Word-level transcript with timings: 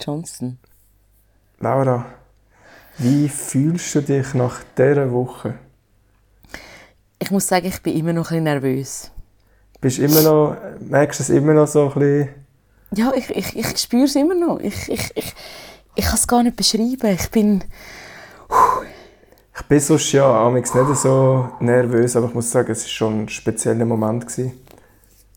Johnson. 0.00 0.58
Laura, 1.58 2.06
wie 2.98 3.28
fühlst 3.28 3.94
du 3.94 4.02
dich 4.02 4.34
nach 4.34 4.62
dieser 4.76 5.10
Woche? 5.12 5.54
Ich 7.18 7.30
muss 7.30 7.46
sagen, 7.46 7.66
ich 7.66 7.82
bin 7.82 7.96
immer 7.96 8.12
noch 8.12 8.30
ein 8.30 8.42
bisschen 8.42 8.44
nervös. 8.44 9.10
Bist 9.80 9.98
immer 9.98 10.22
noch, 10.22 10.56
merkst 10.80 11.20
du 11.20 11.22
es 11.24 11.30
immer 11.30 11.52
noch 11.54 11.66
so 11.66 11.88
ein 11.88 11.94
bisschen? 11.94 12.28
Ja, 12.94 13.12
ich, 13.14 13.30
ich, 13.30 13.56
ich 13.56 13.78
spüre 13.78 14.04
es 14.04 14.16
immer 14.16 14.34
noch. 14.34 14.58
Ich, 14.60 14.88
ich, 14.88 15.12
ich, 15.14 15.34
ich 15.94 16.04
kann 16.04 16.14
es 16.14 16.26
gar 16.26 16.42
nicht 16.42 16.56
beschreiben. 16.56 17.06
Ich 17.06 17.30
bin... 17.30 17.64
Ich 19.54 19.66
bin 19.66 19.80
sonst 19.80 20.12
ja 20.12 20.46
amigs 20.46 20.74
nicht 20.74 20.96
so 20.96 21.50
nervös, 21.60 22.16
aber 22.16 22.28
ich 22.28 22.34
muss 22.34 22.50
sagen, 22.50 22.72
es 22.72 22.82
war 22.82 22.88
schon 22.88 23.22
ein 23.22 23.28
spezieller 23.28 23.84
Moment. 23.84 24.26
Gewesen. 24.26 24.52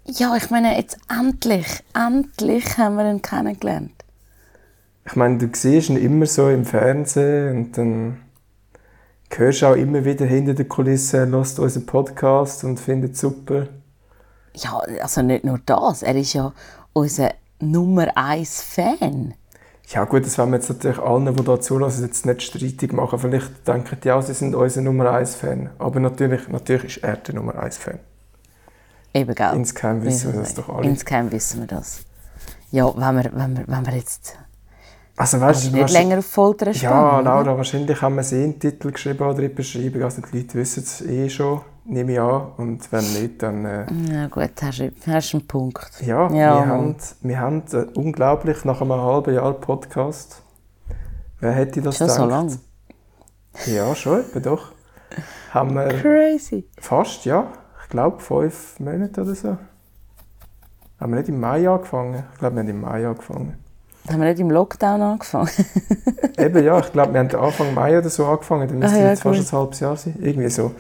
Ja, 0.06 0.36
ich 0.36 0.50
meine, 0.50 0.78
jetzt 0.78 0.98
endlich, 1.10 1.84
endlich 1.94 2.78
haben 2.78 2.96
wir 2.96 3.10
ihn 3.10 3.22
kennengelernt. 3.22 4.03
Ich 5.06 5.16
meine, 5.16 5.38
du 5.38 5.50
siehst 5.54 5.90
ihn 5.90 5.98
immer 5.98 6.26
so 6.26 6.50
im 6.50 6.66
Fernsehen 6.66 7.58
und 7.58 7.78
dann 7.78 8.22
hörst 9.30 9.62
du 9.62 9.68
auch 9.68 9.76
immer 9.76 10.06
wieder 10.06 10.26
hinter 10.26 10.54
der 10.54 10.66
Kulisse, 10.66 11.28
hört 11.28 11.60
unseren 11.60 11.86
Podcast 11.86 12.64
und 12.64 12.80
findet 12.80 13.14
es 13.14 13.20
super. 13.20 13.68
Ja, 14.56 14.80
also 15.02 15.22
nicht 15.22 15.44
nur 15.44 15.60
das, 15.66 16.04
er 16.04 16.16
ist 16.16 16.34
ja 16.34 16.54
unser 16.94 17.34
Nummer 17.60 18.16
1 18.16 18.62
Fan. 18.62 19.34
Ja 19.88 20.06
gut, 20.06 20.26
das 20.26 20.38
wollen 20.38 20.52
wir 20.52 20.58
jetzt 20.58 20.70
natürlich 20.70 21.00
allen, 21.00 21.36
die 21.36 21.44
hier 21.44 21.62
zulassen, 21.62 22.06
jetzt 22.06 22.26
nicht 22.26 22.42
streitig 22.42 22.94
machen. 22.94 23.20
Vielleicht 23.20 23.68
denken 23.68 23.98
die 24.02 24.12
auch, 24.12 24.22
sie 24.22 24.34
sind 24.34 24.56
unser 24.56 24.82
Nummer 24.82 25.12
1 25.12 25.36
Fan. 25.36 25.70
Aber 25.80 26.00
natürlich, 26.00 26.48
natürlich 26.48 26.98
ist 26.98 27.04
er 27.04 27.18
der 27.18 27.36
Nummer 27.36 27.56
1 27.56 27.78
Fan. 27.78 28.00
Eben, 29.14 29.36
gell? 29.36 29.54
Insgeheim 29.54 30.04
wissen 30.04 30.34
wir 30.34 30.40
das 30.40 30.56
doch 30.56 30.70
alle. 30.70 30.88
Insgeheim 30.88 31.32
wissen 31.32 31.60
wir 31.60 31.68
das. 31.68 32.02
Ja, 32.72 32.92
wenn 32.96 33.16
wir, 33.16 33.32
wenn 33.34 33.58
wir, 33.58 33.64
wenn 33.68 33.86
wir 33.86 33.96
jetzt 33.96 34.38
also, 35.16 35.40
weißt, 35.40 35.72
nicht 35.72 35.92
länger 35.92 36.20
auf 36.20 36.26
Folter 36.26 36.74
spannen. 36.74 36.96
Ja, 36.96 37.20
Laura, 37.20 37.56
wahrscheinlich 37.56 38.02
haben 38.02 38.16
wir 38.16 38.24
sie 38.24 38.44
in 38.44 38.52
den 38.54 38.60
Titel 38.60 38.92
geschrieben 38.92 39.24
oder 39.28 39.44
in 39.44 39.54
Beschreibung. 39.54 40.02
Also 40.02 40.22
die 40.22 40.40
Leute 40.40 40.56
wissen 40.56 40.84
es 40.84 41.02
eh 41.02 41.30
schon, 41.30 41.62
nehme 41.86 42.14
ich 42.14 42.20
an. 42.20 42.48
Und 42.58 42.92
wenn 42.92 43.14
nicht, 43.14 43.44
dann... 43.44 43.64
Äh, 43.64 43.86
ja 44.12 44.28
gut, 44.28 44.52
hast 44.62 44.80
du 44.80 44.92
hast 45.08 45.34
einen 45.36 45.46
Punkt. 45.46 46.02
Ja, 46.02 46.32
ja 46.32 46.56
wir, 46.56 46.66
haben, 46.66 46.96
wir 47.22 47.40
haben 47.40 47.64
äh, 47.74 47.86
unglaublich 47.94 48.66
nach 48.66 48.82
einem 48.82 48.94
halben 48.94 49.36
Jahr 49.36 49.54
Podcast. 49.54 50.42
Wer 51.40 51.52
hätte 51.52 51.82
das 51.82 51.98
schon 51.98 52.08
gedacht? 52.08 52.20
so 52.20 52.26
lange? 52.26 52.60
Ja, 53.68 53.94
schon, 53.94 54.22
etwa 54.22 54.40
doch. 54.40 54.72
Haben 55.52 55.76
wir 55.76 55.90
Crazy. 55.90 56.68
Fast, 56.80 57.26
ja. 57.26 57.48
Ich 57.84 57.90
glaube, 57.90 58.20
fünf 58.20 58.80
Monate 58.80 59.22
oder 59.22 59.36
so. 59.36 59.58
Haben 61.00 61.12
wir 61.12 61.20
nicht 61.20 61.30
im 61.30 61.40
Mai 61.40 61.70
angefangen? 61.70 62.24
Ich 62.34 62.40
glaube, 62.40 62.56
wir 62.56 62.64
haben 62.64 62.70
im 62.70 62.82
Mai 62.82 63.06
angefangen. 63.06 63.63
Haben 64.10 64.22
wir 64.22 64.30
nicht 64.30 64.40
im 64.40 64.52
Lockdown 64.52 65.02
angefangen? 65.02 65.50
Eben, 66.38 66.64
ja. 66.64 66.80
Ich 66.80 66.92
glaube, 66.92 67.14
wir 67.14 67.20
haben 67.20 67.36
Anfang 67.36 67.74
Mai 67.74 67.98
oder 67.98 68.10
so 68.10 68.26
angefangen. 68.26 68.68
Dann 68.68 68.80
müsste 68.80 68.98
ah, 68.98 69.02
ja, 69.02 69.10
jetzt 69.10 69.24
fast 69.24 69.54
ein 69.54 69.58
halbes 69.58 69.80
Jahr 69.80 69.96
sein. 69.96 70.16
Irgendwie 70.20 70.50
so. 70.50 70.72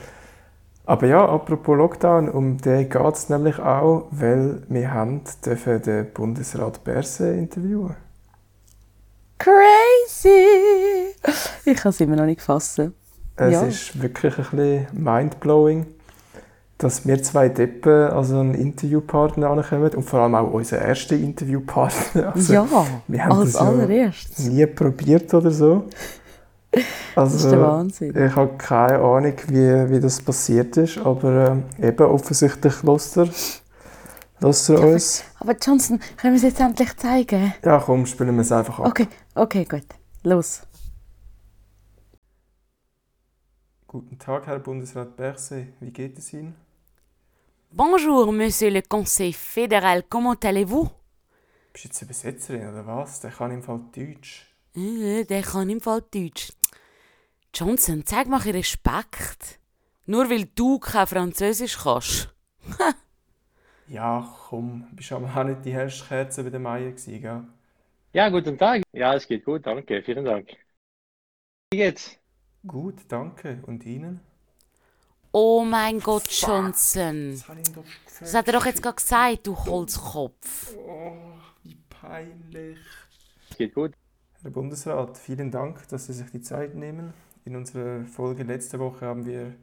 Aber 0.85 1.07
ja, 1.07 1.25
apropos 1.25 1.77
Lockdown, 1.77 2.27
um 2.27 2.57
den 2.57 2.89
geht 2.89 3.13
es 3.15 3.29
nämlich 3.29 3.59
auch, 3.59 4.07
weil 4.11 4.63
wir 4.67 4.93
haben 4.93 5.21
dürfen 5.45 5.81
den 5.81 6.11
Bundesrat 6.11 6.83
Berse 6.83 7.33
interviewen. 7.33 7.95
Crazy! 9.37 11.15
Ich 11.65 11.77
kann 11.77 11.91
es 11.91 12.01
immer 12.01 12.17
noch 12.17 12.25
nicht 12.25 12.41
fassen. 12.41 12.93
Es 13.37 13.53
ja. 13.53 13.61
ist 13.63 14.01
wirklich 14.01 14.37
ein 14.37 14.43
bisschen 14.43 14.87
mindblowing 14.91 15.85
dass 16.83 17.07
wir 17.07 17.23
zwei 17.23 17.47
Deppen 17.47 18.09
also 18.09 18.39
einen 18.39 18.55
Interviewpartner 18.55 19.49
ankommen 19.49 19.89
und 19.93 20.03
vor 20.03 20.19
allem 20.19 20.35
auch 20.35 20.51
unser 20.51 20.79
erster 20.81 21.15
Interviewpartner. 21.15 21.93
Also, 22.33 22.53
ja, 22.53 22.67
wir 23.07 23.23
haben 23.23 23.31
als 23.31 23.53
das 23.53 23.61
allererstes. 23.61 24.45
nie 24.45 24.65
probiert 24.65 25.33
oder 25.33 25.51
so. 25.51 25.85
Also, 27.15 27.35
das 27.35 27.45
ist 27.45 27.51
der 27.51 27.61
Wahnsinn. 27.61 28.25
Ich 28.25 28.35
habe 28.35 28.57
keine 28.57 28.99
Ahnung, 28.99 29.33
wie, 29.47 29.89
wie 29.91 29.99
das 29.99 30.19
passiert 30.21 30.75
ist, 30.77 30.97
aber 30.97 31.63
äh, 31.79 31.87
eben 31.87 32.05
offensichtlich 32.05 32.83
lässt 32.83 33.17
er, 33.17 33.29
lässt 34.39 34.69
er 34.69 34.81
uns. 34.81 35.23
Aber 35.39 35.55
Johnson, 35.61 35.99
können 36.17 36.33
wir 36.33 36.37
es 36.37 36.43
jetzt 36.43 36.59
endlich 36.59 36.97
zeigen? 36.97 37.53
Ja, 37.63 37.79
komm, 37.79 38.05
spielen 38.05 38.35
wir 38.35 38.41
es 38.41 38.51
einfach 38.51 38.79
ab. 38.79 38.87
Okay, 38.87 39.07
okay, 39.35 39.65
gut. 39.65 39.85
Los. 40.23 40.63
Guten 43.87 44.17
Tag, 44.17 44.47
Herr 44.47 44.59
Bundesrat 44.59 45.15
Berset. 45.15 45.67
Wie 45.79 45.91
geht 45.91 46.17
es 46.17 46.33
Ihnen? 46.33 46.62
Bonjour, 47.75 48.31
Monsieur 48.31 48.69
le 48.69 48.81
Conseil 48.81 49.33
fédéral, 49.33 50.03
comment 50.07 50.35
allez-vous? 50.35 50.87
Bist 51.73 51.83
du 51.85 51.87
jetzt 51.89 52.01
Übersetzerin 52.01 52.67
oder 52.69 52.87
was? 52.87 53.19
Der 53.19 53.29
kann 53.31 53.51
im 53.51 53.61
Fall 53.61 53.81
Deutsch. 53.95 54.47
Äh, 54.75 55.23
der 55.25 55.41
kann 55.43 55.69
im 55.69 55.81
Fall 55.81 56.01
Deutsch. 56.13 56.51
Johnson, 57.53 58.05
zeig 58.05 58.27
mal 58.27 58.39
Respekt. 58.41 59.59
Nur 60.05 60.29
weil 60.29 60.45
du 60.55 60.79
kein 60.79 61.07
Französisch 61.07 61.77
kannst. 61.77 62.33
ja, 63.87 64.27
komm, 64.49 64.87
bist 64.95 65.11
aber 65.11 65.27
auch 65.35 65.43
nicht 65.43 65.65
die 65.65 65.73
hellste 65.73 66.05
Kerze 66.07 66.43
bei 66.43 66.49
der 66.49 66.59
Meier 66.59 66.91
gewesen, 66.91 67.21
gell? 67.21 67.43
Ja, 68.13 68.29
guten 68.29 68.57
Tag. 68.57 68.83
Ja, 68.93 69.13
es 69.15 69.27
geht 69.27 69.45
gut, 69.45 69.65
danke, 69.65 70.01
vielen 70.03 70.25
Dank. 70.25 70.49
Wie 71.71 71.77
geht's? 71.77 72.17
Gut, 72.67 73.05
danke. 73.07 73.63
Und 73.67 73.85
Ihnen? 73.85 74.19
Oh 75.35 75.65
mein 75.65 75.99
Gott, 75.99 76.29
Johnson. 76.29 77.31
Das, 77.31 78.19
das 78.19 78.35
hat 78.35 78.45
er 78.45 78.53
doch 78.53 78.67
jetzt 78.67 78.83
gerade 78.83 78.97
gesagt, 78.97 79.47
du 79.47 79.57
Holzkopf. 79.57 80.75
Oh, 80.77 81.11
wie 81.63 81.75
peinlich. 81.89 82.77
Geht 83.57 83.73
gut. 83.73 83.93
Herr 84.43 84.51
Bundesrat, 84.51 85.17
vielen 85.17 85.49
Dank, 85.49 85.87
dass 85.87 86.05
Sie 86.05 86.13
sich 86.13 86.29
die 86.29 86.41
Zeit 86.41 86.75
nehmen. 86.75 87.15
In 87.45 87.55
unserer 87.55 88.05
Folge 88.05 88.43
letzte 88.43 88.77
Woche 88.77 89.07
haben 89.07 89.25
wir 89.25 89.55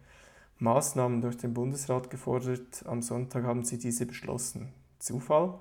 Maßnahmen 0.58 1.20
durch 1.20 1.36
den 1.36 1.54
Bundesrat 1.54 2.10
gefordert. 2.10 2.84
Am 2.86 3.00
Sonntag 3.00 3.44
haben 3.44 3.62
Sie 3.62 3.78
diese 3.78 4.06
beschlossen. 4.06 4.72
Zufall? 4.98 5.60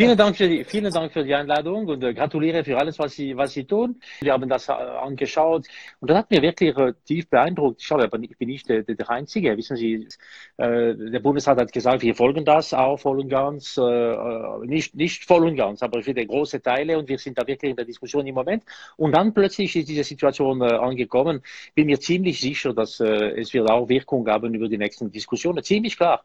Vielen 0.00 0.16
Dank 0.16 0.34
für 0.34 0.48
die, 0.48 0.64
vielen 0.64 0.90
Dank 0.90 1.12
für 1.12 1.22
die 1.22 1.34
Einladung 1.34 1.86
und 1.86 2.02
äh, 2.02 2.14
gratuliere 2.14 2.64
für 2.64 2.78
alles, 2.78 2.98
was 2.98 3.12
Sie, 3.12 3.36
was 3.36 3.52
Sie 3.52 3.64
tun. 3.64 4.00
Wir 4.22 4.32
haben 4.32 4.48
das 4.48 4.70
äh, 4.70 4.72
angeschaut 4.72 5.66
und 6.00 6.08
das 6.08 6.16
hat 6.16 6.30
mir 6.30 6.40
wirklich 6.40 6.74
äh, 6.78 6.94
tief 7.04 7.28
beeindruckt. 7.28 7.82
Ich, 7.82 7.90
habe, 7.90 8.08
ich 8.22 8.38
bin 8.38 8.48
nicht 8.48 8.66
der, 8.70 8.82
der 8.82 9.10
Einzige. 9.10 9.54
Wissen 9.58 9.76
Sie, 9.76 10.08
äh, 10.56 10.94
der 10.94 11.20
Bundesrat 11.20 11.58
hat 11.58 11.70
gesagt, 11.70 12.00
wir 12.00 12.14
folgen 12.14 12.46
das 12.46 12.72
auch 12.72 12.96
voll 12.96 13.20
und 13.20 13.28
ganz, 13.28 13.76
äh, 13.76 13.82
äh, 13.82 14.64
nicht, 14.64 14.94
nicht 14.94 15.26
voll 15.26 15.46
und 15.46 15.56
ganz, 15.56 15.82
aber 15.82 16.02
für 16.02 16.14
die 16.14 16.26
große 16.26 16.62
Teile 16.62 16.98
und 16.98 17.06
wir 17.06 17.18
sind 17.18 17.36
da 17.36 17.46
wirklich 17.46 17.72
in 17.72 17.76
der 17.76 17.84
Diskussion 17.84 18.26
im 18.26 18.36
Moment. 18.36 18.64
Und 18.96 19.14
dann 19.14 19.34
plötzlich 19.34 19.76
ist 19.76 19.90
diese 19.90 20.04
Situation 20.04 20.62
angekommen. 20.62 21.42
Bin 21.74 21.84
mir 21.84 22.00
ziemlich 22.00 22.40
sicher, 22.40 22.72
dass 22.72 23.00
es 23.00 23.52
wird 23.52 23.70
auch 23.70 23.86
Wirkung 23.90 24.26
haben 24.28 24.54
über 24.54 24.66
die 24.66 24.78
nächsten 24.78 25.12
Diskussionen. 25.12 25.62
Ziemlich 25.62 25.98
klar. 25.98 26.24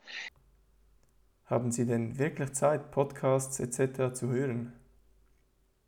Haben 1.46 1.72
Sie 1.72 1.86
denn 1.86 2.18
wirklich 2.18 2.54
Zeit, 2.54 2.90
Podcasts 2.92 3.60
etc. 3.60 4.14
zu 4.14 4.30
hören? 4.30 4.74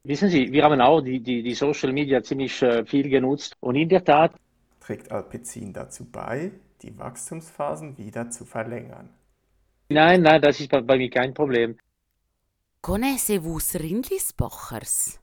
Wissen 0.04 0.30
Sie, 0.30 0.52
wir 0.52 0.64
haben 0.64 0.80
auch 0.80 1.02
die, 1.02 1.20
die, 1.20 1.42
die 1.42 1.54
Social 1.56 1.92
Media 1.92 2.22
ziemlich 2.22 2.62
äh, 2.62 2.86
viel 2.86 3.10
genutzt 3.10 3.58
und 3.60 3.76
in 3.76 3.90
der 3.90 4.04
Tat 4.04 4.36
trägt 4.80 5.12
Alpecin 5.12 5.74
dazu 5.74 6.06
bei, 6.06 6.52
die 6.82 6.98
Wachstumsphasen 6.98 7.98
wieder 7.98 8.30
zu 8.30 8.46
verlängern. 8.46 9.10
Nein, 9.90 10.22
nein, 10.22 10.42
das 10.42 10.60
ist 10.60 10.70
bei, 10.70 10.82
bei 10.82 10.98
mir 10.98 11.10
kein 11.10 11.34
Problem. 11.34 11.78
Connaissez-vous 12.82 13.80
Rindlisbachers? 13.80 15.20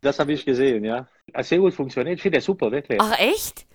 Das 0.00 0.18
habe 0.18 0.32
ich 0.32 0.44
gesehen, 0.44 0.82
ja. 0.84 1.06
Sehr 1.40 1.58
gut 1.58 1.74
funktioniert, 1.74 2.16
ich 2.16 2.22
finde 2.22 2.38
das 2.38 2.44
super, 2.44 2.72
wirklich. 2.72 2.98
Ach 3.00 3.18
echt? 3.18 3.66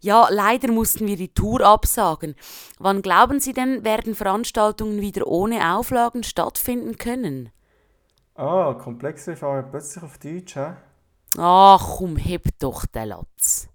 Ja, 0.00 0.28
leider 0.30 0.72
mussten 0.72 1.06
wir 1.06 1.16
die 1.16 1.32
Tour 1.34 1.60
absagen. 1.60 2.34
Wann 2.78 3.02
glauben 3.02 3.40
Sie 3.40 3.52
denn, 3.52 3.84
werden 3.84 4.14
Veranstaltungen 4.14 5.00
wieder 5.00 5.26
ohne 5.26 5.74
Auflagen 5.76 6.22
stattfinden 6.24 6.98
können? 6.98 7.50
Ah, 8.36 8.72
komplexe 8.72 9.36
Frage 9.36 9.68
plötzlich 9.70 10.02
auf 10.02 10.16
Deutsch, 10.18 10.56
hä? 10.56 10.76
Ach, 11.38 11.96
komm, 11.96 12.16
heb 12.18 12.42
doch 12.58 12.84
den 12.84 13.08
Latz. 13.08 13.70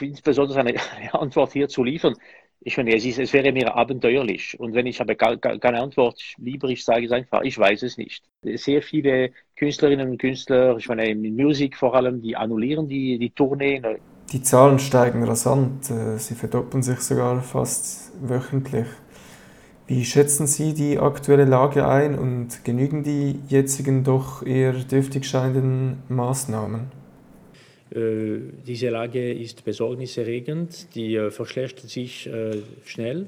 Insbesondere 0.00 0.60
eine 0.60 0.74
Antwort 1.14 1.52
hier 1.52 1.68
zu 1.68 1.84
liefern. 1.84 2.14
Ich 2.62 2.76
meine, 2.76 2.94
es, 2.94 3.04
ist, 3.06 3.18
es 3.18 3.32
wäre 3.32 3.52
mir 3.52 3.74
abenteuerlich. 3.74 4.58
Und 4.60 4.74
wenn 4.74 4.86
ich 4.86 5.00
habe 5.00 5.16
keine 5.16 5.80
Antwort, 5.80 6.20
lieber 6.36 6.68
ich 6.68 6.84
sage 6.84 7.06
es 7.06 7.12
einfach, 7.12 7.40
ich 7.42 7.56
weiß 7.58 7.82
es 7.84 7.96
nicht. 7.96 8.24
Sehr 8.42 8.82
viele 8.82 9.32
Künstlerinnen 9.56 10.10
und 10.10 10.18
Künstler, 10.18 10.76
ich 10.76 10.88
meine, 10.88 11.08
in 11.08 11.36
Musik 11.36 11.76
vor 11.76 11.94
allem, 11.94 12.20
die 12.20 12.36
annullieren 12.36 12.88
die, 12.88 13.18
die 13.18 13.30
Tournee. 13.30 13.80
Die 14.32 14.42
Zahlen 14.42 14.78
steigen 14.78 15.24
rasant, 15.24 15.90
äh, 15.90 16.16
sie 16.16 16.36
verdoppeln 16.36 16.84
sich 16.84 17.00
sogar 17.00 17.42
fast 17.42 18.12
wöchentlich. 18.22 18.86
Wie 19.88 20.04
schätzen 20.04 20.46
Sie 20.46 20.72
die 20.72 21.00
aktuelle 21.00 21.46
Lage 21.46 21.84
ein 21.84 22.16
und 22.16 22.64
genügen 22.64 23.02
die 23.02 23.40
jetzigen 23.48 24.04
doch 24.04 24.46
eher 24.46 24.72
dürftig 24.72 25.26
scheinenden 25.26 26.04
Maßnahmen? 26.08 26.92
Äh, 27.90 28.38
diese 28.64 28.90
Lage 28.90 29.32
ist 29.32 29.64
besorgniserregend, 29.64 30.94
die 30.94 31.16
äh, 31.16 31.32
verschlechtert 31.32 31.90
sich 31.90 32.30
schnell. 32.84 33.26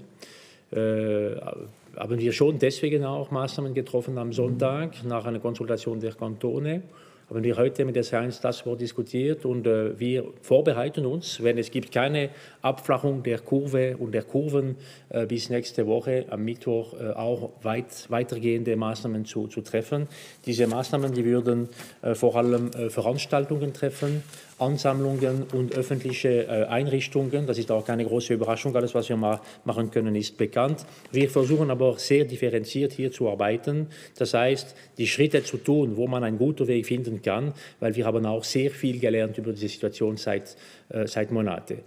haben 0.74 2.18
wir 2.18 2.32
schon 2.32 2.58
deswegen 2.58 3.04
auch 3.04 3.30
Maßnahmen 3.30 3.74
getroffen 3.74 4.16
am 4.18 4.32
Sonntag 4.32 5.04
nach 5.04 5.26
einer 5.26 5.40
Konsultation 5.40 5.98
der 6.00 6.14
Kantone 6.14 6.82
haben 7.28 7.44
wir 7.44 7.56
heute 7.56 7.84
mit 7.84 7.96
der 7.96 8.02
Science 8.02 8.40
Task 8.40 8.64
Force 8.64 8.78
diskutiert 8.78 9.44
und 9.44 9.66
äh, 9.66 9.98
wir 9.98 10.24
vorbereiten 10.42 11.06
uns, 11.06 11.42
wenn 11.42 11.58
es 11.58 11.70
gibt 11.70 11.92
keine 11.92 12.30
Abflachung 12.60 13.22
der 13.22 13.38
Kurve 13.38 13.96
und 13.96 14.12
der 14.12 14.22
Kurven 14.22 14.76
äh, 15.08 15.26
bis 15.26 15.48
nächste 15.48 15.86
Woche 15.86 16.26
am 16.28 16.44
Mittwoch 16.44 16.94
äh, 16.94 17.10
auch 17.10 17.50
weit, 17.62 18.10
weitergehende 18.10 18.76
Maßnahmen 18.76 19.24
zu, 19.24 19.46
zu 19.48 19.62
treffen. 19.62 20.08
Diese 20.46 20.66
Maßnahmen, 20.66 21.12
die 21.12 21.24
würden 21.24 21.68
äh, 22.02 22.14
vor 22.14 22.36
allem 22.36 22.70
äh, 22.72 22.90
Veranstaltungen 22.90 23.72
treffen, 23.72 24.22
Ansammlungen 24.62 25.44
und 25.52 25.74
öffentliche 25.74 26.46
äh, 26.46 26.64
Einrichtungen. 26.66 27.46
Das 27.46 27.58
ist 27.58 27.70
auch 27.70 27.84
keine 27.84 28.04
große 28.04 28.34
Überraschung. 28.34 28.74
Alles, 28.76 28.94
was 28.94 29.08
wir 29.08 29.16
mal 29.16 29.40
machen 29.64 29.90
können, 29.90 30.14
ist 30.14 30.38
bekannt. 30.38 30.86
Wir 31.10 31.28
versuchen 31.28 31.70
aber 31.70 31.98
sehr 31.98 32.24
differenziert 32.24 32.92
hier 32.92 33.10
zu 33.10 33.28
arbeiten. 33.28 33.88
Das 34.16 34.34
heißt, 34.34 34.74
die 34.98 35.06
Schritte 35.06 35.42
zu 35.42 35.58
tun, 35.58 35.96
wo 35.96 36.06
man 36.06 36.24
einen 36.24 36.38
guten 36.38 36.66
Weg 36.68 36.86
finden 36.86 37.20
kann, 37.20 37.52
weil 37.80 37.94
wir 37.96 38.06
haben 38.06 38.24
auch 38.24 38.44
sehr 38.44 38.70
viel 38.70 38.98
gelernt 39.00 39.36
über 39.38 39.52
diese 39.52 39.68
Situation 39.68 40.16
seit, 40.16 40.56
äh, 40.88 41.06
seit 41.06 41.30
Monaten. 41.32 41.80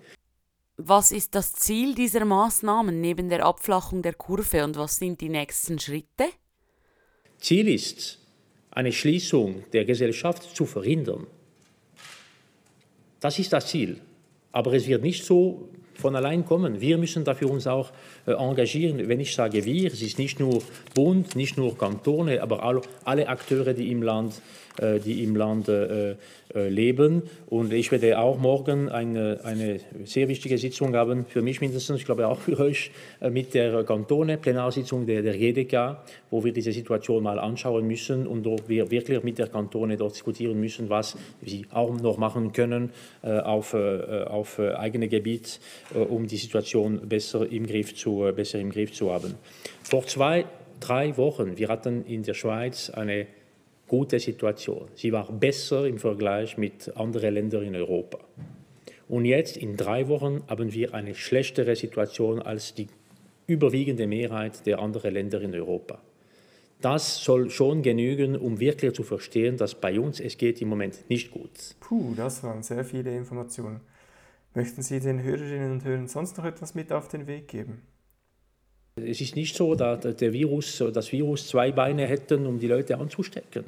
Was 0.78 1.14
ist 1.14 1.36
das 1.36 1.54
Ziel 1.54 1.96
dieser 1.96 2.26
Maßnahmen 2.26 3.00
neben 3.00 3.30
der 3.30 3.46
Abflachung 3.46 4.02
der 4.02 4.14
Kurve 4.14 4.66
und 4.66 4.78
was 4.78 4.98
sind 4.98 5.22
die 5.22 5.30
nächsten 5.30 5.80
Schritte? 5.80 6.26
Ziel 7.40 7.70
ist, 7.70 8.20
eine 8.72 8.92
Schließung 8.92 9.64
der 9.72 9.86
Gesellschaft 9.86 10.54
zu 10.56 10.66
verhindern. 10.66 11.28
Das 13.26 13.40
ist 13.40 13.52
das 13.54 13.66
Ziel. 13.66 14.02
Aber 14.52 14.72
es 14.74 14.86
wird 14.86 15.02
nicht 15.02 15.26
so 15.26 15.68
von 15.96 16.16
allein 16.16 16.46
kommen. 16.46 16.80
Wir 16.80 17.00
müssen 17.00 17.24
dafür 17.24 17.50
uns 17.50 17.66
auch 17.66 17.90
äh, 18.28 18.34
engagieren. 18.34 19.10
Wenn 19.10 19.20
ich 19.20 19.34
sage 19.34 19.66
wir, 19.66 19.92
es 19.92 20.04
ist 20.04 20.20
nicht 20.20 20.40
nur 20.40 20.62
Bund, 20.94 21.36
nicht 21.36 21.58
nur 21.58 21.76
Kantone, 21.76 22.44
aber 22.44 22.84
alle, 23.04 23.28
Akteure, 23.28 23.74
die 23.74 23.90
im 23.90 24.04
Land 24.04 24.40
die 24.80 25.24
im 25.24 25.36
Land 25.36 25.70
äh, 25.70 26.16
äh, 26.56 26.70
leben. 26.70 27.24
Und 27.48 27.74
ich 27.74 27.92
werde 27.92 28.20
auch 28.20 28.38
morgen 28.38 28.90
eine, 28.90 29.40
eine 29.44 29.80
sehr 30.06 30.28
wichtige 30.28 30.58
Sitzung 30.58 30.96
haben, 30.96 31.26
für 31.26 31.42
mich 31.42 31.60
mindestens, 31.60 32.00
ich 32.00 32.06
glaube 32.06 32.28
auch 32.28 32.40
für 32.40 32.60
euch, 32.60 32.92
mit 33.30 33.54
der 33.54 33.84
Kantone, 33.84 34.38
Plenarsitzung 34.38 35.06
der, 35.06 35.22
der 35.22 35.38
GDK, 35.38 35.98
wo 36.30 36.44
wir 36.44 36.54
diese 36.54 36.72
Situation 36.72 37.24
mal 37.24 37.40
anschauen 37.40 37.88
müssen 37.88 38.28
und 38.28 38.46
wo 38.46 38.58
wir 38.68 38.90
wirklich 38.92 39.24
mit 39.24 39.38
der 39.38 39.48
Kantone 39.48 39.98
dort 39.98 40.16
diskutieren 40.16 40.60
müssen, 40.60 40.90
was 40.90 41.18
sie 41.42 41.66
auch 41.72 41.94
noch 42.00 42.18
machen 42.18 42.54
können 42.54 42.92
auf, 43.24 43.74
auf 43.74 44.60
eigene 44.60 45.08
Gebiet, 45.08 45.60
um 46.10 46.28
die 46.28 46.38
Situation 46.38 47.02
besser 47.08 47.50
im 47.50 47.66
Griff 47.66 47.96
zu, 47.96 48.32
besser 48.36 48.60
im 48.60 48.72
Griff 48.72 48.94
zu 48.94 49.12
haben. 49.12 49.36
Vor 49.84 50.06
zwei, 50.06 50.46
drei 50.80 51.18
Wochen, 51.18 51.58
wir 51.58 51.68
hatten 51.70 52.06
in 52.06 52.24
der 52.24 52.34
Schweiz 52.34 52.90
eine 52.90 53.28
gute 53.88 54.20
Situation. 54.20 54.88
Sie 54.96 55.12
war 55.12 55.32
besser 55.32 55.86
im 55.88 56.00
Vergleich 56.00 56.58
mit 56.58 56.96
anderen 56.96 57.34
Ländern 57.34 57.64
in 57.64 57.76
Europa. 57.76 58.20
Und 59.08 59.26
jetzt 59.26 59.58
in 59.58 59.78
drei 59.78 60.08
Wochen 60.08 60.44
haben 60.48 60.74
wir 60.74 60.94
eine 60.94 61.14
schlechtere 61.14 61.76
Situation 61.76 62.42
als 62.42 62.74
die 62.74 62.88
überwiegende 63.48 64.08
Mehrheit 64.08 64.66
der 64.66 64.80
anderen 64.80 65.14
Länder 65.14 65.42
in 65.42 65.54
Europa. 65.54 66.02
Das 66.82 67.24
soll 67.24 67.50
schon 67.50 67.84
genügen, 67.84 68.36
um 68.36 68.60
wirklich 68.60 68.94
zu 68.94 69.04
verstehen, 69.04 69.58
dass 69.58 69.76
bei 69.76 70.00
uns 70.00 70.20
es 70.20 70.38
geht 70.38 70.62
im 70.62 70.70
Moment 70.70 71.10
nicht 71.10 71.32
gut. 71.32 71.76
Puh, 71.80 72.14
das 72.16 72.44
waren 72.44 72.64
sehr 72.64 72.84
viele 72.84 73.16
Informationen. 73.16 73.82
Möchten 74.54 74.82
Sie 74.82 75.00
den 75.00 75.22
Hörerinnen 75.22 75.72
und 75.74 75.84
Hörern 75.84 76.08
sonst 76.08 76.38
noch 76.38 76.46
etwas 76.46 76.76
mit 76.76 76.92
auf 76.92 77.08
den 77.08 77.28
Weg 77.28 77.48
geben? 77.48 77.82
Es 79.04 79.20
ist 79.20 79.36
nicht 79.36 79.58
so, 79.58 79.76
dass 79.76 80.16
der 80.16 80.32
Virus, 80.32 80.82
das 80.94 81.12
Virus 81.12 81.50
zwei 81.50 81.74
Beine 81.74 82.08
hätten, 82.08 82.46
um 82.46 82.60
die 82.60 82.68
Leute 82.68 82.98
anzustecken. 82.98 83.66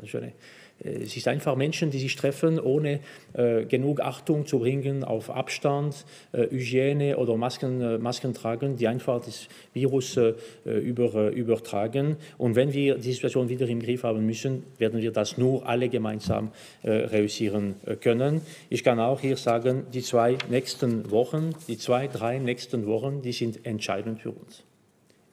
Es 0.80 1.18
ist 1.18 1.28
einfach 1.28 1.58
Menschen, 1.58 1.92
die 1.92 2.00
sich 2.00 2.16
treffen, 2.16 2.62
ohne 2.62 3.02
äh, 3.34 3.66
genug 3.66 4.00
Achtung 4.00 4.46
zu 4.46 4.60
bringen 4.60 5.04
auf 5.04 5.30
Abstand, 5.30 6.06
äh, 6.32 6.44
Hygiene 6.50 7.18
oder 7.18 7.36
Masken, 7.36 7.82
äh, 7.82 7.98
Masken 7.98 8.34
tragen, 8.34 8.78
die 8.78 8.88
einfach 8.88 9.20
das 9.20 9.50
Virus 9.74 10.16
äh, 10.16 10.34
über, 10.64 11.32
übertragen. 11.32 12.16
Und 12.38 12.56
wenn 12.56 12.72
wir 12.72 12.96
die 12.96 13.12
Situation 13.12 13.50
wieder 13.50 13.68
im 13.68 13.82
Griff 13.82 14.04
haben 14.04 14.26
müssen, 14.26 14.64
werden 14.78 15.02
wir 15.02 15.12
das 15.12 15.38
nur 15.38 15.68
alle 15.68 15.90
gemeinsam 15.90 16.52
äh, 16.84 16.92
realisieren 16.92 17.76
äh, 17.86 17.98
können. 17.98 18.40
Ich 18.70 18.82
kann 18.82 18.98
auch 19.02 19.20
hier 19.20 19.36
sagen, 19.36 19.88
die 19.94 20.04
zwei 20.04 20.38
nächsten 20.50 21.12
Wochen, 21.12 21.50
die 21.68 21.78
zwei, 21.78 22.08
drei 22.08 22.40
nächsten 22.40 22.86
Wochen, 22.86 23.22
die 23.22 23.34
sind 23.34 23.66
entscheidend 23.66 24.22
für 24.22 24.32
uns 24.32 24.67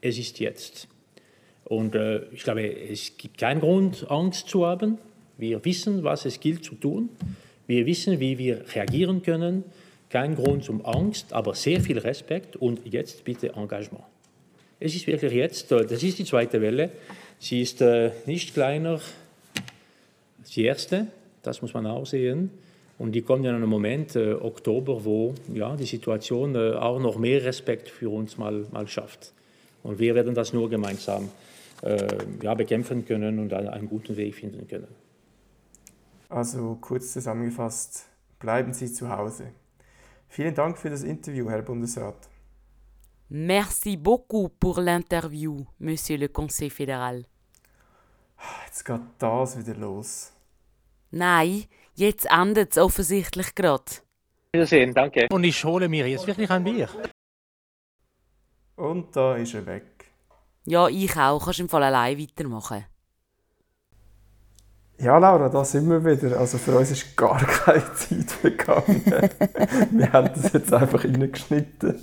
es 0.05 0.19
ist 0.19 0.39
jetzt. 0.39 0.87
Und 1.65 1.95
äh, 1.95 2.25
ich 2.31 2.45
glaube, 2.45 2.63
es 2.63 3.17
gibt 3.17 3.39
keinen 3.39 3.61
Grund, 3.61 4.11
Angst 4.11 4.49
zu 4.49 4.67
haben. 4.67 4.99
Wir 5.39 5.65
wissen, 5.65 6.05
was 6.05 6.27
es 6.27 6.41
gilt 6.41 6.63
zu 6.63 6.75
tun. 6.75 7.09
Wir 7.67 7.87
wissen, 7.87 8.21
wie 8.21 8.37
wir 8.37 8.65
reagieren 8.75 9.23
können. 9.23 9.65
Kein 10.11 10.37
Grund 10.37 10.63
zum 10.63 10.85
Angst, 10.85 11.33
aber 11.33 11.55
sehr 11.55 11.81
viel 11.81 11.99
Respekt 11.99 12.55
und 12.57 12.81
jetzt 12.85 13.25
bitte 13.25 13.55
Engagement. 13.55 14.05
Es 14.79 14.95
ist 14.95 15.07
wirklich 15.07 15.33
jetzt, 15.33 15.73
äh, 15.73 15.87
das 15.87 16.03
ist 16.03 16.19
die 16.19 16.25
zweite 16.27 16.61
Welle. 16.61 16.91
Sie 17.39 17.63
ist 17.63 17.81
äh, 17.81 18.11
nicht 18.27 18.53
kleiner 18.53 19.01
als 20.39 20.51
die 20.55 20.65
erste, 20.65 21.07
das 21.43 21.63
muss 21.63 21.73
man 21.73 21.87
auch 21.87 22.05
sehen. 22.05 22.51
Und 22.99 23.13
die 23.13 23.23
kommt 23.23 23.47
in 23.47 23.55
einem 23.55 23.71
Moment, 23.71 24.15
äh, 24.17 24.35
Oktober, 24.35 25.05
wo 25.05 25.35
ja, 25.53 25.75
die 25.75 25.87
Situation 25.87 26.55
äh, 26.55 26.75
auch 26.75 27.01
noch 27.01 27.17
mehr 27.17 27.43
Respekt 27.43 27.89
für 27.89 28.11
uns 28.11 28.37
mal, 28.37 28.67
mal 28.71 28.87
schafft. 28.87 29.33
Und 29.85 29.99
wir 29.99 30.15
werden 30.15 30.35
das 30.35 30.53
nur 30.53 30.69
gemeinsam 30.69 31.31
äh, 31.83 32.09
ja, 32.43 32.55
bekämpfen 32.55 33.05
können 33.05 33.39
und 33.39 33.53
einen 33.53 33.89
guten 33.89 34.17
Weg 34.17 34.35
finden 34.35 34.67
können. 34.67 34.89
Also 36.29 36.79
kurz 36.81 37.13
zusammengefasst, 37.13 38.07
bleiben 38.41 38.73
Sie 38.73 38.93
zu 38.93 39.09
Hause. 39.09 39.53
Vielen 40.27 40.55
Dank 40.55 40.79
für 40.79 40.91
das 40.91 41.03
Interview, 41.03 41.49
Herr 41.49 41.63
Bundesrat. 41.63 42.17
Merci 43.29 43.97
beaucoup 43.97 44.51
pour 44.59 44.79
l'interview, 44.79 45.65
Monsieur 45.79 46.19
le 46.19 46.29
Conseil 46.29 46.71
fédéral. 46.71 47.27
Jetzt 48.67 48.85
geht 48.85 49.01
das 49.19 49.59
wieder 49.59 49.75
los. 49.75 50.33
Nein, 51.11 51.65
jetzt 51.95 52.27
endet 52.31 52.73
es 52.73 52.79
offensichtlich 52.79 53.55
gerade. 53.55 53.85
Wiedersehen, 54.53 54.95
danke. 54.95 55.27
Und 55.31 55.45
ich 55.45 55.65
hole 55.65 55.89
mir 55.89 56.09
jetzt 56.09 56.27
wirklich 56.27 56.51
ein 56.51 56.65
Bier. 56.65 56.89
Und 58.77 59.15
da 59.15 59.37
ist 59.37 59.55
er 59.55 59.67
weg. 59.67 60.13
Ja, 60.65 60.89
ich 60.89 61.17
auch. 61.17 61.45
Kannst 61.45 61.61
im 61.61 61.69
Fall 61.69 61.83
allein 61.83 62.19
weitermachen. 62.19 62.85
Ja, 64.99 65.19
Laura, 65.19 65.49
da 65.49 65.65
sind 65.65 65.89
wir 65.89 66.05
wieder. 66.05 66.39
Also 66.39 66.57
für 66.57 66.79
uns 66.79 66.91
ist 66.91 67.17
gar 67.17 67.39
keine 67.65 67.83
Zeit 67.95 68.31
vergangen. 68.31 69.03
wir 69.91 70.13
haben 70.13 70.31
das 70.35 70.53
jetzt 70.53 70.73
einfach 70.73 71.05
reingeschnitten. 71.05 72.03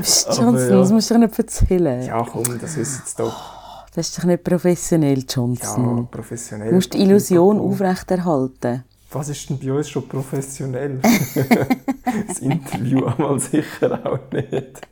Psst, 0.00 0.28
Johnson, 0.28 0.70
ja. 0.70 0.76
das 0.76 0.92
musst 0.92 1.10
du 1.10 1.14
doch 1.14 1.20
nicht 1.20 1.38
erzählen. 1.38 2.02
Ja, 2.02 2.22
komm, 2.30 2.58
das 2.60 2.76
ist 2.76 2.98
jetzt 2.98 3.18
doch. 3.18 3.86
Das 3.94 4.08
ist 4.08 4.18
doch 4.18 4.24
nicht 4.24 4.44
professionell, 4.44 5.24
Johnson. 5.26 5.96
Ja, 5.96 6.02
professionell. 6.04 6.68
Du 6.68 6.74
musst 6.74 6.92
die 6.92 7.00
Illusion 7.00 7.58
aufrechterhalten. 7.58 8.84
Was 9.16 9.30
ist 9.30 9.48
denn 9.48 9.58
bei 9.58 9.72
uns 9.72 9.88
schon 9.88 10.06
professionell? 10.06 10.98
das 12.28 12.38
Interview 12.40 13.06
einmal 13.06 13.40
sicher 13.40 13.98
auch 14.04 14.18
nicht. 14.30 14.82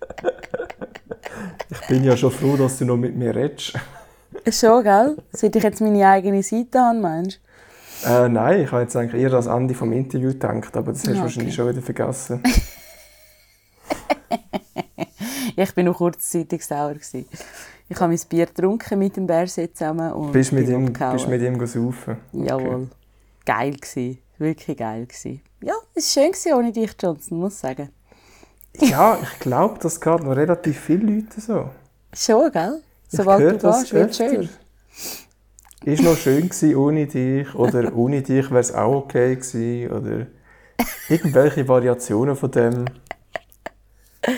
Ich 1.68 1.86
bin 1.88 2.04
ja 2.04 2.16
schon 2.16 2.30
froh, 2.30 2.56
dass 2.56 2.78
du 2.78 2.86
noch 2.86 2.96
mit 2.96 3.14
mir 3.14 3.36
redest. 3.36 3.74
Schon, 4.50 4.82
gell? 4.82 5.18
Sollte 5.30 5.58
ich 5.58 5.64
jetzt 5.64 5.82
meine 5.82 6.08
eigene 6.08 6.42
Seite 6.42 6.78
haben, 6.78 7.02
meinst 7.02 7.38
du? 8.02 8.08
Äh, 8.08 8.30
nein, 8.30 8.62
ich 8.62 8.72
habe 8.72 8.80
jetzt 8.80 8.96
eigentlich 8.96 9.20
eher 9.20 9.28
das 9.28 9.44
Ende 9.44 9.74
vom 9.74 9.92
Interview 9.92 10.30
gedacht, 10.30 10.74
aber 10.74 10.92
das 10.92 11.00
hast 11.00 11.08
du 11.08 11.12
okay. 11.12 11.20
wahrscheinlich 11.20 11.54
schon 11.54 11.68
wieder 11.68 11.82
vergessen. 11.82 12.42
ich 15.56 15.74
bin 15.74 15.84
noch 15.84 15.98
kurzzeitig 15.98 16.64
sauer. 16.64 16.94
Gewesen. 16.94 17.26
Ich 17.90 18.00
habe 18.00 18.10
mein 18.10 18.20
Bier 18.26 18.46
getrunken 18.46 18.98
mit 18.98 19.18
dem 19.18 19.26
Bärset 19.26 19.76
zusammen 19.76 20.14
und 20.14 20.32
bist 20.32 20.52
mit 20.52 20.66
ihm, 20.66 20.90
bist 20.90 21.28
mit 21.28 21.42
ihm 21.42 21.66
saufen? 21.66 22.16
Okay. 22.32 22.46
Jawohl. 22.48 22.88
Geil 23.44 23.74
gewesen. 23.74 24.18
Wirklich 24.38 24.76
geil 24.76 25.06
gewesen. 25.06 25.40
Ja, 25.62 25.74
es 25.94 26.16
war 26.16 26.34
schön 26.34 26.52
ohne 26.54 26.72
dich, 26.72 26.90
Johnson, 27.00 27.38
muss 27.38 27.54
ich 27.54 27.60
sagen. 27.60 27.90
Ja, 28.80 29.18
ich 29.22 29.38
glaube, 29.38 29.78
das 29.80 30.00
geht 30.00 30.22
noch 30.22 30.36
relativ 30.36 30.78
viele 30.80 31.12
Leute 31.12 31.40
so. 31.40 31.70
Schon, 32.12 32.50
gell? 32.50 32.82
Sobald 33.08 33.62
du 33.62 33.70
gehst, 33.70 33.92
wird 33.92 34.10
es 34.10 34.16
schön. 34.16 34.48
Ist 35.84 36.02
noch 36.02 36.16
schön 36.16 36.48
gewesen 36.48 36.76
ohne 36.76 37.06
dich 37.06 37.54
oder 37.54 37.94
ohne 37.94 38.22
dich 38.22 38.50
wäre 38.50 38.60
es 38.60 38.72
auch 38.72 39.04
okay 39.04 39.36
gewesen 39.36 39.92
oder 39.92 40.26
irgendwelche 41.08 41.68
Variationen 41.68 42.34
von 42.36 42.50
dem 42.50 42.86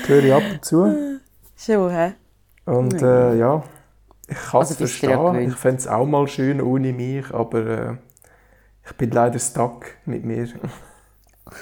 höre 0.06 0.25
ich 0.25 0.32
ab 0.32 0.42
und 0.50 0.64
zu. 0.64 1.20
Schon, 1.56 1.90
hä? 1.90 2.12
Und 2.64 3.00
äh, 3.00 3.36
ja, 3.36 3.62
ich 4.26 4.36
kann 4.36 4.62
es 4.62 4.70
also 4.70 4.75
verstehen. 4.75 5.48
Ich 5.48 5.54
fände 5.54 5.78
es 5.78 5.86
auch 5.86 6.04
mal 6.04 6.26
schön 6.26 6.60
ohne 6.60 6.92
mich, 6.92 7.32
aber 7.32 7.66
äh, 7.66 7.96
ich 8.86 8.92
bin 8.96 9.10
leider 9.10 9.38
stuck 9.38 9.86
mit 10.04 10.24
mir. 10.24 10.48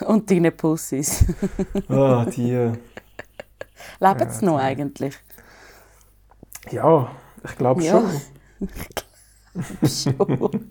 Und 0.06 0.30
deine 0.30 0.50
Ja, 6.70 7.10
ich 7.44 7.56
glaube 7.56 7.82
Ja. 7.82 8.00
schon. 8.00 8.68
Schon. 9.86 10.70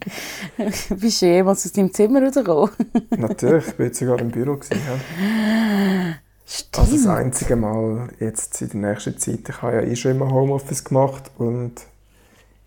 Bist 1.00 1.22
du 1.22 1.26
jemals 1.26 1.66
aus 1.66 1.72
deinem 1.72 1.94
Zimmer 1.94 2.22
rausgekommen? 2.24 2.72
Natürlich, 3.12 3.68
ich 3.68 3.80
war 3.80 3.86
jetzt 3.86 4.00
sogar 4.00 4.20
im 4.20 4.30
Büro. 4.30 4.56
Gewesen, 4.58 4.82
ja. 4.86 6.16
Also 6.46 6.64
das 6.72 6.88
Stimmt. 6.90 7.08
einzige 7.08 7.56
Mal 7.56 8.10
jetzt 8.20 8.62
in 8.62 8.82
der 8.82 8.92
nächsten 8.92 9.18
Zeit. 9.18 9.48
Ich 9.48 9.62
habe 9.62 9.76
ja 9.76 9.82
eh 9.82 9.96
schon 9.96 10.12
immer 10.12 10.30
Homeoffice 10.30 10.84
gemacht 10.84 11.32
und 11.38 11.74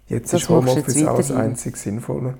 jetzt 0.09 0.33
Das 0.33 0.43
ist 0.43 0.49
Homeoffice 0.49 1.05
auch 1.07 1.17
das 1.19 1.31
einzig 1.31 1.77
Sinnvolle. 1.77 2.39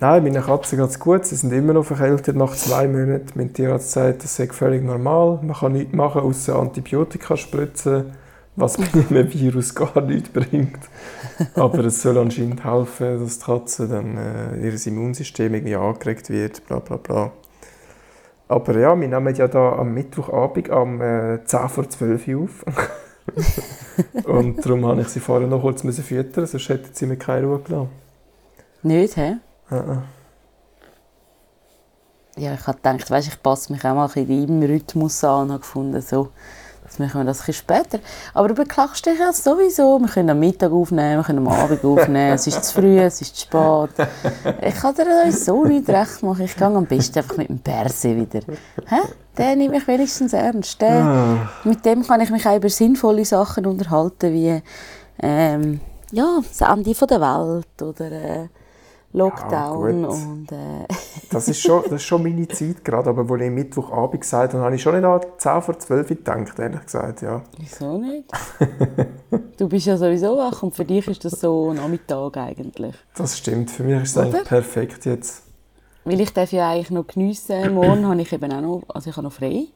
Nein, 0.00 0.24
meine 0.24 0.40
Katzen 0.40 0.78
geht 0.78 0.88
es 0.88 0.98
gut. 0.98 1.24
Sie 1.24 1.36
sind 1.36 1.52
immer 1.52 1.72
noch 1.72 1.84
verkältet 1.84 2.36
nach 2.36 2.54
zwei 2.54 2.88
Monaten. 2.88 3.30
Mein 3.36 3.52
Tierarzt 3.52 3.92
sagt, 3.92 4.24
das 4.24 4.36
sei 4.36 4.48
völlig 4.48 4.82
normal. 4.82 5.38
Man 5.42 5.56
kann 5.56 5.72
nichts 5.72 5.94
machen, 5.94 6.22
außer 6.22 6.56
Antibiotika 6.56 7.36
spritzen, 7.36 8.12
was 8.56 8.76
bei 8.92 9.04
einem 9.08 9.32
Virus 9.32 9.74
gar 9.74 10.00
nichts 10.00 10.30
bringt. 10.30 10.80
Aber 11.54 11.84
es 11.84 12.02
soll 12.02 12.18
anscheinend 12.18 12.64
helfen, 12.64 13.20
dass 13.20 13.38
die 13.38 13.44
Katze 13.44 13.88
dann 13.88 14.16
äh, 14.16 14.68
ihr 14.68 14.86
Immunsystem 14.86 15.54
irgendwie 15.54 15.76
angeregt 15.76 16.28
wird, 16.28 16.66
bla 16.66 16.80
bla 16.80 16.96
bla. 16.96 17.32
Aber 18.48 18.78
ja, 18.78 18.98
wir 19.00 19.08
nehmen 19.08 19.34
ja 19.34 19.48
da 19.48 19.74
am 19.74 19.94
Mittwochabend 19.94 20.70
am 20.70 21.00
äh, 21.00 21.44
10 21.44 21.68
vor 21.68 21.88
12 21.88 22.28
Uhr 22.28 22.44
auf. 22.44 22.64
Und 24.24 24.64
darum 24.64 24.84
habe 24.86 25.00
ich 25.00 25.08
sie 25.08 25.20
vorher 25.20 25.48
noch 25.48 25.62
kurz 25.62 25.82
füttern, 25.82 26.46
sonst 26.46 26.68
hätten 26.68 26.90
sie 26.92 27.06
mir 27.06 27.16
keine 27.16 27.46
Ruhe 27.46 27.60
gelassen. 27.60 27.88
Nicht, 28.82 29.16
hä? 29.16 29.36
Äh. 29.70 29.96
Ja, 32.36 32.52
ich 32.54 32.66
habe 32.66 32.76
gedacht, 32.78 33.10
weißt, 33.10 33.28
ich 33.28 33.42
passe 33.42 33.72
mich 33.72 33.84
auch 33.84 33.94
mal 33.94 34.06
ein 34.06 34.12
bisschen 34.26 34.46
deinem 34.46 34.62
Rhythmus 34.62 35.22
an 35.22 35.42
und 35.42 35.50
habe 35.52 35.60
gefunden, 35.60 36.00
so, 36.00 36.30
jetzt 36.82 36.98
machen 36.98 37.20
wir 37.20 37.24
das 37.24 37.40
ein 37.40 37.46
bisschen 37.46 37.62
später. 37.62 38.00
Aber 38.34 38.48
du 38.48 38.54
beklagst 38.54 39.06
dich 39.06 39.18
ja 39.20 39.32
sowieso. 39.32 40.00
Wir 40.00 40.08
können 40.08 40.30
am 40.30 40.40
Mittag 40.40 40.72
aufnehmen, 40.72 41.18
wir 41.18 41.22
können 41.22 41.46
am 41.46 41.48
Abend 41.48 41.84
aufnehmen. 41.84 42.32
es 42.32 42.48
ist 42.48 42.64
zu 42.64 42.80
früh, 42.80 42.98
es 42.98 43.20
ist 43.20 43.36
zu 43.36 43.42
spät. 43.42 44.08
Ich 44.62 44.74
kann 44.74 44.94
dir 44.96 45.30
so 45.30 45.64
nicht 45.64 45.88
recht 45.88 46.22
machen. 46.24 46.44
Ich 46.44 46.56
gehe 46.56 46.66
am 46.66 46.86
besten 46.86 47.18
einfach 47.18 47.36
mit 47.36 47.48
dem 47.48 47.60
Perse 47.60 48.16
wieder. 48.16 48.40
Hä? 48.86 49.00
Der 49.38 49.54
nimmt 49.54 49.74
mich 49.74 49.86
wenigstens 49.86 50.32
ernst. 50.32 50.80
Der, 50.80 51.04
Ah, 51.04 51.50
mit 51.62 51.84
dem 51.84 52.04
kann 52.04 52.20
ich 52.20 52.30
mich 52.30 52.46
auch 52.48 52.56
über 52.56 52.68
sinnvolle 52.68 53.24
Sachen 53.24 53.64
unterhalten, 53.66 54.32
wie 54.32 54.60
ähm, 55.22 55.80
ja, 56.10 56.40
das 56.40 56.68
Ende 56.68 56.92
der 56.92 57.20
Welt 57.20 57.82
oder 57.82 58.10
äh, 58.12 58.48
Lockdown 59.14 60.02
gut. 60.02 60.10
und 60.10 60.52
äh, 60.52 60.86
das, 61.30 61.46
ist 61.46 61.60
schon, 61.60 61.82
das 61.84 61.92
ist 61.92 62.02
schon 62.02 62.22
meine 62.22 62.48
Zeit 62.48 62.84
gerade, 62.84 63.10
aber 63.10 63.32
als 63.32 63.42
ich 63.42 63.50
Mittwochabend 63.50 64.20
gesagt 64.20 64.54
habe, 64.54 64.64
habe 64.64 64.74
ich 64.74 64.82
schon 64.82 64.96
nicht 64.96 65.04
an 65.04 65.20
10 65.38 65.62
vor 65.62 65.78
12 65.78 66.10
Uhr 66.10 66.16
gedacht, 66.16 66.58
ehrlich 66.58 66.82
gesagt, 66.82 67.22
ja. 67.22 67.40
Wieso 67.56 67.96
nicht? 67.96 68.24
du 69.56 69.68
bist 69.68 69.86
ja 69.86 69.96
sowieso 69.96 70.36
wach 70.36 70.64
und 70.64 70.74
für 70.74 70.84
dich 70.84 71.06
ist 71.06 71.24
das 71.24 71.40
so 71.40 71.72
Nachmittag 71.72 72.36
eigentlich. 72.36 72.96
Das 73.14 73.38
stimmt, 73.38 73.70
für 73.70 73.84
mich 73.84 74.02
ist 74.02 74.16
es 74.16 74.18
eigentlich 74.18 74.44
perfekt 74.44 75.04
jetzt. 75.06 75.44
Weil 76.04 76.20
ich 76.20 76.32
darf 76.32 76.50
ja 76.52 76.70
eigentlich 76.70 76.90
noch 76.90 77.06
geniessen. 77.06 77.72
Morgen 77.72 78.06
habe 78.06 78.20
ich 78.20 78.32
eben 78.32 78.52
auch 78.52 78.60
noch, 78.60 78.82
also 78.88 79.08
ich 79.08 79.16
habe 79.16 79.26
noch 79.26 79.32
frei. 79.32 79.68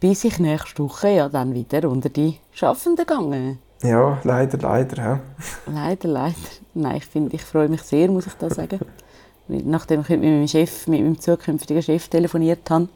Bis 0.00 0.24
ich 0.24 0.38
nächste 0.38 0.82
Woche 0.82 1.08
ja 1.08 1.28
dann 1.28 1.54
wieder 1.54 1.88
unter 1.88 2.08
die 2.08 2.38
Schaffenden 2.52 3.06
gegangen. 3.06 3.58
Ja, 3.82 4.18
leider, 4.24 4.58
leider. 4.58 5.02
He? 5.14 5.20
Leider, 5.72 6.08
leider. 6.08 6.34
Nein, 6.74 6.96
ich 6.96 7.06
finde, 7.06 7.34
ich 7.36 7.42
freue 7.42 7.68
mich 7.68 7.82
sehr, 7.82 8.08
muss 8.10 8.26
ich 8.26 8.34
da 8.34 8.48
sagen. 8.50 8.80
Nachdem 9.48 10.00
ich 10.00 10.08
mit 10.08 10.20
meinem 10.22 10.48
Chef, 10.48 10.86
mit 10.88 11.00
meinem 11.00 11.20
zukünftigen 11.20 11.82
Chef 11.82 12.08
telefoniert 12.08 12.68
habe, 12.70 12.88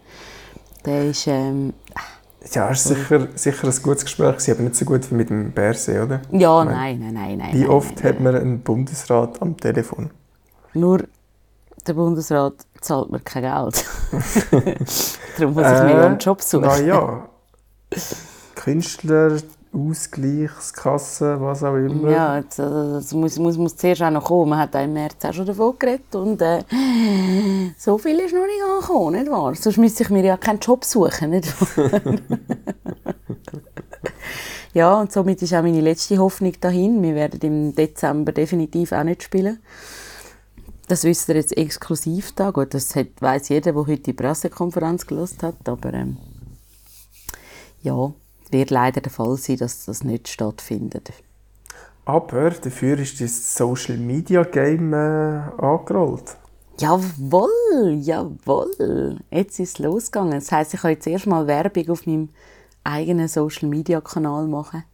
der 0.85 1.05
ist, 1.11 1.27
ähm, 1.29 1.75
Ja, 2.53 2.71
es 2.71 2.89
war 2.89 2.97
sicher, 2.97 3.29
sicher 3.37 3.69
ein 3.69 3.83
gutes 3.83 4.05
Gespräch, 4.05 4.33
gewesen, 4.33 4.53
aber 4.53 4.63
nicht 4.63 4.77
so 4.77 4.85
gut 4.85 5.09
wie 5.11 5.15
mit 5.15 5.31
dem 5.31 5.53
Berse, 5.53 6.03
oder? 6.03 6.23
ja, 6.33 6.65
Nein. 6.65 6.99
nein, 6.99 6.99
nein, 6.99 7.15
nein, 7.15 7.39
nein. 7.39 7.53
Wie 7.53 7.61
nein, 7.61 7.69
oft 7.71 7.97
nein, 7.97 8.05
hat 8.05 8.21
man 8.21 8.35
einen 8.35 8.61
Bundesrat 8.61 9.41
am 9.43 9.57
Telefon? 9.59 10.11
Nur 10.73 11.05
der 11.87 11.95
Bundesrat 11.95 12.55
zahlt 12.81 13.11
mir 13.11 13.21
kein 13.21 13.43
Geld. 13.43 13.85
Darum 15.39 15.55
muss 15.55 15.67
ich 15.67 15.73
mir 15.73 15.89
Äh, 15.89 15.93
ja 15.93 16.07
einen 16.07 16.19
Job 16.19 16.43
suchen. 16.43 16.65
Na 16.67 16.79
ja. 16.81 17.29
Künstler, 18.55 19.37
Ausgleichskasse, 19.73 21.41
was 21.41 21.63
auch 21.63 21.77
immer. 21.77 22.11
Ja, 22.11 22.39
jetzt, 22.39 22.59
äh, 22.59 22.63
das 22.63 23.13
muss, 23.13 23.39
muss, 23.39 23.57
muss 23.57 23.77
zuerst 23.77 24.03
auch 24.03 24.11
noch 24.11 24.25
kommen. 24.25 24.51
Man 24.51 24.59
hat 24.59 24.75
im 24.75 24.93
März 24.93 25.25
auch 25.25 25.33
schon 25.33 25.47
davon 25.47 25.79
geredet. 25.79 26.13
Und 26.15 26.43
äh, 26.43 26.65
so 27.79 27.97
viel 27.97 28.19
ist 28.19 28.35
noch 28.35 28.47
nicht 28.47 28.63
angekommen, 28.69 29.21
nicht 29.21 29.31
wahr? 29.31 29.55
Sonst 29.55 29.77
müsste 29.77 30.03
ich 30.03 30.11
mir 30.11 30.25
ja 30.25 30.37
keinen 30.37 30.59
Job 30.59 30.85
suchen, 30.85 31.31
nicht 31.31 31.79
wahr? 31.79 32.01
ja, 34.75 35.01
und 35.01 35.13
somit 35.13 35.41
ist 35.41 35.55
auch 35.55 35.63
meine 35.63 35.81
letzte 35.81 36.19
Hoffnung 36.19 36.53
dahin. 36.61 37.01
Wir 37.01 37.15
werden 37.15 37.41
im 37.41 37.75
Dezember 37.75 38.33
definitiv 38.33 38.91
auch 38.91 39.05
nicht 39.05 39.23
spielen. 39.23 39.61
Das 40.89 41.05
wisst 41.05 41.29
ihr 41.29 41.37
jetzt 41.37 41.57
exklusiv 41.57 42.33
da. 42.33 42.51
Gut, 42.51 42.75
das 42.75 42.93
weiss 43.21 43.49
jeder, 43.49 43.73
der 43.73 43.87
heute 43.87 43.99
die 43.99 44.13
Pressekonferenz 44.13 45.07
gelost 45.07 45.45
hat. 45.45 45.69
Aber 45.69 45.95
ähm, 45.95 46.17
ja, 47.83 48.13
wird 48.53 48.71
leider 48.71 49.01
der 49.01 49.13
Fall 49.13 49.37
sein, 49.37 49.57
dass 49.57 49.87
das 49.87 50.05
nicht 50.05 50.29
stattfindet. 50.29 51.13
Aber 52.05 52.51
dafür 52.51 52.99
ist 52.99 53.21
das 53.21 53.55
Social 53.55 53.97
Media 53.97 54.43
Game 54.43 54.93
äh, 54.93 54.97
angerollt. 54.97 56.37
Jawohl, 56.79 57.99
jawohl. 58.01 59.19
Jetzt 59.31 59.61
ist 59.61 59.75
es 59.75 59.79
losgegangen. 59.79 60.33
Das 60.33 60.51
heisst, 60.51 60.75
ich 60.75 60.81
kann 60.81 60.93
jetzt 60.93 61.07
erst 61.07 61.27
mal 61.27 61.47
Werbung 61.47 61.91
auf 61.91 62.07
meinem 62.07 62.31
eigenen 62.85 63.29
Social 63.29 63.69
Media 63.69 64.01
Kanal 64.01 64.47
machen. 64.47 64.85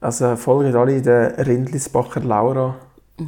Also 0.00 0.36
folgen 0.36 0.74
alle 0.74 1.00
der 1.00 1.46
Rindlisbacher 1.46 2.20
Laura. 2.20 2.76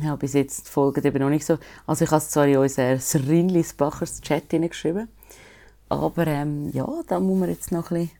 Ja, 0.02 0.16
bis 0.16 0.34
jetzt 0.34 0.68
folgt 0.68 1.04
eben 1.04 1.18
noch 1.20 1.30
nicht 1.30 1.46
so. 1.46 1.56
Also 1.86 2.04
ich 2.04 2.10
habe 2.10 2.18
es 2.18 2.30
zwar 2.30 2.46
in 2.46 2.58
unser 2.58 2.98
Rinlisbachers 3.14 4.20
Chat 4.20 4.50
hineingeschrieben, 4.50 5.08
aber 5.88 6.26
ähm, 6.26 6.68
ja, 6.72 6.86
da 7.06 7.18
muss 7.20 7.38
man 7.38 7.48
jetzt 7.48 7.72
noch 7.72 7.90
ein 7.90 8.04
bisschen, 8.04 8.17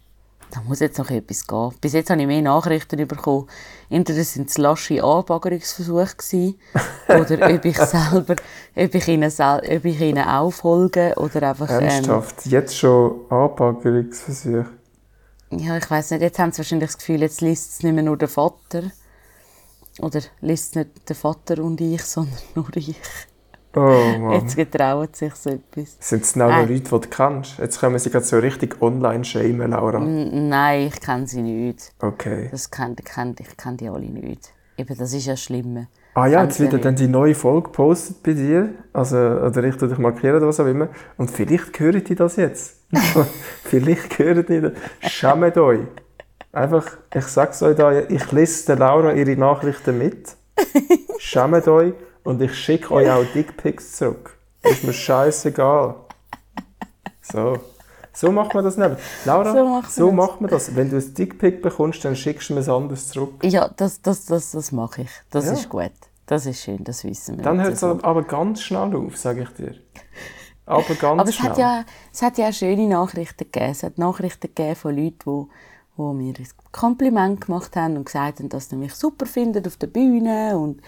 da 0.50 0.60
muss 0.62 0.80
jetzt 0.80 0.98
noch 0.98 1.10
etwas 1.10 1.46
gehen. 1.46 1.74
Bis 1.80 1.92
jetzt 1.92 2.10
habe 2.10 2.20
ich 2.20 2.26
mehr 2.26 2.42
Nachrichten 2.42 3.06
bekommen. 3.06 3.48
Entweder 3.90 4.24
sind 4.24 4.48
es 4.48 4.58
lasche 4.58 5.02
Anbaggerungsversuche 5.02 6.16
gewesen, 6.16 6.58
oder 7.08 7.54
ob 7.54 7.64
ich 7.64 7.76
selber, 7.76 8.36
ob 8.76 8.94
ich 8.94 9.08
ihnen, 9.08 9.30
sel 9.30 9.60
ob 9.64 9.84
ich 9.84 10.00
ihnen 10.00 10.26
auch 10.26 10.50
folge 10.50 11.14
oder 11.16 11.50
einfach... 11.50 11.70
Ähm, 11.70 11.88
Ernsthaft, 11.88 12.46
jetzt 12.46 12.76
schon 12.76 13.20
Anbaggerungsversuche. 13.30 14.66
ja, 15.50 15.76
ich 15.76 15.90
weiß 15.90 16.12
nicht, 16.12 16.22
jetzt 16.22 16.38
haben 16.38 16.52
sie 16.52 16.58
wahrscheinlich 16.58 16.88
das 16.88 16.98
Gefühl, 16.98 17.20
jetzt 17.20 17.40
liest 17.40 17.72
es 17.72 17.82
nicht 17.82 17.94
mehr 17.94 18.04
nur 18.04 18.16
der 18.16 18.28
Vater. 18.28 18.84
Oder 20.00 20.20
liest 20.40 20.70
es 20.70 20.74
nicht 20.76 21.08
der 21.08 21.16
Vater 21.16 21.62
und 21.62 21.80
ich, 21.80 22.02
sondern 22.04 22.38
nur 22.54 22.68
ich. 22.76 22.96
Oh. 23.78 24.32
Jetzt 24.32 24.56
getrauen 24.56 25.08
sich 25.12 25.34
so 25.34 25.50
etwas. 25.50 25.96
Sind 26.00 26.22
es 26.24 26.32
auch 26.34 26.36
noch 26.48 26.50
Äh. 26.50 26.60
Leute, 26.62 26.80
die 26.80 26.82
du 26.82 26.98
kennst? 27.00 27.58
Jetzt 27.58 27.80
können 27.80 27.98
sie 27.98 28.10
gerade 28.10 28.24
so 28.24 28.38
richtig 28.38 28.80
online 28.82 29.24
shamen, 29.24 29.70
Laura. 29.70 29.98
N- 29.98 30.48
Nein, 30.48 30.88
ich 30.92 31.00
kenne 31.00 31.26
sie 31.26 31.42
nicht. 31.42 31.92
Okay. 32.00 32.48
Das 32.50 32.70
kennt, 32.70 33.04
kennt, 33.04 33.40
ich 33.40 33.56
kenne 33.56 33.76
die 33.76 33.88
alle 33.88 34.06
nicht. 34.06 34.52
Eben, 34.76 34.96
das 34.96 35.12
ist 35.12 35.26
ja 35.26 35.32
das 35.34 35.42
Schlimme. 35.42 35.88
Ah 36.14 36.26
ja, 36.26 36.42
jetzt 36.42 36.58
wird 36.58 36.84
dann 36.84 36.96
die 36.96 37.06
neue 37.06 37.34
Folge 37.34 37.64
gepostet 37.68 38.22
bei 38.24 38.32
dir. 38.32 38.70
Also, 38.92 39.16
oder 39.16 39.62
ich 39.64 39.76
dich 39.76 39.98
markieren 39.98 40.36
oder 40.36 40.48
was 40.48 40.58
auch 40.58 40.66
immer. 40.66 40.88
Und 41.16 41.30
vielleicht 41.30 41.78
hören 41.78 42.02
die 42.02 42.14
das 42.14 42.36
jetzt. 42.36 42.76
vielleicht 43.64 44.18
hören 44.18 44.44
die 44.48 44.60
das. 44.60 44.72
Schämt 45.12 45.56
euch. 45.56 45.80
Einfach, 46.52 46.86
ich 47.14 47.24
sag's 47.26 47.62
euch 47.62 47.76
da, 47.76 47.92
ich 48.00 48.32
lese 48.32 48.74
Laura 48.74 49.12
ihre 49.12 49.36
Nachrichten 49.36 49.98
mit. 49.98 50.34
Schämt 51.18 51.68
euch 51.68 51.92
und 52.28 52.42
ich 52.42 52.54
schicke 52.54 52.92
euch 52.92 53.10
auch 53.10 53.24
Dickpics 53.32 53.96
zurück. 53.96 54.36
Ist 54.62 54.84
mir 54.84 54.92
scheißegal. 54.92 55.94
So. 57.22 57.56
So 58.12 58.32
macht 58.32 58.52
man 58.54 58.64
das 58.64 58.76
nicht. 58.76 58.96
Laura, 59.24 59.52
So 59.52 59.64
macht 59.64 59.90
so 59.92 60.06
das. 60.08 60.14
macht 60.14 60.40
man 60.42 60.50
das. 60.50 60.76
Wenn 60.76 60.90
du 60.90 60.96
ein 60.96 61.14
Dickpic 61.14 61.62
bekommst, 61.62 62.04
dann 62.04 62.16
schickst 62.16 62.50
du 62.50 62.54
mir 62.54 62.60
es 62.60 62.68
anders 62.68 63.08
zurück. 63.08 63.34
Ja, 63.44 63.68
das, 63.76 64.02
das, 64.02 64.26
das, 64.26 64.50
das 64.50 64.72
mache 64.72 65.02
ich. 65.02 65.10
Das 65.30 65.46
Ja. 65.46 65.52
ist 65.52 65.68
gut. 65.70 65.92
Das 66.26 66.44
ist 66.44 66.60
schön, 66.62 66.84
das 66.84 67.04
wissen 67.04 67.38
wir. 67.38 67.44
Dann 67.44 67.62
hört 67.62 67.72
es 67.72 67.82
aber 67.82 68.22
ganz 68.24 68.60
schnell 68.60 68.94
auf, 68.94 69.16
sage 69.16 69.44
ich 69.44 69.48
dir. 69.50 69.74
Aber 70.66 70.82
ganz 70.82 71.20
Aber 71.20 71.28
es 71.30 71.34
schnell. 71.36 71.50
hat, 71.52 71.58
ja, 71.58 71.84
es 72.12 72.20
hat 72.20 72.36
ja 72.36 72.48
auch 72.48 72.52
schöne 72.52 72.86
Nachrichten 72.88 73.44
gegeben. 73.50 73.70
Es 73.70 73.82
hat 73.82 73.96
Nachrichten 73.96 74.48
gegeben 74.54 74.76
von 74.76 74.94
Leuten, 74.94 75.18
die, 75.24 75.46
die 75.96 76.02
mir 76.02 76.34
ein 76.38 76.48
Kompliment 76.72 77.46
gemacht 77.46 77.74
haben 77.76 77.96
und 77.96 78.04
gesagt 78.04 78.40
haben, 78.40 78.50
dass 78.50 78.68
sie 78.68 78.76
mich 78.76 78.94
super 78.94 79.24
finden 79.24 79.66
auf 79.66 79.78
der 79.78 79.86
Bühne 79.86 80.58
und 80.58 80.82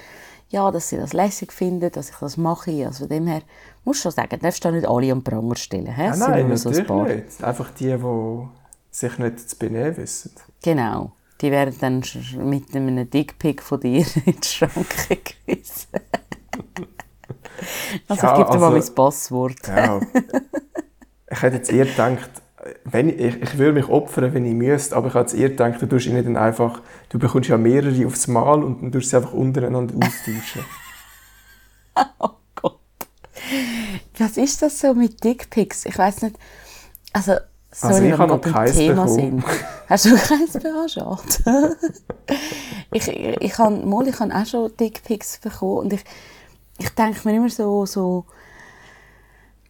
ja, 0.50 0.70
dass 0.70 0.88
sie 0.88 0.96
das 0.96 1.12
lässig 1.12 1.52
finden, 1.52 1.90
dass 1.92 2.10
ich 2.10 2.16
das 2.16 2.36
mache. 2.36 2.86
Also 2.86 3.00
von 3.04 3.08
dem 3.08 3.26
her, 3.26 3.42
muss 3.84 4.00
schon 4.00 4.12
sagen, 4.12 4.38
darfst 4.40 4.64
du 4.64 4.70
nicht 4.72 4.86
alle 4.86 5.12
am 5.12 5.22
Pranger 5.22 5.56
stellen. 5.56 5.94
He? 5.94 6.02
Ja, 6.02 6.16
nein, 6.16 6.48
nur 6.48 6.56
so 6.56 6.70
ein 6.70 6.86
paar. 6.86 7.06
nicht. 7.06 7.42
Einfach 7.42 7.70
die, 7.70 7.96
die 7.96 8.48
sich 8.90 9.18
nicht 9.18 9.48
zu 9.48 9.56
benehmen 9.56 9.96
wissen. 9.96 10.32
Genau. 10.62 11.12
Die 11.40 11.50
werden 11.50 11.74
dann 11.80 12.02
mit 12.44 12.74
einem 12.74 13.08
Dickpick 13.08 13.62
von 13.62 13.80
dir 13.80 14.04
in 14.26 14.40
die 14.40 14.46
Schranke 14.46 15.18
gewiesen. 15.46 15.88
also 18.08 18.26
Ja, 18.26 18.32
ich 18.32 18.38
gebe 18.38 18.50
dir 18.50 18.58
mal 18.58 18.74
also- 18.74 18.88
mein 18.88 18.94
Passwort. 18.94 19.68
Ja. 19.68 20.00
ich 21.30 21.42
hätte 21.42 21.56
jetzt 21.56 21.72
eher 21.72 21.86
gedacht, 21.86 22.30
wenn 22.84 23.08
ich, 23.08 23.18
ich, 23.20 23.42
ich 23.42 23.58
würde 23.58 23.72
mich 23.72 23.88
opfern, 23.88 24.34
wenn 24.34 24.44
ich 24.44 24.54
müsste, 24.54 24.94
aber 24.96 25.08
ich 25.08 25.14
habe 25.14 25.22
jetzt 25.22 25.34
eher 25.34 25.48
gedacht, 25.48 25.80
du 25.80 25.86
tust 25.86 26.06
ihnen 26.06 26.24
dann 26.24 26.36
einfach, 26.36 26.82
du 27.10 27.18
bekommst 27.18 27.50
ja 27.50 27.58
mehrere 27.58 28.06
aufs 28.06 28.26
Mal 28.26 28.64
und 28.64 28.82
dann 28.82 28.90
tust 28.92 29.06
du 29.06 29.10
sie 29.10 29.16
einfach 29.16 29.32
untereinander 29.32 29.94
austauschen. 29.94 30.64
oh 32.18 32.30
Gott. 32.54 32.80
Was 34.18 34.36
ist 34.36 34.62
das 34.62 34.80
so 34.80 34.94
mit 34.94 35.22
Dickpics? 35.22 35.84
Ich 35.84 35.98
weiß 35.98 36.22
nicht, 36.22 36.36
also, 37.12 37.34
sorry, 37.70 37.94
Also 37.94 38.04
ich 38.06 38.12
habe 38.12 38.26
noch 38.28 38.40
keins 38.40 38.76
Thema 38.76 39.04
bekommen. 39.04 39.42
sind. 39.42 39.44
Hast 39.88 40.04
du 40.04 40.16
keins 40.16 40.52
bekommen? 40.52 40.88
Schade. 40.88 41.20
ich, 42.92 43.08
ich, 43.08 43.58
habe, 43.58 43.86
mal, 43.86 44.06
ich 44.06 44.18
habe 44.18 44.34
auch 44.34 44.46
schon 44.46 44.76
Dickpics 44.76 45.38
bekommen 45.38 45.78
und 45.78 45.92
ich, 45.92 46.04
ich 46.78 46.88
denke 46.90 47.20
mir 47.28 47.36
immer 47.36 47.50
so, 47.50 47.84
so 47.86 48.24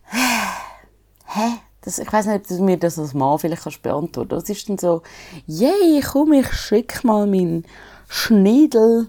hä? 1.27 1.61
Das, 1.83 1.99
ich 1.99 2.13
weiß 2.13 2.27
nicht, 2.27 2.37
ob 2.37 2.47
du 2.47 2.63
mir 2.63 2.77
das 2.77 2.99
als 2.99 3.15
Mann 3.15 3.39
vielleicht 3.39 3.63
kannst 3.63 3.83
beantworten 3.83 4.31
kannst. 4.31 4.49
Das 4.51 4.57
ist 4.57 4.69
dann 4.69 4.79
so, 4.79 5.03
yay, 5.47 6.03
komm, 6.03 6.33
ich 6.35 6.53
schicke 6.53 7.07
mal 7.07 7.27
meinen 7.27 7.65
Schniedel 8.09 9.09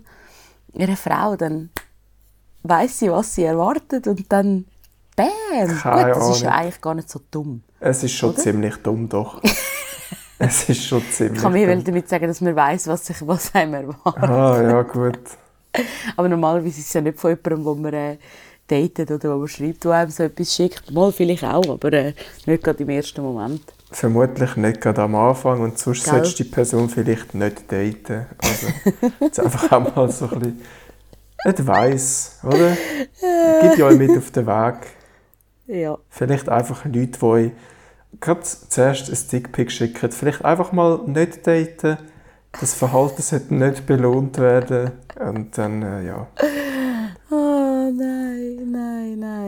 ihrer 0.74 0.96
Frau, 0.96 1.36
dann 1.36 1.70
weiß 2.63 3.00
sie, 3.00 3.12
was 3.12 3.36
sie 3.36 3.44
erwartet 3.44 4.08
und 4.08 4.32
dann 4.32 4.66
bam. 5.16 5.28
Keine 5.82 6.13
Gut, 6.13 6.16
das 6.16 6.30
ist 6.30 6.42
ja 6.42 6.50
Ahnung. 6.50 6.62
eigentlich 6.62 6.82
gar 6.82 6.96
nicht 6.96 7.10
so 7.10 7.20
dumm. 7.30 7.63
Es 7.80 8.04
ist 8.04 8.13
schon 8.13 8.30
Oder? 8.30 8.40
ziemlich 8.40 8.75
dumm, 8.78 9.10
doch. 9.10 9.42
es 10.40 10.70
ist 10.70 10.86
schon 10.86 11.04
ziemlich 11.12 11.38
Ich 11.38 11.42
kann 11.42 11.54
mir 11.54 11.75
damit 11.84 12.08
sagen, 12.08 12.28
dass 12.28 12.42
man 12.42 12.56
weiß, 12.56 12.88
was 12.88 13.06
sich 13.06 13.28
was 13.28 13.54
einem 13.54 13.74
erwartet. 13.74 14.24
Ah, 14.24 14.62
ja, 14.62 14.82
gut. 14.84 15.20
Aber 16.16 16.30
normalerweise 16.30 16.80
ist 16.80 16.88
es 16.88 16.94
ja 16.94 17.01
nicht 17.01 17.20
von 17.20 17.32
jemandem, 17.32 17.66
wo 17.66 17.75
man 17.75 17.94
äh, 17.94 18.18
datet 18.68 19.12
oder 19.12 19.36
wo 19.36 19.39
man 19.39 19.48
schreibt, 19.48 19.84
der 19.84 19.91
einem 19.91 20.12
so 20.12 20.24
etwas 20.24 20.56
schickt. 20.56 20.91
Mal 20.91 21.12
vielleicht 21.12 21.44
auch, 21.44 21.68
aber 21.68 21.94
äh, 21.94 22.13
nicht 22.46 22.63
gerade 22.63 22.84
im 22.84 22.89
ersten 22.89 23.22
Moment. 23.22 23.62
Vermutlich 23.91 24.56
nicht 24.56 24.80
gerade 24.80 25.01
am 25.01 25.15
Anfang 25.15 25.62
und 25.62 25.77
sonst 25.77 26.06
Gell? 26.06 26.13
solltest 26.13 26.39
du 26.39 26.44
die 26.44 26.50
Person 26.50 26.89
vielleicht 26.89 27.34
nicht 27.36 27.72
daten. 27.72 28.25
Also, 28.38 28.68
jetzt 29.20 29.39
einfach 29.39 29.72
auch 29.72 29.96
mal 29.96 30.10
so 30.10 30.25
ein 30.25 30.39
bisschen 30.39 30.62
nicht 31.46 31.68
weiss, 31.68 32.39
oder? 32.44 32.77
Gib 33.62 33.77
ja 33.77 33.86
euch 33.86 33.98
mit 33.98 34.18
auf 34.18 34.32
den 34.32 34.46
Weg. 34.46 34.75
Ja. 35.68 35.98
Vielleicht 36.10 36.50
einfach 36.50 36.86
Leute, 36.86 37.08
die 37.20 37.24
euch 37.24 37.51
gerade 38.20 38.41
zuerst 38.44 39.10
ein 39.10 39.30
Dickpick 39.32 39.72
schicken. 39.72 40.12
Vielleicht 40.12 40.46
einfach 40.46 40.72
mal 40.72 41.01
nicht 41.06 41.46
daten. 41.48 41.98
Das 42.60 42.74
Verhalten 42.74 43.22
sollte 43.22 43.53
nicht 43.53 43.86
belohnt 43.86 44.38
werden. 44.38 44.91
Und 45.20 45.58
dann, 45.58 45.82
äh, 45.82 46.06
ja. 46.06 46.27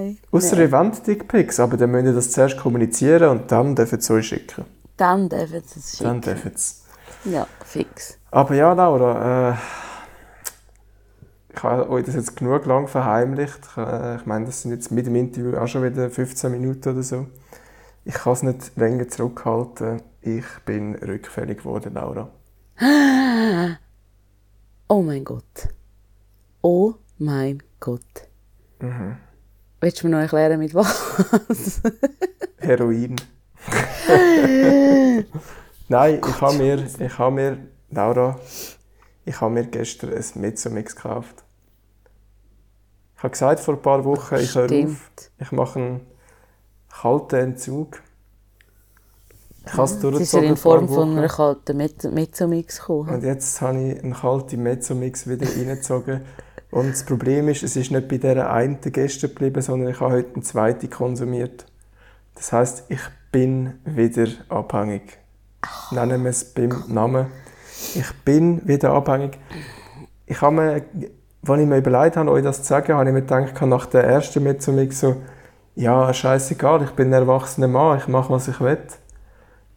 Nein. 0.03 0.17
Außer 0.31 0.57
ihr 0.60 0.72
wollt 0.72 1.05
Dickpics, 1.07 1.60
aber 1.60 1.77
dann 1.77 1.91
müsst 1.91 2.05
ihr 2.05 2.13
das 2.13 2.31
zuerst 2.31 2.57
kommunizieren 2.57 3.29
und 3.29 3.51
dann 3.51 3.75
dürfen 3.75 4.00
sie 4.01 4.13
euch 4.13 4.27
schicken. 4.27 4.65
Dann 4.98 5.29
dürfen 5.29 5.62
sie 5.65 5.79
es 5.79 5.98
Dann 5.98 6.22
schicken. 6.24 6.41
dürfen 6.41 6.51
sie 6.55 7.31
Ja, 7.31 7.48
fix. 7.65 8.17
Aber 8.31 8.55
ja, 8.55 8.74
Laura, 8.74 9.51
äh, 9.51 9.55
ich 11.55 11.63
habe 11.63 11.89
euch 11.89 12.05
das 12.05 12.15
jetzt 12.15 12.36
genug 12.36 12.65
lang 12.65 12.88
verheimlicht. 12.88 13.60
Ich, 13.72 13.77
äh, 13.77 14.15
ich 14.17 14.25
meine, 14.25 14.45
das 14.45 14.62
sind 14.62 14.72
jetzt 14.72 14.91
mit 14.91 15.05
dem 15.05 15.15
Interview 15.15 15.55
auch 15.57 15.67
schon 15.67 15.83
wieder 15.83 16.10
15 16.10 16.51
Minuten 16.51 16.89
oder 16.89 17.03
so. 17.03 17.27
Ich 18.05 18.15
kann 18.15 18.33
es 18.33 18.43
nicht 18.43 18.75
länger 18.75 19.07
zurückhalten. 19.07 20.01
Ich 20.22 20.45
bin 20.65 20.95
rückfällig 20.95 21.60
geworden, 21.60 21.93
Laura. 21.93 22.29
Oh 24.89 25.01
mein 25.01 25.24
Gott. 25.24 25.69
Oh 26.62 26.93
mein 27.17 27.63
Gott. 27.79 28.27
Mhm. 28.79 29.17
Willst 29.84 30.02
du 30.02 30.08
mir 30.08 30.16
noch 30.16 30.22
erklären, 30.22 30.60
mit 30.60 30.74
was? 30.74 31.82
Heroin. 32.60 33.18
Nein, 35.90 36.22
ich 36.25 36.42
habe 36.42 36.58
mir, 36.58 36.88
ich 37.00 37.18
habe 37.20 37.36
mir, 37.36 37.58
Laura, 37.92 38.40
ich 39.25 39.42
habe 39.42 39.54
mir 39.54 39.66
gestern 39.66 40.13
ein 40.13 40.24
Mezzomix 40.36 40.96
gekauft. 40.96 41.44
Ich 43.18 43.24
habe 43.24 43.32
gesagt 43.32 43.60
vor 43.60 43.74
ein 43.74 43.82
paar 43.82 44.06
Wochen, 44.06 44.36
ich 44.36 44.56
höre 44.56 44.72
auf, 44.86 45.12
ich 45.38 45.52
mache 45.52 45.80
einen 45.80 46.08
kalten 47.02 47.36
Entzug. 47.36 48.02
Ich 49.65 49.74
habe 49.74 49.84
es 49.84 49.91
ist 49.91 50.02
ja 50.02 50.10
durchgezogen 50.12 50.46
in 50.46 50.52
ein 50.52 50.58
Form 50.58 50.88
von 50.88 50.96
Wochen. 50.96 51.17
einer 51.17 51.28
kalten 51.28 51.76
Mezzomix 52.13 52.80
gekommen. 52.80 53.10
Und 53.15 53.24
jetzt 53.26 53.60
habe 53.60 53.82
ich 53.82 54.02
einen 54.02 54.13
kalten 54.13 54.63
Mezzomix 54.63 55.28
wieder 55.28 55.46
reingezogen. 55.46 56.22
Und 56.73 56.89
das 56.89 57.03
Problem 57.03 57.49
ist, 57.49 57.62
es 57.62 57.75
ist 57.75 57.91
nicht 57.91 58.07
bei 58.07 58.17
dieser 58.17 58.51
einen 58.51 58.79
gestern 58.81 59.29
geblieben, 59.29 59.62
sondern 59.62 59.91
ich 59.91 59.99
habe 59.99 60.13
heute 60.13 60.33
einen 60.33 60.41
zweiten 60.41 60.89
konsumiert. 60.89 61.67
Das 62.33 62.51
heißt, 62.51 62.86
ich 62.89 63.01
bin 63.31 63.75
wieder 63.86 64.25
abhängig. 64.49 65.19
Nennen 65.91 66.23
wir 66.23 66.31
es 66.31 66.43
beim 66.43 66.83
Namen. 66.88 67.27
Ich 67.93 68.12
bin 68.25 68.67
wieder 68.67 68.89
abhängig. 68.89 69.38
Ich 70.25 70.41
habe 70.41 70.55
mir, 70.55 70.73
als 71.47 71.62
ich 71.62 71.67
mir 71.67 71.77
überlegt 71.77 72.17
habe, 72.17 72.31
euch 72.31 72.43
das 72.43 72.63
zu 72.63 72.69
sagen, 72.69 72.93
habe 72.95 73.07
ich 73.07 73.13
mir 73.13 73.21
gedacht, 73.21 73.62
nach 73.62 73.86
der 73.86 74.05
ersten 74.05 74.41
Mezzomix 74.41 74.99
so, 74.99 75.17
ja, 75.75 76.12
scheißegal, 76.12 76.86
ich 76.86 76.91
bin 76.91 77.09
ein 77.09 77.13
erwachsener 77.13 77.67
Mann, 77.67 77.99
ich 77.99 78.07
mache, 78.07 78.33
was 78.33 78.47
ich 78.47 78.59
will. 78.59 78.79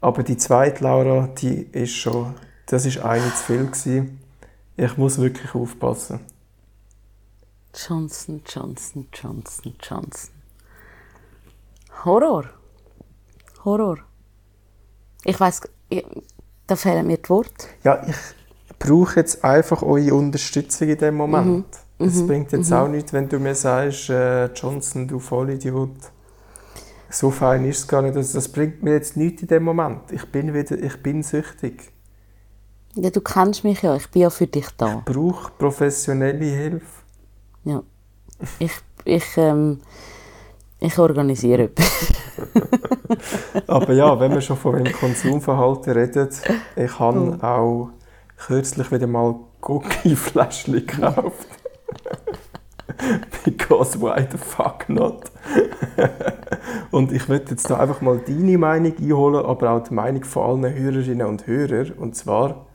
Aber 0.01 0.23
die 0.23 0.39
zweite 0.39 0.83
Laura, 0.83 1.29
die 1.37 1.61
ist 1.73 1.93
schon, 1.93 2.33
das 2.65 2.87
ist 2.87 3.05
eine 3.05 3.35
zu 3.35 3.45
viel 3.45 3.67
gewesen. 3.67 4.19
Ich 4.79 4.97
muss 4.97 5.21
wirklich 5.21 5.55
aufpassen. 5.55 6.21
Johnson, 7.77 8.43
Johnson, 8.47 9.07
Johnson, 9.13 9.75
Johnson. 9.83 10.31
Horror. 12.05 12.45
Horror. 13.65 13.99
Ich 15.25 15.39
weiß, 15.39 15.63
da 16.67 16.77
fehlen 16.77 17.07
mir 17.07 17.19
die 17.19 17.29
Worte. 17.29 17.67
Ja, 17.85 18.03
ich 18.07 18.17
brauche 18.79 19.21
jetzt 19.21 19.45
einfach 19.45 19.83
eure 19.83 20.15
Unterstützung 20.15 20.89
in 20.89 20.99
dem 20.99 21.17
Moment. 21.17 21.67
Es 21.99 22.27
bringt 22.27 22.53
jetzt 22.53 22.73
auch 22.73 22.89
nichts, 22.89 23.13
wenn 23.13 23.29
du 23.29 23.39
mir 23.39 23.55
sagst, 23.55 24.11
äh, 24.11 24.47
Johnson, 24.47 25.09
du 25.09 25.19
Vollidiot. 25.19 25.97
So 27.09 27.31
fein 27.31 27.65
ist 27.65 27.79
es 27.79 27.89
gar 27.89 28.03
nicht. 28.03 28.17
Das, 28.17 28.33
das 28.33 28.49
bringt 28.49 28.83
mir 28.83 28.93
jetzt 28.93 29.17
nichts 29.17 29.43
in 29.43 29.49
dem 29.49 29.65
Moment. 29.65 30.13
Ich 30.13 30.25
bin 30.31 30.53
wieder, 30.53 30.79
ich 30.79 31.03
bin 31.03 31.23
süchtig. 31.23 31.93
Ja, 32.95 33.11
du 33.11 33.21
kennst 33.21 33.65
mich 33.65 33.83
ja, 33.83 33.97
ich 33.97 34.11
bin 34.11 34.23
ja 34.23 34.31
für 34.31 34.47
dich 34.47 34.69
da. 34.77 34.99
Ich 34.99 35.05
brauche 35.05 35.53
professionelle 35.53 36.45
Hilfe. 36.45 37.06
Ja. 37.67 37.83
Ich, 38.61 38.73
ich, 39.05 39.37
ähm, 39.37 39.81
ich 40.79 40.97
organisiere 40.99 41.65
etwas. 41.65 42.13
Aber 43.67 43.93
ja, 43.93 44.19
wenn 44.21 44.33
wir 44.33 44.41
schon 44.41 44.57
von 44.57 44.85
dem 44.85 44.93
Konsumverhalten 44.93 45.93
reden, 45.93 46.29
ich 46.77 46.99
habe 47.01 47.39
auch 47.43 47.91
kürzlich 48.37 48.93
wieder 48.93 49.09
mal 49.09 49.35
Gucci-Fläschchen 49.61 50.75
gekauft. 50.87 51.49
Because 53.45 54.01
why 54.01 54.25
the 54.31 54.39
fuck 54.39 54.89
not? 54.89 55.25
und 56.93 57.11
ich 57.11 57.29
möchte 57.29 57.51
jetzt 57.51 57.69
da 57.69 57.79
einfach 57.79 58.01
mal 58.01 58.19
deine 58.19 58.59
Meinung 58.59 58.97
einholen, 58.97 59.45
aber 59.45 59.71
auch 59.73 59.83
die 59.83 59.95
Meinung 59.95 60.23
von 60.23 60.65
allen 60.65 60.75
Hörerinnen 60.75 61.27
und 61.27 61.49
Hörern. 61.49 61.93
Und 61.93 62.15
zwar 62.15 62.67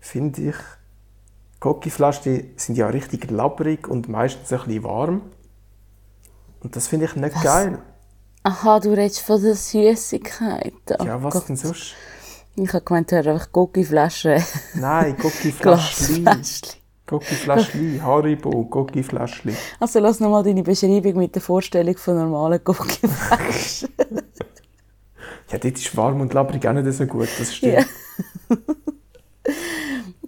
finde 0.00 0.40
ich, 0.40 0.56
Gucci-Fläschchen 1.64 2.50
sind 2.56 2.76
ja 2.76 2.88
richtig 2.88 3.30
labbrig 3.30 3.88
und 3.88 4.06
meistens 4.06 4.52
ein 4.52 4.58
bisschen 4.66 4.84
warm. 4.84 5.22
Und 6.60 6.76
das 6.76 6.88
finde 6.88 7.06
ich 7.06 7.16
nicht 7.16 7.42
geil. 7.42 7.78
Aha, 8.42 8.80
du 8.80 8.90
redest 8.90 9.20
von 9.20 9.42
der 9.42 9.54
Süßigkeit. 9.54 10.74
Oh 10.98 11.04
Ja, 11.04 11.22
was 11.22 11.32
Gott. 11.32 11.48
denn 11.48 11.56
sonst? 11.56 11.94
Ich 12.56 12.68
habe 12.70 12.84
gemeint, 12.84 13.10
du 13.10 13.16
hast 13.16 13.26
einfach 13.26 13.50
Gucci-Flaschen, 13.50 14.42
Nein. 14.74 15.16
Glasfläschchen. 15.60 16.80
Gucci-Fläschchen, 17.06 18.02
Haribo, 18.04 18.64
Gucci-Fläschchen. 18.66 19.56
Also 19.80 20.00
lass 20.00 20.20
nochmal 20.20 20.42
deine 20.44 20.62
Beschreibung 20.62 21.16
mit 21.16 21.34
der 21.34 21.40
Vorstellung 21.40 21.96
von 21.96 22.16
normalen 22.16 22.62
Gucci-Flaschen. 22.62 23.88
Ja, 25.50 25.58
dort 25.58 25.76
ist 25.78 25.96
warm 25.96 26.20
und 26.20 26.34
labbrig 26.34 26.66
auch 26.66 26.72
nicht 26.72 26.92
so 26.92 27.06
gut, 27.06 27.28
das 27.38 27.54
stimmt. 27.54 27.86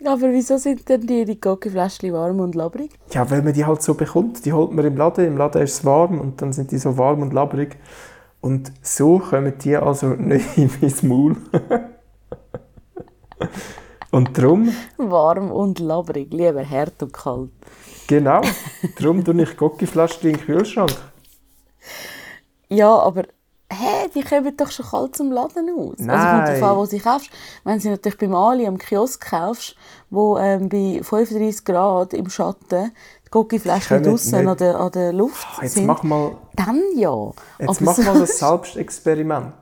Aber 0.07 0.31
wieso 0.33 0.57
sind 0.57 0.88
denn 0.88 1.07
die, 1.07 1.25
die 1.25 1.40
Gucci-Fläschchen 1.40 2.12
warm 2.12 2.38
und 2.40 2.55
labrig? 2.55 2.90
Ja. 3.11 3.29
weil 3.31 3.42
man 3.42 3.53
die 3.53 3.64
halt 3.64 3.83
so 3.83 3.95
bekommt. 3.95 4.45
Die 4.45 4.53
holt 4.53 4.73
man 4.73 4.85
im 4.85 4.97
Laden, 4.97 5.27
im 5.27 5.37
Laden 5.37 5.62
ist 5.62 5.75
es 5.79 5.85
warm 5.85 6.21
und 6.21 6.40
dann 6.40 6.53
sind 6.53 6.71
die 6.71 6.79
so 6.79 6.97
warm 6.97 7.23
und 7.23 7.33
labbrig. 7.33 7.77
Und 8.40 8.71
so 8.83 9.19
kommen 9.19 9.55
die 9.59 9.77
also 9.77 10.07
nicht 10.19 10.57
in 10.57 10.71
mein 10.81 10.95
Maul. 11.09 11.37
und 14.12 14.38
darum, 14.38 14.73
Warm 14.97 15.51
und 15.51 15.81
labrig, 15.81 16.33
lieber 16.33 16.64
hart 16.69 17.03
und 17.03 17.12
kalt. 17.12 17.51
genau, 18.07 18.42
darum 19.01 19.25
tue 19.25 19.42
ich 19.42 19.57
Gucci-Fläschchen 19.57 20.31
in 20.31 20.37
den 20.37 20.47
Kühlschrank. 20.47 20.95
Ja, 22.69 22.95
aber 22.97 23.25
hä, 23.72 24.09
die 24.14 24.22
kommen 24.22 24.57
doch 24.57 24.70
schon 24.70 24.87
kalt 24.87 25.16
zum 25.16 25.33
Laden 25.33 25.68
aus. 25.70 25.94
Also 25.98 26.07
kommt 26.07 26.07
Nein. 26.07 26.61
darauf 26.61 26.62
an, 26.62 26.76
wo 26.76 26.85
sie 26.87 26.98
kaufst. 27.00 27.31
Wenn 27.64 27.81
sie 27.81 27.90
natürlich 27.90 28.18
beim 28.18 28.35
Ali 28.35 28.66
am 28.66 28.79
Kiosk 28.79 29.29
kaufst, 29.31 29.76
wo 30.11 30.38
ähm, 30.38 30.68
bei 30.68 31.00
35 31.02 31.64
Grad 31.64 32.14
im 32.14 32.29
Schatten 32.31 32.92
die 33.24 33.31
können 33.59 34.02
draussen 34.05 34.38
nicht- 34.38 34.48
an 34.48 34.57
der, 34.57 34.81
an 34.81 34.92
der 34.92 35.12
Luft 35.12 35.46
Jetzt 35.61 35.74
sind, 35.74 35.87
mach 35.87 36.02
mal, 36.02 36.37
dann 36.55 36.81
ja. 36.94 37.33
jetzt 37.59 37.68
aber 37.68 37.76
mach 37.81 37.94
so- 37.96 38.02
mal 38.02 38.18
das 38.20 38.38
Selbstexperiment, 38.38 39.52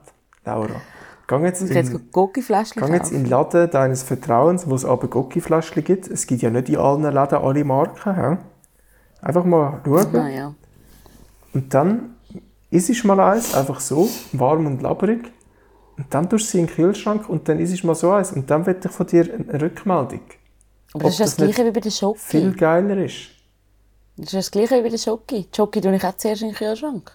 Laura. 0.45 0.81
Geh 1.27 1.35
jetzt 1.43 1.61
jetzt 1.67 1.89
in, 1.91 2.11
Goggi-Fläschchen 2.11 2.85
geh 2.85 2.93
jetzt 2.93 3.11
in 3.11 3.23
den 3.23 3.29
Laden 3.31 3.69
deines 3.71 4.03
Vertrauens, 4.03 4.69
wo 4.69 4.75
es 4.75 4.85
aber 4.85 5.07
Goggi-Fläschchen 5.07 5.83
gibt. 5.83 6.07
Es 6.07 6.27
gibt 6.27 6.43
ja 6.43 6.51
nicht 6.51 6.69
in 6.69 6.77
allen 6.77 7.01
Läden 7.01 7.39
alle 7.39 7.63
Marken. 7.65 8.15
He? 8.15 8.37
Einfach 9.23 9.43
mal 9.43 9.81
schauen. 9.83 10.07
Naja. 10.13 10.53
Und 11.53 11.73
dann 11.73 12.14
isst 12.75 13.05
mal 13.05 13.19
eins, 13.19 13.53
einfach 13.53 13.79
so, 13.79 14.09
warm 14.33 14.65
und 14.65 14.81
labberig. 14.81 15.31
Und 15.97 16.13
dann 16.13 16.29
tust 16.29 16.47
du 16.47 16.51
sie 16.51 16.59
in 16.59 16.67
den 16.67 16.75
Kühlschrank 16.75 17.29
und 17.29 17.47
dann 17.47 17.59
isst 17.59 17.83
mal 17.83 17.95
so 17.95 18.11
eins. 18.11 18.31
Und 18.31 18.49
dann 18.49 18.65
will 18.65 18.77
ich 18.83 18.91
von 18.91 19.07
dir 19.07 19.33
eine 19.33 19.61
Rückmeldung. 19.61 20.21
Aber 20.93 21.03
das 21.03 21.13
ist 21.13 21.19
das, 21.19 21.35
das 21.35 21.37
Gleiche 21.37 21.65
wie 21.65 21.71
bei 21.71 21.79
der 21.79 21.91
Schoki. 21.91 22.19
Viel 22.19 22.53
geiler 22.53 22.97
ist. 23.03 23.29
Das 24.17 24.27
ist 24.27 24.33
das 24.33 24.51
Gleiche 24.51 24.77
wie 24.77 24.81
bei 24.81 24.89
der 24.89 24.97
Schoki. 24.97 25.47
Schoki 25.55 25.81
tue 25.81 25.95
ich 25.95 26.03
auch 26.03 26.17
zuerst 26.17 26.41
in 26.41 26.49
den 26.49 26.55
Kühlschrank. 26.55 27.11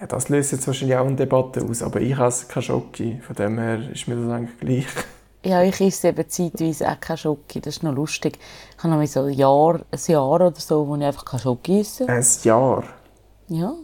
Ja, 0.00 0.06
das 0.06 0.28
löst 0.28 0.52
jetzt 0.52 0.66
wahrscheinlich 0.66 0.96
auch 0.96 1.06
eine 1.06 1.14
Debatte 1.14 1.62
aus, 1.62 1.82
aber 1.82 2.00
ich 2.00 2.18
esse 2.18 2.46
keine 2.46 2.62
Schoki. 2.62 3.20
Von 3.24 3.36
dem 3.36 3.58
her 3.58 3.90
ist 3.90 4.08
mir 4.08 4.16
das 4.16 4.32
eigentlich 4.32 4.58
gleich. 4.58 5.04
Ja, 5.44 5.62
ich 5.62 5.80
esse 5.80 6.08
eben 6.08 6.28
zeitweise 6.28 6.88
auch 6.88 7.00
keine 7.00 7.18
Schoki. 7.18 7.60
Das 7.60 7.76
ist 7.76 7.82
noch 7.82 7.94
lustig. 7.94 8.38
Ich 8.76 8.82
habe 8.82 8.94
noch 8.94 9.06
so 9.06 9.22
ein 9.22 9.32
Jahr, 9.32 9.80
ein 9.90 10.00
Jahr 10.06 10.30
oder 10.30 10.52
so, 10.56 10.86
wo 10.86 10.96
ich 10.96 11.04
einfach 11.04 11.24
keine 11.24 11.42
Schoki 11.42 11.80
esse. 11.80 12.08
Ein 12.08 12.24
Jahr. 12.42 12.84
Ja. 13.48 13.74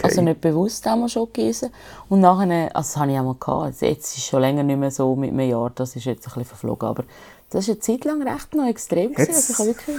Okay. 0.00 0.08
Also 0.08 0.22
nicht 0.22 0.40
bewusst 0.40 0.86
einmal 0.86 1.08
Schoki 1.08 1.48
essen. 1.48 1.70
Und 2.08 2.20
nachher, 2.20 2.74
also 2.74 2.88
das 2.88 2.96
habe 2.96 3.12
ich 3.12 3.18
auch 3.18 3.24
mal 3.24 3.36
gehabt. 3.38 3.64
Also 3.66 3.86
Jetzt 3.86 4.12
ist 4.12 4.18
es 4.18 4.24
schon 4.26 4.40
länger 4.40 4.62
nicht 4.62 4.78
mehr 4.78 4.90
so 4.90 5.14
mit 5.16 5.30
einem 5.30 5.48
Jahr. 5.48 5.70
Das 5.74 5.94
ist 5.96 6.04
jetzt 6.04 6.26
ein 6.26 6.30
bisschen 6.30 6.44
verflogen. 6.44 6.88
Aber 6.88 7.04
das 7.50 7.66
war 7.68 7.74
eine 7.74 7.80
Zeit 7.80 8.04
lang 8.04 8.22
recht 8.26 8.54
noch 8.54 8.66
extrem. 8.66 9.12
Jetzt- 9.16 9.28
Also 9.28 9.52
ich 9.52 9.58
habe 9.58 9.68
wirklich... 9.68 9.96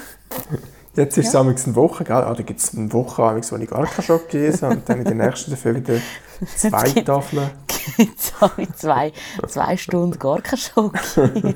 Jetzt 0.94 1.18
ist 1.18 1.28
es 1.28 1.34
ja. 1.34 1.40
eine 1.40 1.56
Woche, 1.76 2.04
gell? 2.04 2.16
Ah, 2.18 2.34
da 2.34 2.44
gibt 2.44 2.60
es 2.60 2.76
eine 2.76 2.92
Woche, 2.92 3.24
wo 3.24 3.56
ich 3.56 3.70
gar 3.70 3.86
keine 3.86 4.04
Schoki 4.04 4.46
esse 4.46 4.68
und 4.68 4.90
dann 4.90 4.98
in 5.00 5.06
der 5.06 5.16
nächsten 5.16 5.52
dafür 5.52 5.76
wieder 5.76 5.94
zwei 6.58 6.90
gibt- 6.90 7.08
Tafeln. 7.08 7.50
Jetzt 7.98 8.40
habe 8.42 8.62
ich 8.64 8.74
zwei, 8.74 9.14
zwei 9.48 9.78
Stunden 9.78 10.20
gar 10.20 10.42
keine 10.42 10.58
Schoki. 10.58 11.56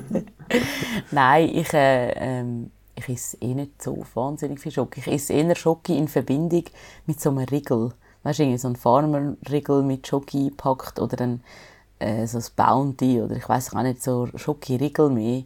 Nein, 1.10 1.50
ich, 1.52 1.72
äh, 1.74 2.12
ähm, 2.12 2.70
ich 2.94 3.08
esse 3.08 3.36
eh 3.42 3.54
nicht 3.54 3.82
so 3.82 4.02
wahnsinnig 4.14 4.58
viel 4.58 4.72
Schoki. 4.72 5.00
Ich 5.00 5.06
esse 5.08 5.34
eher 5.34 5.54
Schoki 5.54 5.96
in 5.98 6.08
Verbindung 6.08 6.64
mit 7.06 7.20
so 7.20 7.28
einem 7.30 7.44
Riegel. 7.44 7.90
Weißt 8.26 8.40
irgendwie 8.40 8.58
so 8.58 8.66
ein 8.66 8.74
Farmer-Riegel 8.74 9.84
mit 9.84 10.04
Schoki 10.04 10.48
gepackt 10.48 10.98
oder 10.98 11.16
dann 11.16 11.42
äh, 12.00 12.26
so 12.26 12.38
ein 12.38 12.44
Bounty 12.56 13.22
oder 13.22 13.36
ich 13.36 13.48
weiß 13.48 13.72
auch 13.72 13.82
nicht, 13.82 14.02
so 14.02 14.26
Schoki-Riegel 14.34 15.10
mehr. 15.10 15.44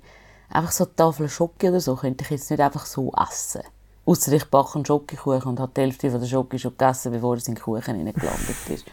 Einfach 0.48 0.72
so 0.72 0.84
eine 0.84 0.96
Tafel 0.96 1.28
Schoki 1.28 1.68
oder 1.68 1.82
so 1.82 1.94
könnte 1.94 2.24
ich 2.24 2.30
jetzt 2.30 2.50
nicht 2.50 2.58
einfach 2.58 2.86
so 2.86 3.12
essen. 3.12 3.60
Ausser 4.06 4.32
ich 4.32 4.46
backe 4.46 4.76
einen 4.76 4.86
Schokokuchen 4.86 5.50
und 5.50 5.60
habe 5.60 5.72
die 5.76 5.82
Hälfte 5.82 6.10
von 6.10 6.20
der 6.20 6.26
Schoki 6.26 6.58
schon 6.58 6.70
gegessen, 6.70 7.12
bevor 7.12 7.36
es 7.36 7.48
in 7.48 7.54
den 7.54 7.62
Kuchen 7.62 7.96
hineingelandet 7.96 8.70
ist. 8.70 8.86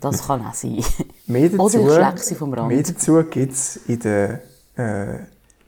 Das 0.00 0.26
kann 0.26 0.44
auch 0.44 0.54
sein. 0.54 0.84
Mehr 1.28 1.48
dazu, 1.56 1.62
Oder 1.62 1.78
ich 1.78 1.94
schlecke 1.94 2.18
sie 2.18 2.34
vom 2.34 2.52
Rand. 2.52 2.66
Mehr 2.66 2.82
dazu 2.82 3.22
gibt 3.22 3.52
es 3.52 3.76
in 3.86 4.00
der 4.00 4.42
äh, 4.74 5.20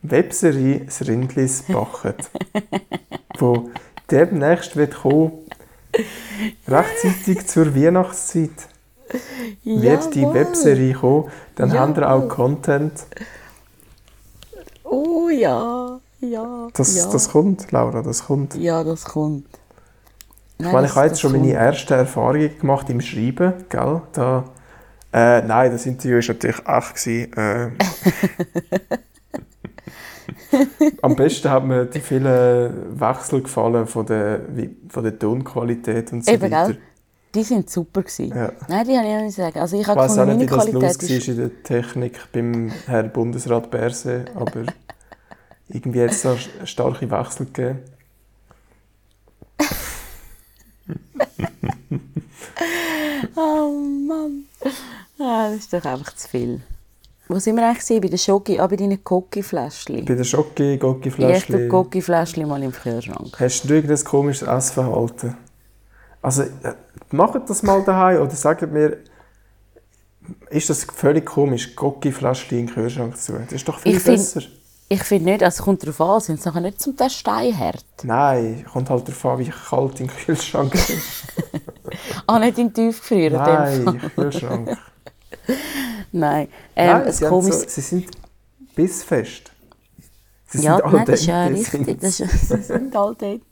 Webserie 0.02 0.86
«Das 0.86 1.06
Rindlis 1.06 1.62
bachet», 1.68 2.30
wo 3.38 3.70
demnächst 4.10 4.74
wird 4.74 4.96
kommen, 4.96 5.38
rechtzeitig 6.68 7.46
zur 7.46 7.74
Weihnachtszeit 7.74 8.50
wird 9.64 10.14
die 10.14 10.22
Jawohl. 10.22 10.34
Webserie 10.34 10.94
kommen. 10.94 11.30
Dann 11.56 11.72
haben 11.72 11.96
wir 11.96 12.10
auch 12.10 12.28
Content. 12.28 12.92
Oh 14.84 15.28
ja, 15.28 16.00
ja. 16.20 16.68
Das, 16.72 16.96
ja. 16.96 17.10
das 17.10 17.28
kommt, 17.30 17.70
Laura, 17.72 18.02
das 18.02 18.24
kommt. 18.24 18.54
ja, 18.54 18.84
das 18.84 19.04
kommt. 19.04 19.46
Ich 20.58 20.70
meine, 20.70 20.86
ich 20.86 20.94
habe 20.94 21.06
jetzt 21.06 21.20
schon 21.20 21.32
meine 21.32 21.52
ersten 21.52 21.94
Erfahrungen 21.94 22.58
gemacht 22.58 22.90
im 22.90 23.00
Schreiben, 23.00 23.64
gell? 23.70 24.02
Da, 24.12 24.44
äh, 25.12 25.40
nein, 25.40 25.72
das 25.72 25.86
Interview 25.86 26.18
war 26.18 26.34
natürlich 26.34 26.58
echt. 26.66 26.94
Gewesen, 26.94 27.32
äh, 27.32 27.70
am 31.02 31.16
besten 31.16 31.50
hat 31.50 31.64
mir 31.64 31.86
die 31.86 32.00
vielen 32.00 33.00
Wechsel 33.00 33.42
gefallen 33.42 33.86
von 33.86 34.06
der, 34.06 34.40
von 34.88 35.02
der 35.02 35.18
Tonqualität 35.18 36.12
und 36.12 36.24
so 36.24 36.32
Eben, 36.32 36.50
weiter. 36.50 36.72
gell? 36.72 36.78
Die 37.34 37.42
sind 37.44 37.70
super 37.70 38.02
gewesen. 38.02 38.30
Ja. 38.36 38.52
Nein, 38.68 38.86
die 38.88 38.96
habe 38.98 39.06
ich 39.06 39.14
auch 39.14 39.22
nicht 39.22 39.36
sagen. 39.36 39.58
Also 39.60 39.76
ich 39.76 39.82
Ich 39.82 39.88
weiß 39.88 40.18
auch 40.18 40.26
nicht, 40.26 40.40
wie 40.40 40.46
das 40.46 40.72
los 40.72 40.82
war 40.82 40.90
ist... 41.16 41.28
in 41.28 41.36
der 41.36 41.62
Technik 41.62 42.18
beim 42.32 42.72
Herrn 42.86 43.12
Bundesrat 43.12 43.70
Berse, 43.70 44.24
aber 44.34 44.64
irgendwie 45.68 46.02
hat 46.02 46.10
es 46.10 46.22
da 46.22 46.36
starke 46.64 47.10
Wechsel 47.10 47.46
gegeben. 47.46 47.78
Oh 53.36 53.70
Mann. 54.08 54.44
Ah, 55.18 55.50
das 55.50 55.60
ist 55.60 55.72
doch 55.72 55.84
einfach 55.84 56.14
zu 56.14 56.28
viel. 56.28 56.60
Wo 57.32 57.38
sind 57.38 57.54
wir 57.56 57.68
eigentlich? 57.68 58.00
Bei 58.00 58.08
den 58.08 58.18
Schoki, 58.18 58.58
ah, 58.58 58.66
bei 58.66 58.74
deinen 58.74 59.04
Cocky-Fläschchen. 59.04 60.04
Bei 60.04 60.14
der 60.16 60.24
Schocke, 60.24 60.64
Ich 60.64 60.70
esse 60.72 60.78
Gocki-Fläschchen. 60.78 61.68
Cocky-Fläschchen 61.68 62.48
mal 62.48 62.60
im 62.60 62.72
Kühlschrank. 62.72 63.38
Hast 63.38 63.64
du 63.70 63.74
irgendein 63.74 64.04
komisches 64.04 64.48
Essverhalten? 64.48 65.36
Also, 66.22 66.42
äh, 66.42 66.48
macht 67.12 67.48
das 67.48 67.62
mal 67.62 67.84
daheim 67.84 68.20
oder 68.22 68.32
sagt 68.32 68.70
mir, 68.72 68.96
ist 70.50 70.70
das 70.70 70.82
völlig 70.84 71.24
komisch, 71.26 71.76
Gocki-Fläschchen 71.76 72.58
in 72.58 72.66
den 72.66 72.74
Kühlschrank 72.74 73.16
zu 73.16 73.32
tun? 73.32 73.42
Das 73.44 73.52
ist 73.54 73.68
doch 73.68 73.78
viel 73.78 73.96
Ich 73.96 74.02
find- 74.02 74.16
besser. 74.16 74.42
Ich 74.92 75.04
finde 75.04 75.30
nicht, 75.30 75.44
also 75.44 75.60
es 75.60 75.64
kommt 75.64 75.84
darauf 75.84 76.00
an, 76.00 76.20
sind 76.20 76.40
es 76.40 76.44
nachher 76.44 76.62
nicht 76.62 76.80
zum 76.82 76.96
Teil 76.96 77.10
steinhart. 77.10 77.84
Nein, 78.02 78.64
kommt 78.72 78.90
halt 78.90 79.06
darauf 79.06 79.24
an, 79.24 79.38
wie 79.38 79.48
kalt 79.48 80.00
im 80.00 80.08
Kühlschrank 80.08 80.74
ist. 80.74 80.90
Ah, 82.26 82.38
nicht 82.38 82.56
in 82.58 82.72
den 82.72 82.74
Tiefgefrier. 82.74 83.26
in 83.26 83.32
dem 83.32 83.38
Fall. 83.44 83.78
Nein, 83.80 84.00
Kühlschrank. 84.14 84.78
Nein. 86.12 86.48
Ähm, 86.76 86.86
Nein, 86.86 87.06
ein 87.06 87.12
sie, 87.12 87.26
komisch... 87.26 87.54
so, 87.54 87.64
sie 87.68 87.80
sind 87.80 88.06
bissfest. 88.74 89.50
Sie 90.48 90.62
Ja, 90.62 90.76
sind 90.76 90.92
nein, 90.92 91.06
das 91.06 91.20
ist 91.20 91.26
ja 91.26 91.44
richtig. 91.44 92.00
Das 92.00 92.16
sie. 92.16 92.24
ist, 92.24 92.50
das 92.50 92.66
sind 92.68 92.94
all 92.96 93.14
dort. 93.14 93.42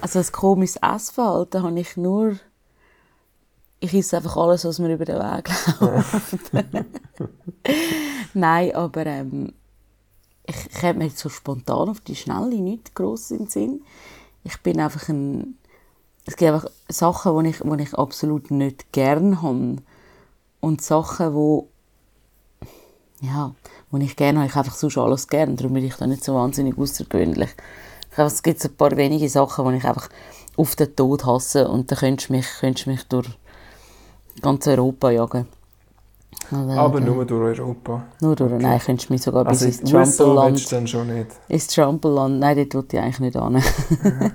Also 0.00 0.18
ein 0.18 0.32
komisches 0.32 0.76
Essverhalten 0.82 1.62
habe 1.62 1.78
ich 1.80 1.96
nur... 1.96 2.38
Ich 3.80 3.92
esse 3.92 4.16
einfach 4.16 4.36
alles, 4.36 4.64
was 4.64 4.78
mir 4.78 4.94
über 4.94 5.04
den 5.04 5.18
Weg 5.18 5.48
läuft. 5.80 6.50
Nein, 8.34 8.74
aber 8.74 9.04
ähm, 9.04 9.52
ich, 10.46 10.56
ich 10.70 10.82
habe 10.82 10.98
mir 10.98 11.06
jetzt 11.06 11.18
so 11.18 11.28
spontan 11.28 11.90
auf 11.90 12.00
die 12.00 12.16
Schnelle 12.16 12.56
nicht 12.56 12.94
gross 12.94 13.30
in 13.30 13.38
den 13.40 13.48
Sinn. 13.48 13.82
Ich 14.42 14.60
bin 14.62 14.80
einfach 14.80 15.08
ein... 15.08 15.58
Es 16.26 16.36
gibt 16.36 16.50
einfach 16.52 16.70
Sachen, 16.88 17.44
die 17.44 17.50
ich, 17.50 17.58
die 17.58 17.82
ich 17.82 17.94
absolut 17.94 18.50
nicht 18.50 18.92
gern 18.92 19.42
habe. 19.42 19.76
Und 20.64 20.80
Sachen, 20.80 21.34
die 21.34 23.26
ja, 23.26 23.54
wo 23.90 23.98
ich 23.98 24.16
gerne 24.16 24.38
habe, 24.38 24.48
ich 24.48 24.56
einfach 24.56 24.74
sonst 24.74 24.96
alles 24.96 25.28
gerne, 25.28 25.56
darum 25.56 25.74
bin 25.74 25.84
ich 25.84 25.94
da 25.96 26.06
nicht 26.06 26.24
so 26.24 26.34
wahnsinnig 26.34 26.78
außergewöhnlich. 26.78 27.50
Ich 28.10 28.16
habe, 28.16 28.28
es 28.28 28.42
gibt 28.42 28.64
ein 28.64 28.74
paar 28.74 28.96
wenige 28.96 29.28
Sachen, 29.28 29.68
die 29.68 29.76
ich 29.76 29.84
einfach 29.84 30.08
auf 30.56 30.74
den 30.74 30.96
Tod 30.96 31.26
hasse 31.26 31.68
und 31.68 31.90
dann 31.90 31.98
könntest 31.98 32.30
du 32.30 32.32
mich, 32.32 32.46
könntest 32.60 32.86
mich 32.86 33.02
durch 33.08 33.28
ganz 34.40 34.66
Europa 34.66 35.10
jagen. 35.10 35.46
Also, 36.50 36.70
Aber 36.72 37.00
nur 37.00 37.24
durch 37.24 37.58
Europa. 37.60 38.04
nur 38.20 38.36
durch, 38.36 38.52
nein, 38.60 38.78
könntest 38.78 39.08
du 39.08 39.12
mich 39.14 39.22
sogar 39.22 39.46
Also 39.46 39.66
bis 39.66 39.80
in 39.80 39.86
ins 39.86 40.16
Trumpeland, 40.16 40.64
du 40.64 40.74
dann 40.74 40.86
schon 40.86 41.06
nicht. 41.14 41.26
ins 41.48 41.66
Trumpeland, 41.68 42.38
nein, 42.40 42.56
dort 42.68 42.74
will 42.74 42.98
ich 42.98 43.04
eigentlich 43.04 43.20
nicht 43.20 43.38
hin. 43.38 43.62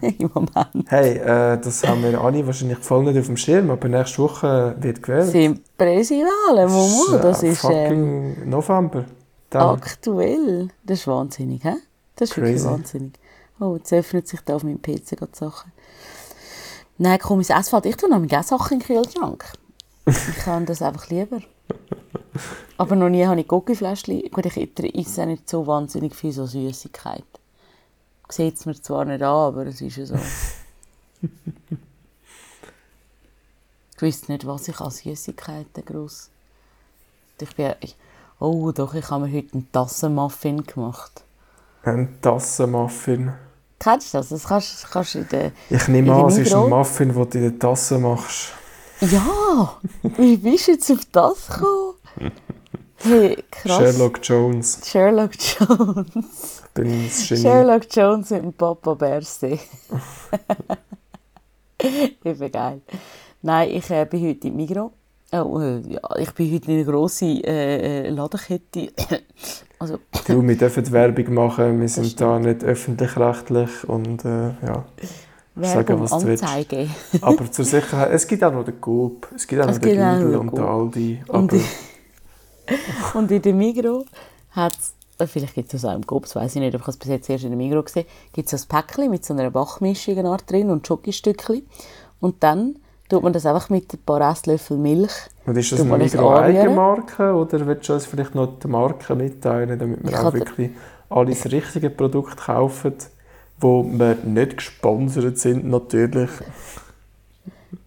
Im 0.20 0.32
Moment. 0.34 0.86
Hey, 0.90 1.18
äh, 1.18 1.60
das 1.62 1.88
haben 1.88 2.04
wir 2.04 2.20
alle 2.20 2.46
wahrscheinlich 2.46 2.80
voll 2.80 3.04
nicht 3.04 3.20
auf 3.20 3.28
dem 3.28 3.38
Schirm, 3.38 3.70
aber 3.70 3.88
nächste 3.88 4.18
Woche 4.24 4.76
wird 4.80 5.02
gewählt. 5.04 5.28
sind 5.32 5.62
Präsidiale, 5.78 6.68
Momo, 6.68 7.18
das 7.22 7.44
äh, 7.44 7.50
ist 7.50 7.64
ähm, 7.64 7.70
fucking 7.70 8.50
November. 8.50 9.06
Dann. 9.52 9.70
aktuell. 9.70 10.68
Das 10.84 11.00
ist 11.00 11.08
wahnsinnig, 11.08 11.64
hä? 11.64 11.74
Das 12.16 12.30
ist 12.32 12.38
wirklich 12.38 12.56
Crazy. 12.56 12.66
wahnsinnig. 12.70 13.14
Oh, 13.60 13.76
jetzt 13.78 13.92
öffnet 13.94 14.28
sich 14.28 14.42
da 14.42 14.56
auf 14.56 14.64
meinem 14.64 14.82
PC 14.82 15.18
gerade 15.18 15.32
Sachen. 15.34 15.72
Nein, 16.98 17.18
komm, 17.22 17.40
ins 17.40 17.50
Asphalt. 17.52 17.86
Ich 17.86 17.96
tue 17.96 18.10
nämlich 18.10 18.36
auch 18.36 18.44
Sachen 18.44 18.74
in 18.74 18.80
den 18.80 18.86
Kühlschrank. 19.04 19.46
Ich 20.08 20.38
kann 20.44 20.66
das 20.66 20.82
einfach 20.82 21.08
lieber. 21.10 21.40
Aber 22.78 22.96
noch 22.96 23.10
nie 23.10 23.26
habe 23.26 23.42
ich 23.42 23.48
Guggelfläschchen. 23.48 24.30
Gut, 24.32 24.46
ich 24.46 24.58
esse 24.96 25.26
nicht 25.26 25.50
so 25.50 25.68
wahnsinnig 25.68 26.16
viel 26.16 26.32
so 26.32 26.46
Süßigkeit. 26.46 27.24
Sieht 28.30 28.58
es 28.58 28.66
mir 28.66 28.80
zwar 28.80 29.06
nicht 29.06 29.24
an, 29.24 29.28
aber 29.28 29.66
es 29.66 29.82
ist 29.82 29.98
ja 29.98 30.06
so. 30.06 30.16
Ich 33.96 34.02
wüsste 34.02 34.32
nicht, 34.32 34.48
was 34.48 34.66
ich 34.70 34.80
als 34.80 35.00
Süßigkeiten 35.00 35.84
gross. 35.84 36.30
Ich 37.42 37.54
bin, 37.54 37.74
ich, 37.82 37.98
oh 38.40 38.72
doch, 38.72 38.94
ich 38.94 39.10
habe 39.10 39.28
mir 39.28 39.38
heute 39.38 39.56
einen 39.56 39.70
Tassenmuffin 39.74 40.66
gemacht. 40.66 41.26
Ein 41.84 42.18
Tassenmuffin. 42.22 43.34
Kennst 43.78 44.14
du 44.14 44.20
das? 44.20 44.30
Das 44.30 44.46
kannst, 44.46 44.90
kannst 44.90 45.16
du 45.16 45.20
in 45.20 45.28
der... 45.28 45.52
Ich 45.70 45.90
nehme 45.90 46.08
In 46.08 46.14
an, 46.14 46.28
es 46.28 46.38
ist 46.38 46.54
ein? 46.54 46.70
Muffin, 46.70 47.14
den 47.14 47.30
du 47.30 47.38
in 47.40 47.44
der 47.44 47.60
Tasse 47.60 48.00
machst. 48.00 48.54
Ja! 49.02 49.78
Wie 50.18 50.38
bist 50.38 50.68
du 50.68 50.72
jetzt 50.74 50.92
auf 50.92 51.06
das 51.12 51.48
gekommen? 51.48 51.96
Hey, 53.02 53.38
krass. 53.50 53.78
Sherlock 53.78 54.20
Jones. 54.22 54.82
Sherlock 54.86 55.32
Jones. 55.36 56.64
Ich 56.66 56.72
bin 56.74 56.88
ein 56.88 57.10
Genie. 57.10 57.42
Sherlock 57.42 57.84
Jones 57.90 58.30
mit 58.32 58.44
dem 58.44 58.54
Papa 58.54 58.94
Berse. 58.94 59.58
Eben 62.26 62.52
geil. 62.52 62.82
Nein, 63.42 63.70
ich 63.72 63.90
äh, 63.90 64.06
bin 64.06 64.28
heute 64.28 64.50
im 64.50 64.58
Migros 64.58 64.92
Oh, 65.32 65.60
äh, 65.60 65.80
ja, 65.88 66.00
ich 66.18 66.32
bin 66.32 66.52
heute 66.52 66.72
in 66.72 66.78
einer 66.80 66.92
grossen 66.92 67.44
äh, 67.44 68.08
äh 68.08 68.10
Ladenkette. 68.10 68.92
also, 69.80 70.00
du, 70.26 70.42
wir 70.42 70.58
dürfen 70.58 70.92
Werbung 70.92 71.34
machen, 71.36 71.80
wir 71.80 71.88
sind 71.88 72.20
da 72.20 72.40
nicht 72.40 72.64
öffentlich-rechtlich 72.64 73.88
und 73.88 74.26
äh, 74.26 74.50
ja. 74.66 74.86
Werbung, 75.62 75.74
sagen, 75.74 76.02
was 76.02 76.14
Anzeige. 76.14 76.90
du 77.12 77.18
Aber 77.22 77.52
zur 77.52 77.66
Sicherheit, 77.66 78.12
es 78.12 78.28
gibt 78.28 78.44
auch 78.44 78.54
noch 78.54 78.66
den 78.66 78.80
Coop, 78.80 79.28
es 79.36 79.48
gibt 79.48 79.62
auch 79.62 79.68
noch 79.68 79.78
den 79.78 79.90
Lidl 79.90 80.36
und 80.36 80.58
den 80.58 80.64
Aldi. 80.64 81.24
Und, 81.28 81.54
und 83.14 83.32
in 83.32 83.42
der 83.42 83.54
Migros 83.54 84.06
hat 84.52 84.74
es, 84.74 84.94
äh, 85.18 85.28
vielleicht 85.28 85.56
gibt 85.56 85.74
es 85.74 85.86
auch 85.86 85.96
im 85.96 86.06
Coop, 86.06 86.24
das 86.24 86.36
weiß 86.36 86.56
ich 86.56 86.62
nicht, 86.62 86.74
aber 86.74 86.82
ich 86.82 86.82
habe 86.82 86.92
es 86.92 86.98
bis 86.98 87.10
jetzt 87.10 87.30
erst 87.30 87.44
in 87.44 87.52
der 87.52 87.58
Migros 87.58 87.86
gesehen, 87.86 88.06
gibt 88.34 88.52
es 88.52 88.64
ein 88.64 88.68
Päckchen 88.68 89.10
mit 89.10 89.26
so 89.26 89.34
einer 89.34 89.52
Bachmischung 89.52 90.16
drin 90.48 90.70
und 90.70 90.86
Schokostückchen. 90.86 91.64
Und 92.20 92.44
dann 92.44 92.76
tut 93.10 93.24
man 93.24 93.34
das 93.34 93.46
einfach 93.46 93.70
mit 93.70 93.94
ein 93.94 94.00
paar 94.06 94.22
Esslöffel 94.32 94.78
Milch. 94.78 95.12
Und 95.46 95.58
ist 95.58 95.72
das 95.72 95.82
eine 95.82 95.98
Migros-Eigenmarke 95.98 97.34
oder 97.34 97.66
willst 97.66 97.90
du 97.90 97.94
uns 97.94 98.06
vielleicht 98.06 98.36
noch 98.36 98.60
die 98.60 98.68
Marke 98.68 99.16
mitteilen, 99.16 99.80
damit 99.80 100.04
wir 100.04 100.12
ich 100.12 100.18
auch 100.18 100.34
wirklich 100.34 100.72
alles 101.10 101.52
richtige 101.52 101.90
Produkt 101.90 102.38
kaufen, 102.38 102.94
wo 103.60 103.84
wir 103.84 104.16
nicht 104.24 104.58
gesponsert 104.58 105.38
sind, 105.38 105.66
natürlich? 105.66 106.30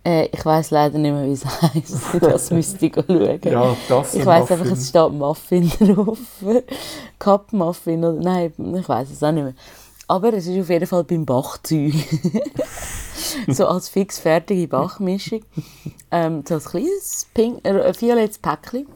Äh, 0.05 0.27
ich 0.33 0.45
weiß 0.45 0.71
leider 0.73 0.99
nicht 0.99 1.13
mehr, 1.13 1.25
wie 1.25 1.33
es 1.33 1.45
heisst. 1.63 1.97
Das 2.21 2.51
müsste 2.51 2.87
ich 2.87 2.95
schauen. 2.95 3.41
Ja, 3.45 3.77
das 3.89 4.15
Ich 4.15 4.27
weiß 4.27 4.51
einfach, 4.51 4.67
es 4.67 4.89
steht 4.89 5.13
Muffin 5.13 5.71
drauf. 5.81 6.19
Cup 7.19 7.53
Muffin 7.53 8.05
oder 8.05 8.21
nein, 8.21 8.53
ich 8.77 8.89
weiß 8.89 9.11
es 9.11 9.23
auch 9.23 9.33
nicht 9.33 9.45
mehr. 9.45 9.55
Aber 10.09 10.33
es 10.35 10.47
ist 10.47 10.61
auf 10.61 10.69
jeden 10.69 10.87
Fall 10.87 11.05
beim 11.05 11.25
Bachzeug. 11.25 11.95
so 13.49 13.67
als 13.67 13.89
fix 13.89 14.19
fertige 14.19 14.67
Bachmischung. 14.67 15.43
Ähm, 16.11 16.43
so 16.47 16.55
ein 16.55 16.61
kleines 16.61 17.29
pink, 17.33 17.65
äh, 17.65 17.93
violettes 17.99 18.39
Päckchen. 18.39 18.87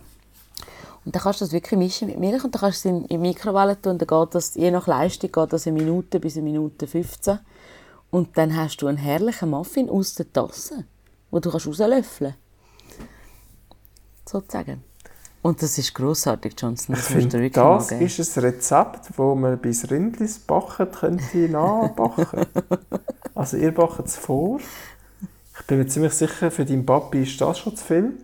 Und 1.07 1.15
dann 1.15 1.23
kannst 1.23 1.41
du 1.41 1.45
das 1.45 1.53
wirklich 1.53 1.79
mischen 1.79 2.09
mit 2.09 2.19
Milch 2.19 2.43
und 2.43 2.53
dann 2.53 2.61
kannst 2.61 2.85
du 2.85 2.89
es 2.89 2.95
in, 2.97 3.03
in 3.03 3.07
die 3.23 3.29
Mikrowelle 3.29 3.81
tun. 3.81 3.97
Dann 3.97 4.09
geht 4.09 4.35
das, 4.35 4.57
je 4.57 4.73
nach 4.73 4.89
Leistung 4.89 5.31
geht 5.31 5.53
das 5.53 5.65
eine 5.69 5.79
Minute 5.79 6.19
bis 6.19 6.35
eine 6.35 6.43
Minute 6.43 6.89
15. 6.89 7.39
Und 8.11 8.37
dann 8.37 8.57
hast 8.57 8.79
du 8.79 8.89
einen 8.89 8.99
herrlichen 8.99 9.51
Muffin 9.51 9.89
aus 9.89 10.17
der 10.17 10.33
Tasse, 10.33 10.85
wo 11.31 11.39
du 11.39 11.53
kannst 11.53 11.69
rauslöffeln 11.69 12.35
kannst. 12.35 14.29
Sozusagen. 14.29 14.83
Und 15.43 15.63
das 15.63 15.79
ist 15.79 15.95
grossartig, 15.95 16.55
Johnson. 16.59 16.97
Das, 16.97 17.09
ich 17.09 17.17
find, 17.31 17.57
das 17.57 17.93
ist 17.93 18.37
ein 18.37 18.45
Rezept, 18.45 19.09
das 19.09 19.17
man 19.17 19.61
bei 19.61 19.71
Rindlis 19.89 20.41
backen 20.41 20.91
könnte 20.91 21.49
nachbacken. 21.49 22.47
also 23.37 23.57
ihr 23.57 23.73
backt 23.73 24.07
es 24.07 24.17
vor. 24.17 24.59
Ich 25.61 25.67
bin 25.69 25.79
mir 25.79 25.87
ziemlich 25.87 26.15
sicher, 26.15 26.51
für 26.51 26.65
deinen 26.65 26.85
Papi 26.85 27.23
ist 27.23 27.41
das 27.41 27.61
schon 27.61 27.77
zu 27.77 27.85
viel. 27.85 28.19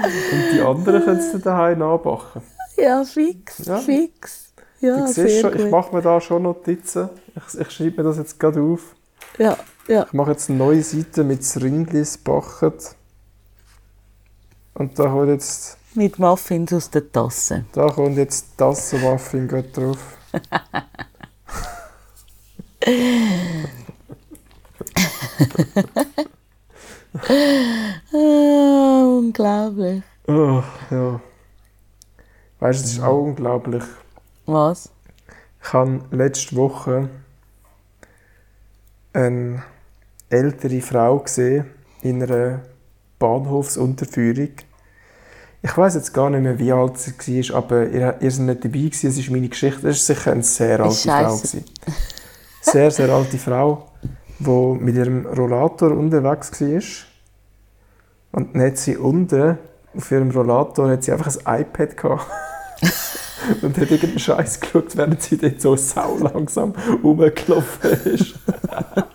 Und 0.03 0.53
die 0.53 0.61
anderen 0.61 1.03
können 1.03 1.19
es 1.19 1.41
daheim 1.41 1.79
nachbacken. 1.79 2.41
Ja, 2.77 3.03
fix, 3.03 3.65
ja. 3.65 3.77
fix. 3.77 4.53
Ja, 4.79 4.97
du 4.97 5.07
siehst 5.07 5.41
schon, 5.41 5.57
ich 5.57 5.69
mache 5.69 5.95
mir 5.95 6.01
da 6.01 6.19
schon 6.19 6.43
Notizen. 6.43 7.09
Ich, 7.35 7.59
ich 7.59 7.71
schreibe 7.71 8.03
mir 8.03 8.09
das 8.09 8.17
jetzt 8.17 8.39
gerade 8.39 8.61
auf. 8.61 8.95
Ja, 9.37 9.57
ja. 9.87 10.03
Ich 10.03 10.13
mache 10.13 10.31
jetzt 10.31 10.49
eine 10.49 10.59
neue 10.59 10.83
Seite 10.83 11.23
mit 11.23 11.41
Rindlis 11.61 12.17
backen. 12.17 12.73
Und 14.73 14.97
da 14.97 15.05
kommt 15.05 15.29
jetzt. 15.29 15.77
Mit 15.93 16.17
Muffins 16.17 16.73
aus 16.73 16.89
der 16.89 17.11
Tasse. 17.11 17.65
Da 17.71 17.87
kommt 17.87 18.17
jetzt 18.17 18.57
Tassenmuffin 18.57 19.47
drauf. 19.47 20.17
ah, 28.13 29.03
unglaublich. 29.05 30.01
Oh, 30.27 30.63
ja. 30.89 31.21
Weißt 32.59 32.79
du, 32.79 32.85
es 32.85 32.93
ist 32.93 33.01
auch 33.01 33.21
unglaublich. 33.21 33.83
Was? 34.45 34.89
Ich 35.61 35.73
habe 35.73 36.01
letzte 36.11 36.55
Woche 36.55 37.09
eine 39.13 39.63
ältere 40.29 40.81
Frau 40.81 41.19
gesehen 41.19 41.65
in 42.01 42.23
einer 42.23 42.61
Bahnhofsunterführung. 43.19 44.49
Ich 45.61 45.77
weiß 45.77 45.95
jetzt 45.95 46.13
gar 46.13 46.29
nicht 46.29 46.41
mehr, 46.41 46.59
wie 46.59 46.73
alt 46.73 46.97
sie 46.97 47.49
war, 47.49 47.57
aber 47.57 47.87
ihr, 47.87 48.17
ihr 48.19 48.31
seid 48.31 48.45
nicht 48.45 48.65
dabei 48.65 48.79
gewesen, 48.79 49.07
es 49.07 49.17
ist 49.17 49.29
meine 49.29 49.47
Geschichte. 49.47 49.87
Es 49.87 50.09
war 50.09 50.15
sicher 50.15 50.31
eine 50.31 50.43
sehr 50.43 50.79
alte 50.79 50.95
Frau. 50.95 51.37
Gewesen. 51.37 51.65
Sehr, 52.61 52.91
sehr 52.91 53.09
alte 53.09 53.37
Frau, 53.37 53.91
die 54.43 54.83
mit 54.83 54.95
ihrem 54.95 55.25
Rollator 55.25 55.91
unterwegs 55.91 56.59
war. 56.61 56.81
Und 58.31 58.55
dann 58.55 58.61
hat 58.61 58.77
sie 58.77 58.97
unten 58.97 59.57
auf 59.95 60.11
ihrem 60.11 60.31
Rollator 60.31 60.89
hat 60.89 61.03
sie 61.03 61.11
einfach 61.11 61.31
ein 61.45 61.61
iPad 61.61 61.97
gehabt. 61.97 62.25
und 63.61 63.77
hat 63.77 63.91
irgendeinen 63.91 64.19
Scheiß 64.19 64.59
geschaut, 64.59 64.95
während 64.97 65.21
sie 65.21 65.37
dort 65.37 65.61
so 65.61 65.75
sau 65.75 66.17
langsam 66.17 66.73
rumgelaufen 67.03 67.91
ist. 68.05 68.35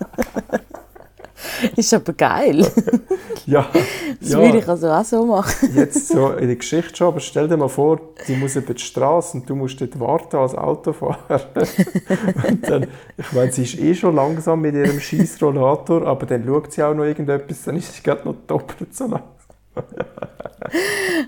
ist 1.79 1.93
aber 1.93 2.13
geil. 2.13 2.65
ja. 3.45 3.67
Das 4.19 4.31
ja. 4.31 4.39
würde 4.39 4.59
ich 4.59 4.67
also 4.67 4.89
auch 4.89 5.03
so 5.03 5.25
machen. 5.25 5.73
Jetzt 5.75 6.09
so 6.09 6.31
in 6.31 6.47
der 6.47 6.55
Geschichte 6.57 6.95
schon, 6.95 7.07
aber 7.07 7.19
stell 7.19 7.47
dir 7.47 7.57
mal 7.57 7.69
vor, 7.69 7.99
die 8.27 8.35
muss 8.35 8.55
über 8.55 8.73
die 8.73 8.81
Straße 8.81 9.37
und 9.37 9.49
du 9.49 9.55
musst 9.55 9.79
dort 9.79 9.99
warten 9.99 10.35
als 10.35 10.55
Autofahrer. 10.55 11.41
und 12.47 12.69
dann, 12.69 12.87
ich 13.17 13.31
meine, 13.31 13.51
sie 13.51 13.63
ist 13.63 13.79
eh 13.79 13.95
schon 13.95 14.15
langsam 14.15 14.61
mit 14.61 14.75
ihrem 14.75 14.99
Schießrollator, 14.99 16.05
aber 16.05 16.25
dann 16.25 16.45
schaut 16.45 16.71
sie 16.71 16.83
auch 16.83 16.93
noch 16.93 17.05
irgendetwas, 17.05 17.63
dann 17.63 17.77
ist 17.77 17.93
sie 17.93 18.03
gerade 18.03 18.27
noch 18.27 18.35
doppelt 18.45 18.95
so 18.95 19.07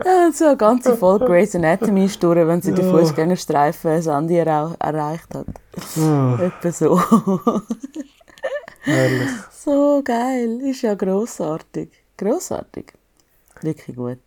ja, 0.05 0.31
so 0.33 0.45
eine 0.45 0.57
ganze 0.57 0.97
Folge 0.97 1.25
Grey's 1.25 1.55
Anatomy 1.55 2.05
ist 2.05 2.21
durch, 2.21 2.45
wenn 2.45 2.61
sie 2.61 2.71
ja. 2.71 2.75
den 2.75 2.91
Fußgängerstreifen 2.91 4.01
Sandy 4.01 4.35
erreicht 4.37 5.33
hat. 5.33 5.45
Ja. 5.95 6.39
Etwa 6.39 6.71
so. 6.71 7.01
Herrlich. 8.81 9.29
So 9.51 10.01
geil. 10.03 10.61
Ist 10.61 10.81
ja 10.81 10.93
grossartig. 10.95 11.89
Grossartig. 12.17 12.93
Wirklich 13.61 13.95
gut. 13.95 14.19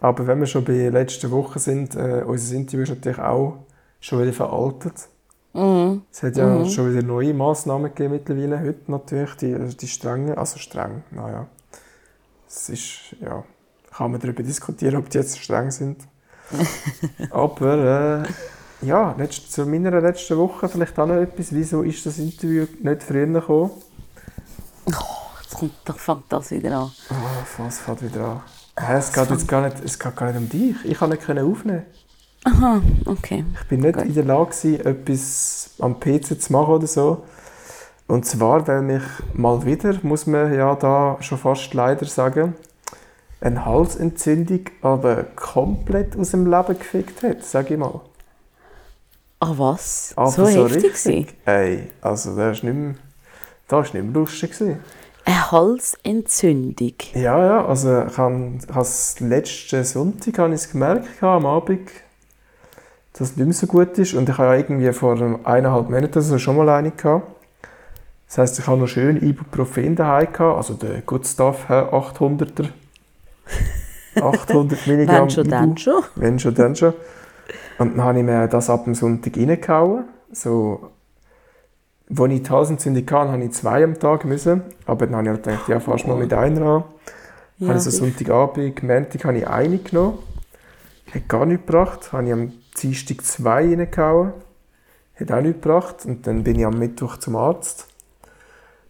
Aber 0.00 0.26
wenn 0.26 0.40
wir 0.40 0.46
schon 0.46 0.64
bei 0.64 0.74
der 0.74 0.90
letzten 0.90 1.30
Woche 1.30 1.58
sind, 1.58 1.94
äh, 1.94 2.24
unser 2.26 2.56
Interview 2.56 2.82
ist 2.82 2.90
natürlich 2.90 3.18
auch 3.18 3.58
schon 4.00 4.20
wieder 4.20 4.32
veraltet. 4.32 5.08
Mhm. 5.54 6.02
Es 6.12 6.22
hat 6.22 6.36
ja 6.36 6.46
mhm. 6.46 6.68
schon 6.68 6.92
wieder 6.92 7.02
neue 7.02 7.32
Massnahmen 7.32 7.94
gegeben 7.94 8.14
mittlerweile, 8.14 8.60
heute 8.60 8.90
natürlich, 8.90 9.34
die, 9.36 9.54
die 9.54 9.86
strengen, 9.86 10.36
also 10.36 10.58
streng, 10.58 11.04
naja. 11.10 11.46
Es 12.46 12.68
ist, 12.68 13.16
ja, 13.20 13.44
kann 13.96 14.10
man 14.10 14.20
darüber 14.20 14.42
diskutieren, 14.42 14.96
ob 14.96 15.08
die 15.08 15.18
jetzt 15.18 15.38
streng 15.38 15.70
sind. 15.70 16.02
Aber, 17.30 18.24
äh, 18.82 18.86
ja, 18.86 19.14
letzt, 19.16 19.52
zu 19.52 19.64
meiner 19.64 19.98
letzten 20.00 20.36
Woche 20.36 20.68
vielleicht 20.68 20.98
auch 20.98 21.06
noch 21.06 21.16
etwas, 21.16 21.54
wieso 21.54 21.82
ist 21.82 22.04
das 22.04 22.18
Interview 22.18 22.66
nicht 22.82 23.02
früher 23.02 23.26
gekommen? 23.26 23.70
Oh, 24.86 25.40
jetzt 25.42 25.54
kommt, 25.54 25.72
da 25.84 25.92
fängt 25.92 26.24
das 26.28 26.50
wieder 26.50 26.78
an. 26.78 26.90
Oh, 27.10 27.62
was 27.62 27.78
fängt 27.78 28.02
wieder 28.02 28.24
an? 28.24 28.42
Ja, 28.78 28.98
es, 28.98 29.12
geht 29.12 29.30
jetzt 29.30 29.48
gar 29.48 29.62
nicht, 29.62 29.76
es 29.84 29.98
geht 29.98 30.16
gar 30.16 30.32
nicht 30.32 30.38
um 30.38 30.48
dich. 30.48 30.76
Ich 30.84 30.98
konnte 30.98 31.16
nicht 31.16 31.42
aufnehmen. 31.42 31.84
Aha, 32.44 32.82
okay. 33.06 33.44
Ich 33.60 33.68
bin 33.68 33.80
nicht 33.80 33.94
Gut. 33.94 34.04
in 34.04 34.14
der 34.14 34.24
Lage, 34.24 34.84
etwas 34.84 35.70
am 35.78 35.98
PC 35.98 36.40
zu 36.40 36.52
machen 36.52 36.74
oder 36.74 36.86
so. 36.86 37.24
Und 38.06 38.26
zwar, 38.26 38.66
weil 38.68 38.82
mich 38.82 39.02
mal 39.32 39.64
wieder, 39.64 39.94
muss 40.02 40.26
man 40.26 40.52
ja 40.52 40.74
da 40.74 41.16
schon 41.20 41.38
fast 41.38 41.72
leider 41.72 42.04
sagen, 42.04 42.54
eine 43.40 43.64
Halsentzündung 43.64 44.66
aber 44.82 45.24
komplett 45.36 46.16
aus 46.18 46.32
dem 46.32 46.50
Leben 46.50 46.78
gefickt 46.78 47.22
hat, 47.22 47.42
sag 47.44 47.70
ich 47.70 47.78
mal. 47.78 48.00
Ach 49.40 49.52
was? 49.56 50.12
Aber 50.16 50.30
so, 50.30 50.46
so 50.46 50.68
heftig? 50.68 50.92
Richtig. 50.92 51.36
Ey, 51.46 51.90
also 52.00 52.36
das 52.36 52.36
war 52.36 52.50
nicht 52.50 52.64
mehr 52.64 52.94
das 53.68 53.94
war 53.94 54.00
nicht 54.00 54.12
mehr 54.12 54.22
lustig. 54.22 54.52
Eine 55.26 55.50
Halsentzündung? 55.50 56.94
Ja, 57.14 57.44
ja, 57.44 57.66
also 57.66 58.04
ich 58.04 58.18
habe 58.18 58.58
es 58.80 59.20
letzten 59.20 59.82
Sonntag 59.84 60.38
habe 60.38 60.54
ich 60.54 60.70
gemerkt 60.70 61.22
am 61.22 61.46
Abend, 61.46 61.88
dass 63.14 63.30
es 63.30 63.36
nicht 63.36 63.46
mehr 63.46 63.54
so 63.54 63.66
gut 63.66 63.96
ist. 63.98 64.12
Und 64.14 64.28
ich 64.28 64.36
habe 64.36 64.48
ja 64.48 64.54
irgendwie 64.56 64.92
vor 64.92 65.14
eineinhalb 65.44 65.88
Monaten 65.88 66.20
so 66.20 66.38
schon 66.38 66.56
mal 66.56 66.68
eine 66.68 66.90
gehabt. 66.90 67.26
Das 68.26 68.38
heisst, 68.38 68.58
ich 68.58 68.66
habe 68.66 68.80
noch 68.80 68.88
schön 68.88 69.16
Ibuprofen 69.16 69.96
daheim 69.96 70.32
gehabt, 70.32 70.56
also 70.56 70.74
der 70.74 71.00
Good 71.02 71.26
Stuff 71.26 71.70
800er. 71.70 72.68
800 74.16 74.86
Milligramm 74.86 75.22
Wenn 75.22 75.30
schon, 75.30 75.48
dann 75.48 75.76
schon. 75.76 76.02
Wenn 76.16 76.38
schon, 76.38 76.54
dann 76.54 76.76
schon. 76.76 76.94
Und 77.78 77.96
dann 77.96 78.04
habe 78.04 78.18
ich 78.18 78.24
mir 78.24 78.46
das 78.48 78.68
ab 78.68 78.84
dem 78.84 78.94
Sonntag 78.94 79.36
reingehauen. 79.36 80.04
So 80.32 80.90
als 82.10 82.32
ich 82.32 82.42
die 82.42 82.50
Halsentzündung 82.50 83.02
hatte, 83.02 83.32
habe 83.32 83.44
ich 83.44 83.52
zwei 83.52 83.82
am 83.84 83.98
Tag 83.98 84.24
müssen. 84.24 84.62
Aber 84.86 85.06
dann 85.06 85.16
habe 85.16 85.24
ich 85.24 85.30
halt 85.30 85.42
gedacht, 85.44 85.68
ja, 85.68 85.80
fast 85.80 86.06
mal 86.06 86.16
mit 86.16 86.32
einer 86.32 86.62
an. 86.62 86.84
Ja, 87.58 87.68
habe 87.68 87.78
ich 87.78 87.84
so 87.84 87.90
Sonntagabend, 87.90 88.82
Montag 88.82 89.24
habe 89.24 89.38
ich 89.38 89.46
eine 89.46 89.78
genommen. 89.78 90.18
Hat 91.12 91.28
gar 91.28 91.46
nichts 91.46 91.66
gebracht. 91.66 92.12
Habe 92.12 92.26
ich 92.26 92.32
am 92.32 92.52
Dienstag 92.80 93.22
zwei 93.22 93.68
reingehauen. 93.68 94.32
Hat 95.18 95.32
auch 95.32 95.40
nichts 95.40 95.62
gebracht. 95.62 96.04
Und 96.04 96.26
dann 96.26 96.44
bin 96.44 96.58
ich 96.58 96.66
am 96.66 96.78
Mittwoch 96.78 97.16
zum 97.16 97.36
Arzt. 97.36 97.88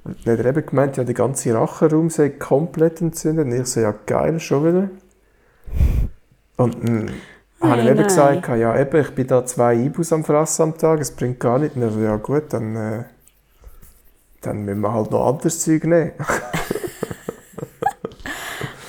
Und 0.05 0.27
dann 0.27 0.39
hat 0.39 0.45
er 0.45 0.51
eben 0.51 0.67
gemeint, 0.67 0.97
ja, 0.97 1.05
der 1.05 1.15
ganze 1.15 1.55
Rachenraum 1.55 2.11
sei 2.11 2.31
komplett 2.31 3.01
entzündet. 3.01 3.47
Und 3.47 3.53
ich 3.53 3.67
so, 3.67 3.81
ja 3.81 3.95
geil, 4.07 4.41
schon 4.41 4.65
wieder. 4.65 4.91
Und 6.57 7.13
dann 7.65 7.71
habe 7.71 7.81
ich 7.81 7.87
Nein, 7.87 7.97
eben 7.97 7.97
nein. 7.97 8.09
gesagt, 8.09 8.49
ja 8.49 8.79
eben, 8.79 9.01
ich 9.01 9.11
bin 9.15 9.27
da 9.27 9.45
zwei 9.47 9.75
Ibus 9.75 10.13
am 10.13 10.25
Fressen 10.25 10.63
am 10.63 10.79
Tag, 10.79 11.01
es 11.01 11.11
bringt 11.11 11.41
gar 11.41 11.59
nichts. 11.59 11.77
So, 11.77 12.01
ja 12.01 12.17
gut, 12.17 12.53
dann, 12.53 12.77
äh, 12.77 13.05
dann 14.43 14.65
müssen 14.65 14.81
wir 14.81 14.93
halt 14.93 15.11
noch 15.11 15.27
anderes 15.27 15.61
Zeug 15.61 15.85
nehmen. 15.85 16.13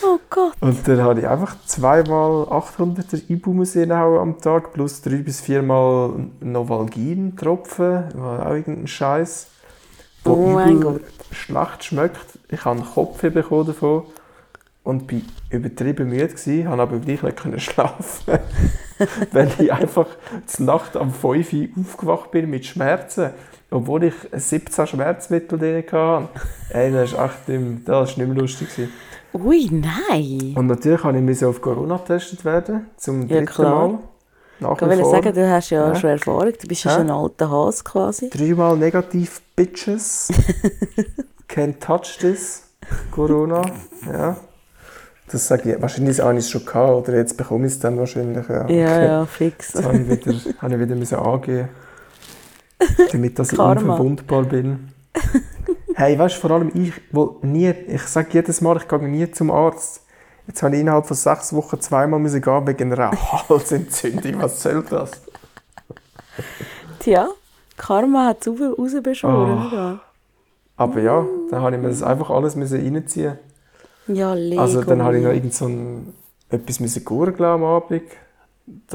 Oh 0.07 0.19
Gott. 0.29 0.53
Und 0.61 0.87
dann 0.87 1.01
habe 1.01 1.19
ich 1.19 1.27
einfach 1.27 1.55
zweimal 1.65 2.43
800er 2.43 3.27
Ibu 3.27 3.53
müssen 3.53 3.91
am 3.91 4.39
Tag, 4.39 4.71
plus 4.71 5.01
drei 5.01 5.17
bis 5.17 5.41
viermal 5.41 6.27
Novalgin-Tropfen, 6.41 8.03
war 8.13 8.45
auch 8.45 8.51
irgendein 8.51 8.85
Scheiß. 8.87 9.47
wo 10.23 10.33
Oh 10.33 10.49
mein 10.49 10.79
Gott. 10.79 11.01
schlecht 11.31 11.85
schmeckt. 11.85 12.37
Ich 12.49 12.63
habe 12.65 12.81
einen 12.81 12.87
Kopf 12.93 13.19
bekommen 13.19 13.65
davon 13.65 14.03
und 14.85 15.07
bin 15.07 15.25
übertrieben 15.49 16.07
müde 16.09 16.27
gewesen, 16.29 16.69
habe 16.69 16.81
aber 16.83 16.99
gleich 16.99 17.21
nicht 17.21 17.37
können 17.37 17.59
schlafen, 17.59 18.39
weil 19.33 19.51
ich 19.59 19.73
einfach 19.73 20.07
zur 20.45 20.65
Nacht 20.65 20.95
am 20.95 21.11
5 21.11 21.51
Uhr 21.53 21.67
aufgewacht 21.81 22.31
bin 22.31 22.49
mit 22.49 22.65
Schmerzen, 22.65 23.31
obwohl 23.71 24.05
ich 24.05 24.13
17 24.31 24.87
Schmerzmittel 24.87 25.59
drin 25.59 25.83
hatte. 25.91 26.29
Ey, 26.69 26.91
das 26.93 27.11
ist 27.11 27.19
echt 27.19 27.49
nicht 27.49 27.59
mehr, 27.61 27.77
das 27.83 28.11
ist 28.11 28.17
nicht 28.17 28.27
mehr 28.27 28.37
lustig 28.37 28.69
gewesen. 28.69 28.93
Ui, 29.33 29.69
nein. 29.69 30.53
Und 30.55 30.67
natürlich 30.67 31.03
habe 31.03 31.19
ich 31.19 31.43
auf 31.45 31.59
Corona 31.61 31.97
getestet 31.97 32.45
werden, 32.45 32.85
zum 32.95 33.23
Ja, 33.23 33.39
dritten 33.39 33.45
klar. 33.47 33.87
Mal. 33.89 33.99
Nach 34.61 34.81
Ich 34.81 34.99
vor. 35.01 35.11
sagen, 35.11 35.33
du 35.33 35.49
hast 35.49 35.69
ja, 35.71 35.89
Ja. 35.89 35.95
schon 35.95 36.09
Erfahrung. 36.11 36.53
Du 36.61 36.67
bist 36.67 36.85
ja 36.85 36.91
schon 36.91 37.01
ein 37.01 37.09
alter 37.11 37.51
Hase 37.51 37.83
quasi. 37.83 38.29
Dreimal 38.29 38.77
negativ, 38.77 39.41
Bitches. 39.53 40.29
Can't 41.49 41.79
touch 41.81 42.17
this, 42.19 42.63
Corona. 43.11 43.63
Ja. 44.09 44.37
Das 45.31 45.47
sage 45.47 45.73
ich, 45.73 45.81
wahrscheinlich 45.81 46.19
habe 46.19 46.33
ich 46.33 46.39
es 46.39 46.49
schon 46.49 46.65
gehabt, 46.65 47.07
oder 47.07 47.17
jetzt 47.17 47.35
bekomme 47.35 47.65
ich 47.65 47.73
es 47.73 47.79
dann 47.79 47.97
wahrscheinlich. 47.97 48.47
Ja, 48.47 48.55
Ja, 48.55 48.65
okay. 48.67 49.05
ja, 49.05 49.25
fix. 49.25 49.71
Das 49.71 49.83
habe 49.85 49.97
ich 49.97 50.07
wieder, 50.07 50.33
habe 50.61 50.73
ich 50.75 50.79
wieder 50.79 50.95
müssen 50.95 51.17
angehen 51.17 51.69
damit 53.11 53.39
dass 53.39 53.51
ich 53.51 53.59
unverwundbar 53.59 54.43
bin. 54.43 54.91
Hey, 55.95 56.17
weißt 56.17 56.35
du, 56.35 56.39
vor 56.41 56.51
allem 56.51 56.71
ich, 56.73 56.93
wo 57.11 57.39
nie, 57.41 57.69
ich 57.69 58.01
sage 58.03 58.29
jedes 58.31 58.61
Mal, 58.61 58.77
ich 58.77 58.87
gehe 58.87 58.99
nie 59.07 59.31
zum 59.31 59.49
Arzt. 59.49 60.01
Jetzt 60.47 60.61
habe 60.61 60.75
ich 60.75 60.81
innerhalb 60.81 61.07
von 61.07 61.15
sechs 61.15 61.53
Wochen 61.53 61.79
zweimal 61.79 62.19
müssen 62.19 62.41
gehen 62.41 62.67
wegen 62.67 62.93
einer 62.93 63.11
Halsentzündung. 63.49 64.41
Was 64.41 64.61
soll 64.61 64.83
das? 64.83 65.11
Tja, 66.99 67.29
Karma 67.77 68.27
hat 68.27 68.43
zu 68.43 68.55
viel 68.55 68.75
rausbeschworen. 68.77 69.71
Oh. 69.73 69.99
Aber 70.77 70.99
ja, 70.99 71.25
dann 71.49 71.61
habe 71.61 71.75
ich 71.75 71.81
mir 71.81 71.89
das 71.89 72.03
einfach 72.03 72.29
alles 72.29 72.55
müssen 72.55 72.79
reinziehen. 72.79 73.39
Ja, 74.07 74.33
Lego. 74.33 74.61
Also 74.61 74.83
dann 74.83 75.01
habe 75.01 75.17
ich 75.17 75.23
noch 75.23 75.31
irgend 75.31 75.53
so 75.53 75.65
ein, 75.65 76.13
etwas 76.49 76.79
müssen 76.79 77.03
gurgeln 77.03 77.49
am 77.49 77.63
Abend, 77.63 78.03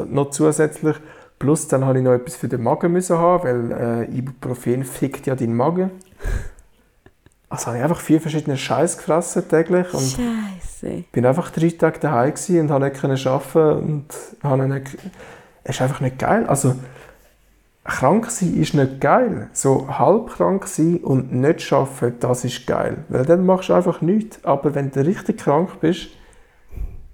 noch 0.09 0.31
zusätzlich. 0.31 0.97
Plus 1.39 1.69
dann 1.69 1.85
habe 1.87 1.99
ich 1.99 2.05
noch 2.05 2.13
etwas 2.13 2.37
für 2.37 2.49
den 2.49 2.63
Magen 2.63 2.93
müssen 2.93 3.17
haben, 3.17 3.45
weil 3.45 4.09
äh, 4.11 4.17
Ibuprofen 4.17 4.85
fickt 4.85 5.27
ja 5.27 5.35
deinen 5.35 5.55
Magen. 5.55 5.91
Also 7.49 7.67
habe 7.67 7.79
ich 7.79 7.83
einfach 7.83 8.01
vier 8.01 8.21
verschiedene 8.21 8.57
Scheiß 8.57 8.99
gefressen 8.99 9.49
täglich 9.49 9.93
und 9.93 10.03
Scheiße. 10.03 11.05
bin 11.11 11.27
einfach 11.27 11.51
drei 11.51 11.71
Tage 11.71 11.99
daheim 11.99 12.35
und 12.61 12.71
habe 12.71 12.85
nicht 12.85 13.27
arbeiten 13.27 13.85
und 13.85 14.05
habe 14.43 14.69
nicht, 14.69 14.99
es 15.65 15.77
ist 15.77 15.83
einfach 15.83 16.01
nicht 16.01 16.19
geil. 16.19 16.47
Also 16.47 16.77
krank 17.91 18.31
sein 18.31 18.55
ist 18.57 18.75
nicht 18.75 19.01
geil. 19.01 19.49
So 19.53 19.87
halb 19.99 20.29
krank 20.31 20.67
sein 20.67 20.99
und 20.99 21.33
nicht 21.33 21.73
arbeiten, 21.73 22.17
das 22.21 22.45
ist 22.45 22.67
geil. 22.67 23.05
Weil 23.09 23.25
dann 23.27 23.45
machst 23.45 23.69
du 23.69 23.75
einfach 23.75 24.01
nichts. 24.01 24.45
Aber 24.45 24.75
wenn 24.75 24.91
du 24.91 25.05
richtig 25.05 25.39
krank 25.39 25.81
bist, 25.81 26.09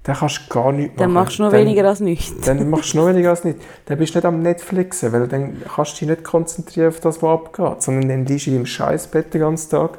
dann 0.05 0.15
kannst 0.17 0.43
du 0.49 0.55
gar 0.55 0.71
nichts 0.73 0.97
Dann 0.99 1.13
machen. 1.13 1.25
machst 1.25 1.39
du 1.39 1.43
noch 1.43 1.51
Dann- 1.51 1.61
weniger 1.61 1.89
als 1.89 2.01
nichts. 2.01 2.45
Dann 2.47 2.71
machst 2.71 2.93
du 2.95 2.99
noch 2.99 3.09
weniger 3.09 3.31
als 3.31 3.43
nicht. 3.45 3.59
Dann 3.87 3.99
bist 3.99 4.15
du 4.15 4.19
nicht 4.19 4.27
am 4.27 4.41
Netflixen, 4.41 5.13
weil 5.13 5.27
dann 5.27 5.63
kannst 5.75 5.95
du 5.95 5.99
dich 6.05 6.09
nicht 6.09 6.25
konzentrieren 6.25 6.89
auf 6.89 7.01
das, 7.01 7.23
was 7.23 7.31
abgeht. 7.41 7.83
Sondern 7.83 8.09
dann 8.09 8.27
liegst 8.27 8.47
du 8.47 8.51
in 8.51 8.57
deinem 8.57 8.67
Scheißbett 8.67 9.35
den 9.35 9.41
ganzen 9.41 9.71
Tag, 9.71 9.99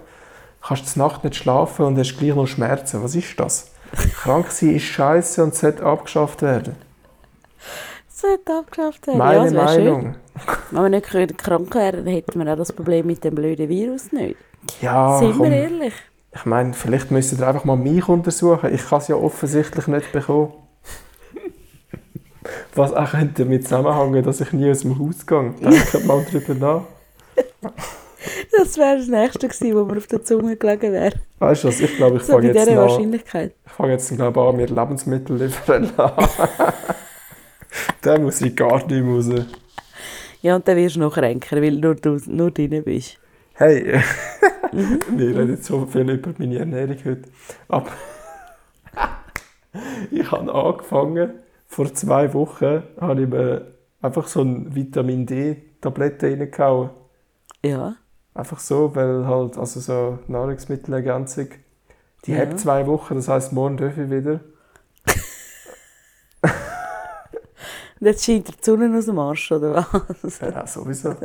kannst 0.66 0.96
die 0.96 1.00
Nacht 1.00 1.24
nicht 1.24 1.36
schlafen 1.36 1.86
und 1.86 1.98
hast 1.98 2.18
gleich 2.18 2.36
noch 2.36 2.48
Schmerzen. 2.48 3.04
Was 3.04 3.16
ist 3.16 3.38
das? 3.40 3.72
Krank 4.22 4.52
sein 4.52 4.76
ist 4.76 4.84
scheiße 4.84 5.44
und 5.44 5.56
sollte 5.56 5.84
abgeschafft 5.84 6.42
werden. 6.42 6.76
Sollte 8.10 8.54
abgeschafft 8.54 9.08
werden. 9.08 9.18
Meine 9.18 9.46
ja, 9.48 9.54
wäre 9.54 9.70
schön. 9.74 10.16
Wenn 10.71 10.82
wir 10.84 10.89
nicht 10.89 11.38
krank 11.38 11.73
wären, 11.76 12.06
dann 12.06 12.13
hätten 12.13 12.39
wir 12.43 12.52
auch 12.54 12.58
das 12.58 12.73
Problem 12.73 13.08
mit 13.08 13.23
dem 13.23 13.36
blöden 13.36 13.69
Virus 13.69 14.12
nicht. 14.12 14.36
Ja, 14.82 15.17
Sind 15.19 15.30
wir 15.30 15.38
komm. 15.38 15.52
ehrlich? 15.52 15.93
Ich 16.34 16.45
meine, 16.45 16.73
vielleicht 16.73 17.10
müsstet 17.12 17.39
ihr 17.39 17.47
einfach 17.47 17.63
mal 17.65 17.78
mich 17.78 18.08
untersuchen. 18.08 18.73
Ich 18.73 18.88
kann 18.88 19.00
es 19.00 19.08
ja 19.08 19.15
offensichtlich 19.15 19.88
nicht 19.88 20.12
bekommen. 20.12 20.54
Was 22.76 22.93
auch 22.93 23.12
könnte 23.12 23.43
damit 23.43 23.63
zusammenhängen, 23.63 24.23
dass 24.23 24.39
ich 24.41 24.54
nie 24.54 24.69
aus 24.69 24.82
dem 24.82 24.97
Haus 25.00 25.26
gehe. 25.26 25.54
Denkt 25.62 26.06
mal 26.06 26.23
drüber 26.30 26.54
nach. 26.54 27.71
Das 28.56 28.78
wäre 28.78 28.97
das 28.97 29.08
Nächste 29.08 29.47
gewesen, 29.47 29.76
wo 29.76 29.84
mir 29.86 29.97
auf 29.97 30.08
der 30.08 30.23
Zunge 30.23 30.56
gelegen 30.56 30.93
wäre. 30.93 31.13
Weißt 31.39 31.63
du 31.63 31.67
was, 31.69 31.80
ich 31.80 31.95
glaube, 31.95 32.17
ich 32.17 32.23
So 32.23 32.34
fange 32.34 32.52
jetzt, 32.54 32.76
Wahrscheinlichkeit. 32.76 33.54
ich 33.65 33.71
fange 33.71 33.91
jetzt 33.93 34.15
glaube 34.15 34.39
ich, 34.39 34.47
an, 34.47 34.56
mir 34.56 34.67
Lebensmittel 34.67 35.38
liefern 35.43 35.91
lassen. 35.97 36.43
da 38.02 38.17
muss 38.19 38.41
ich 38.41 38.56
gar 38.56 38.78
nicht 38.78 38.89
mehr 38.89 39.15
raus. 39.15 39.45
Ja, 40.41 40.56
und 40.56 40.67
dann 40.67 40.78
wirst 40.78 40.95
du 40.95 41.00
noch 41.00 41.13
kränker, 41.13 41.62
weil 41.62 41.78
nur 41.78 41.95
du 41.95 42.17
nur 42.28 42.52
drin 42.52 42.84
bist. 42.84 43.19
Hey, 43.54 44.00
wir 44.71 45.28
reden 45.30 45.50
jetzt 45.50 45.65
so 45.65 45.86
viel 45.86 46.10
über 46.10 46.34
meine 46.38 46.60
Ernährung 46.60 46.97
heute. 47.04 47.30
Aber 47.67 47.89
ich 50.12 50.32
habe 50.32 50.54
angefangen, 50.54 51.32
vor 51.65 51.93
zwei 51.93 52.34
Wochen 52.34 52.84
habe 53.00 53.21
ich 53.23 53.28
mir 53.28 53.73
einfach 54.02 54.28
so 54.28 54.41
ein 54.41 54.73
Vitamin 54.76 55.26
D-Tablette 55.26 56.28
reingehauen. 56.28 56.91
Ja. 57.63 57.95
Einfach 58.34 58.60
so, 58.60 58.95
weil 58.95 59.26
halt, 59.26 59.58
also 59.58 59.80
so 59.80 60.19
Nahrungsmittelergänzung. 60.28 61.47
Die 62.26 62.34
Ja. 62.34 62.39
hat 62.39 62.60
zwei 62.60 62.86
Wochen, 62.86 63.15
das 63.15 63.28
heisst, 63.28 63.54
morgen 63.54 63.78
darf 63.78 63.97
ich 63.97 64.10
wieder. 64.12 64.41
Und 68.00 68.08
jetzt 68.08 68.26
scheint 68.26 68.48
die 68.48 68.54
Sonne 68.62 68.96
aus 68.98 69.06
dem 69.06 69.20
Arsch, 69.20 69.52
oder 69.52 69.88
was? 70.22 70.40
Ja, 70.40 70.68
sowieso. 70.68 71.16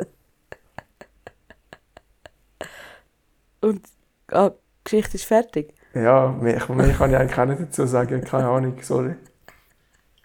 Und 3.60 3.82
ah, 4.30 4.50
die 4.50 4.56
Geschichte 4.84 5.16
ist 5.16 5.24
fertig. 5.24 5.74
Ja, 5.94 6.28
mehr, 6.28 6.62
mehr 6.68 6.92
kann 6.94 7.10
ich 7.10 7.16
eigentlich 7.16 7.38
auch 7.38 7.44
nicht 7.44 7.62
dazu 7.62 7.86
sagen, 7.86 8.24
keine 8.24 8.48
Ahnung, 8.48 8.76
sorry. 8.80 9.14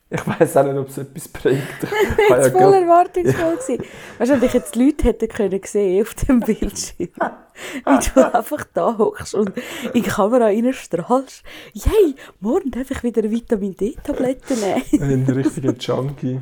Ich 0.10 0.26
weiß 0.26 0.56
auch 0.58 0.63
nicht, 0.63 0.78
ob 0.78 0.88
es 0.88 0.98
etwas 0.98 1.28
bringt. 1.28 1.62
Ich 1.82 2.30
ja 2.30 2.38
war 2.38 2.52
voll 2.52 2.74
erwartungsvoll. 2.74 3.58
gewesen. 3.58 3.84
Weißt 4.17 4.30
du, 4.30 4.34
wenn 4.36 4.41
dich 4.41 4.54
jetzt 4.54 4.76
die 4.76 4.86
Leute 4.86 5.04
hätten 5.04 5.28
können 5.28 5.62
sehen 5.65 6.02
auf 6.02 6.13
dem 6.13 6.39
Bildschirm, 6.39 7.10
wie 7.86 8.10
du 8.13 8.34
einfach 8.34 8.63
da 8.74 8.98
hockst 8.98 9.36
und 9.36 9.52
in 9.93 9.93
die 9.93 10.02
Kamera 10.02 10.46
reinstrahlst. 10.46 11.43
Yay, 11.74 12.15
morgen 12.39 12.72
darf 12.72 12.89
ich 12.89 13.04
wieder 13.04 13.30
Vitamin 13.30 13.76
D-Tablette 13.76 14.54
nehmen. 14.56 15.26
ein 15.28 15.36
richtiger 15.36 15.74
Junkie. 15.74 16.39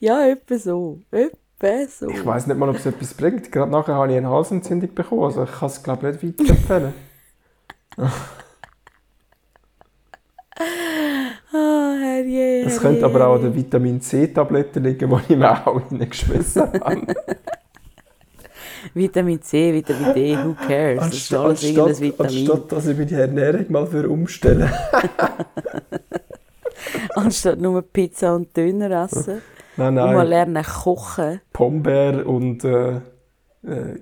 ja, 0.00 0.26
etwa 0.26 0.58
so. 0.58 0.98
Etwa 1.12 1.86
so. 1.88 2.08
Ich 2.08 2.26
weiß 2.26 2.48
nicht 2.48 2.56
mal, 2.58 2.68
ob 2.68 2.76
es 2.76 2.86
etwas 2.86 3.14
bringt. 3.14 3.52
Gerade 3.52 3.70
nachher 3.70 3.94
habe 3.94 4.10
ich 4.10 4.18
eine 4.18 4.30
Halsentzündung 4.30 4.92
bekommen. 4.94 5.22
Also 5.22 5.44
ich 5.44 5.52
kann 5.52 5.68
es 5.68 5.80
glaube 5.80 6.10
ich 6.10 6.22
nicht 6.22 6.40
weiterempfehlen. 6.40 6.92
Herrje, 12.24 12.64
Es 12.66 12.80
könnte 12.80 13.04
aber 13.04 13.26
auch 13.26 13.34
an 13.36 13.42
der 13.42 13.54
Vitamin 13.54 14.00
C-Tablette 14.00 14.80
liegen, 14.80 15.10
die 15.10 15.32
ich 15.32 15.38
mir 15.38 15.66
auch 15.66 15.80
reingeschmissen 15.90 16.62
habe. 16.62 17.06
Vitamin 18.94 19.40
C, 19.40 19.72
Vitamin 19.72 20.14
D, 20.14 20.36
who 20.36 20.54
cares? 20.66 20.98
Das 21.00 21.14
ist 21.14 21.34
alles 21.34 21.62
irgendein 21.64 22.00
Vitamin. 22.00 22.36
anstatt 22.36 22.72
dass 22.72 22.86
ich 22.86 22.98
meine 22.98 23.10
Ernährung 23.12 23.64
mal 23.68 23.86
für 23.86 24.08
umstellen. 24.08 24.70
Anstatt 27.14 27.60
nur 27.60 27.80
Pizza 27.82 28.34
und 28.34 28.56
Döner 28.56 29.04
essen. 29.04 29.40
Nein, 29.76 29.88
Und 29.88 29.94
mal 29.94 30.14
nein. 30.18 30.28
lernen 30.28 30.64
kochen. 30.64 31.40
Pombeer 31.52 32.26
und 32.26 32.62
äh, 32.62 33.00
äh, 33.66 33.98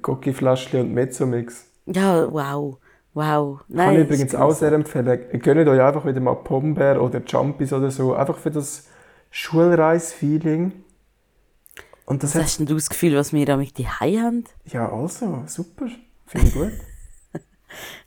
und 0.80 0.92
Mezzomix. 0.92 1.64
Ja, 1.86 2.30
wow. 2.30 2.76
Wow. 3.14 3.58
Kann 3.58 3.66
Nein, 3.76 3.96
ich 3.96 4.00
übrigens 4.06 4.34
auch 4.34 4.52
sehr 4.54 4.72
empfehlen. 4.72 5.20
Gönnt 5.40 5.68
euch 5.68 5.80
einfach 5.80 6.06
wieder 6.06 6.20
mal 6.20 6.34
Pombeer 6.34 7.02
oder 7.02 7.20
Jumpis 7.26 7.72
oder 7.72 7.90
so. 7.90 8.14
Einfach 8.14 8.38
für 8.38 8.50
das 8.50 8.86
Schulreis-Feeling. 9.30 10.72
Und 12.06 12.22
das 12.22 12.30
Was 12.30 12.34
hat 12.36 12.42
hast 12.44 12.58
denn 12.58 12.66
du 12.66 12.74
das 12.74 12.88
Gefühl, 12.90 13.16
was 13.16 13.32
wir 13.32 13.46
damit 13.46 13.78
die 13.78 13.86
haben? 13.88 14.44
Ja, 14.64 14.90
also, 14.92 15.42
super. 15.46 15.86
Finde 16.26 16.46
ich 16.48 16.54
gut. 16.54 16.72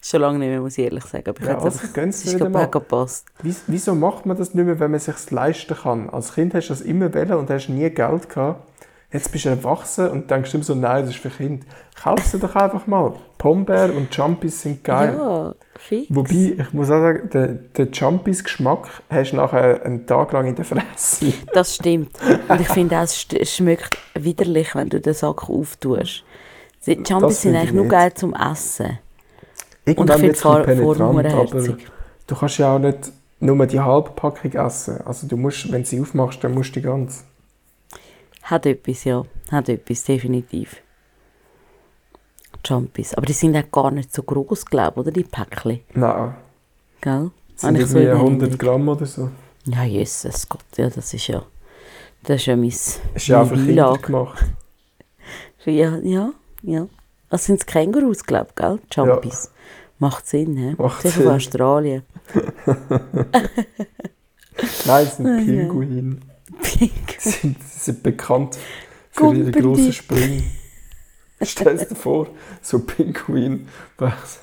Schon 0.01 0.21
lange 0.21 0.39
nicht 0.39 0.49
mehr, 0.49 0.59
muss 0.61 0.77
ich 0.77 0.83
ehrlich 0.85 1.05
sagen. 1.05 1.29
Aber 1.29 1.39
ich 1.39 1.45
Ja, 1.47 1.55
also 1.55 1.67
einfach- 1.79 1.93
gönn's 1.93 2.25
wieder 2.33 2.49
mal. 2.49 2.65
gepasst. 2.67 3.25
Wies- 3.41 3.63
Wieso 3.67 3.95
macht 3.95 4.25
man 4.25 4.37
das 4.37 4.53
nicht 4.53 4.65
mehr, 4.65 4.79
wenn 4.79 4.91
man 4.91 4.97
es 4.97 5.05
sich 5.05 5.31
leisten 5.31 5.75
kann? 5.75 6.09
Als 6.09 6.33
Kind 6.33 6.53
hast 6.53 6.67
du 6.69 6.73
das 6.73 6.81
immer 6.81 7.13
wollen 7.13 7.33
und 7.33 7.49
hast 7.49 7.69
nie 7.69 7.89
Geld 7.89 8.29
gehabt. 8.29 8.67
Jetzt 9.15 9.31
bist 9.31 9.45
du 9.45 9.49
erwachsen 9.49 10.09
und 10.09 10.29
denkst 10.29 10.53
immer 10.53 10.63
so, 10.63 10.75
nein, 10.75 11.05
das 11.05 11.11
ist 11.15 11.19
für 11.21 11.29
Kinder. 11.29 11.65
Kauf 12.01 12.19
sie 12.25 12.37
doch 12.37 12.53
einfach 12.55 12.85
mal. 12.87 13.13
Pombeer 13.37 13.91
und 13.95 14.13
Jumpis 14.15 14.61
sind 14.61 14.83
geil. 14.83 15.15
Ja, 15.17 15.55
fix. 15.79 16.07
Wobei, 16.09 16.55
ich 16.59 16.73
muss 16.73 16.87
auch 16.87 16.99
sagen, 16.99 17.29
den, 17.29 17.69
den 17.77 17.91
Jumpis-Geschmack 17.91 18.87
hast 19.09 19.31
du 19.31 19.35
nachher 19.37 19.83
einen 19.85 20.05
Tag 20.05 20.31
lang 20.33 20.47
in 20.47 20.55
der 20.55 20.65
Fresse. 20.65 21.33
Das 21.53 21.75
stimmt. 21.75 22.09
Und 22.49 22.59
ich 22.61 22.67
finde 22.67 22.97
auch, 22.97 23.03
es 23.03 23.25
es 23.39 23.55
schmeckt 23.55 23.97
widerlich, 24.15 24.75
wenn 24.75 24.89
du 24.89 24.99
den 24.99 25.13
Sack 25.13 25.49
auftust. 25.49 26.23
Die 26.85 27.01
Das 27.01 27.09
Jumpis 27.09 27.41
sind 27.41 27.53
finde 27.53 27.57
ich 27.57 27.61
eigentlich 27.61 27.73
nur 27.73 27.87
geil 27.87 28.13
zum 28.13 28.33
Essen. 28.35 28.99
Irgendwann 29.85 30.19
finde 30.19 30.27
wird 30.27 30.35
es 30.37 30.45
ein 30.45 30.65
bisschen 30.65 30.83
vor- 30.83 30.95
penetrant, 30.95 31.25
aber 31.33 31.77
du 32.27 32.35
kannst 32.35 32.57
ja 32.57 32.75
auch 32.75 32.79
nicht 32.79 33.11
nur 33.39 33.65
die 33.67 33.79
halbe 33.79 34.09
Packung 34.11 34.51
essen. 34.51 35.01
Also 35.05 35.27
du 35.27 35.37
musst, 35.37 35.71
wenn 35.71 35.83
du 35.83 35.87
sie 35.87 36.01
aufmachst, 36.01 36.43
dann 36.43 36.53
musst 36.53 36.75
du 36.75 36.79
die 36.79 36.85
ganz. 36.85 37.23
Hat 38.45 38.65
etwas, 38.65 39.03
ja. 39.03 39.23
Hat 39.51 39.69
etwas, 39.69 40.03
definitiv. 40.03 40.77
Jumpis. 42.63 43.13
Aber 43.13 43.25
die 43.25 43.33
sind 43.33 43.55
auch 43.55 43.71
gar 43.71 43.91
nicht 43.91 44.13
so 44.13 44.23
groß, 44.23 44.65
glaube 44.65 44.93
ich, 44.93 44.97
oder? 44.97 45.11
Die 45.11 45.23
Päckchen. 45.23 45.81
Nein, 45.93 46.35
Gell? 47.01 47.31
das 47.53 47.61
sind 47.61 47.75
ich 47.79 47.87
so 47.87 47.97
irgendwie 47.99 48.11
in 48.11 48.17
100 48.17 48.41
Erinnerung. 48.41 48.57
Gramm 48.57 48.89
oder 48.89 49.05
so. 49.05 49.29
Ja, 49.65 49.83
Jesus 49.83 50.47
Gott, 50.49 50.63
ja, 50.77 50.89
das 50.89 51.13
ist 51.13 51.27
ja. 51.27 51.43
Das 52.23 52.37
ist 52.41 52.45
ja 52.47 52.55
mein. 52.55 52.69
Ist 52.69 53.27
ja 53.27 53.41
auch 53.41 53.47
für 53.47 53.55
Kinder 53.55 53.97
gemacht. 53.97 54.45
Ja, 55.65 55.97
ja, 56.03 56.31
ja. 56.61 56.87
Das 57.31 57.45
sind 57.45 57.65
Kängurus, 57.65 58.23
glaube 58.23 58.49
ich, 58.49 58.55
gell? 58.55 58.77
Jumpis. 58.91 59.51
Macht 59.97 60.27
Sinn, 60.27 60.55
hä? 60.57 60.75
Macht 60.77 61.01
Sicher 61.01 61.15
von 61.15 61.23
Sinn. 61.23 61.31
Australien. 61.33 62.03
Nein, 64.85 65.07
es 65.07 65.17
sind 65.17 65.25
ja. 65.25 65.37
Pinguine. 65.37 66.17
Pink. 66.61 66.91
Sie 67.19 67.29
sind, 67.31 67.63
sind 67.63 68.03
bekannt 68.03 68.57
für 69.11 69.33
ihre 69.33 69.51
grossen 69.51 69.93
Sprünge. 69.93 70.43
Stell 71.41 71.77
dir 71.77 71.95
vor, 71.95 72.27
so 72.61 72.79
Pinguine, 72.79 73.67
die 73.99 74.03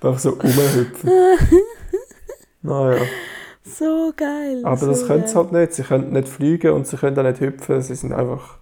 einfach 0.00 0.18
so 0.18 0.30
rumhüpfen. 0.30 1.10
Naja, 2.62 3.02
So 3.64 4.12
geil. 4.16 4.62
aber 4.64 4.76
so 4.78 4.86
das 4.86 5.06
können 5.06 5.26
sie 5.26 5.34
halt 5.34 5.52
nicht. 5.52 5.74
Sie 5.74 5.82
können 5.82 6.12
nicht 6.12 6.28
fliegen 6.28 6.72
und 6.72 6.86
sie 6.86 6.96
können 6.96 7.18
auch 7.18 7.22
nicht 7.24 7.40
hüpfen. 7.40 7.82
Sie 7.82 7.94
sind 7.94 8.12
einfach. 8.12 8.58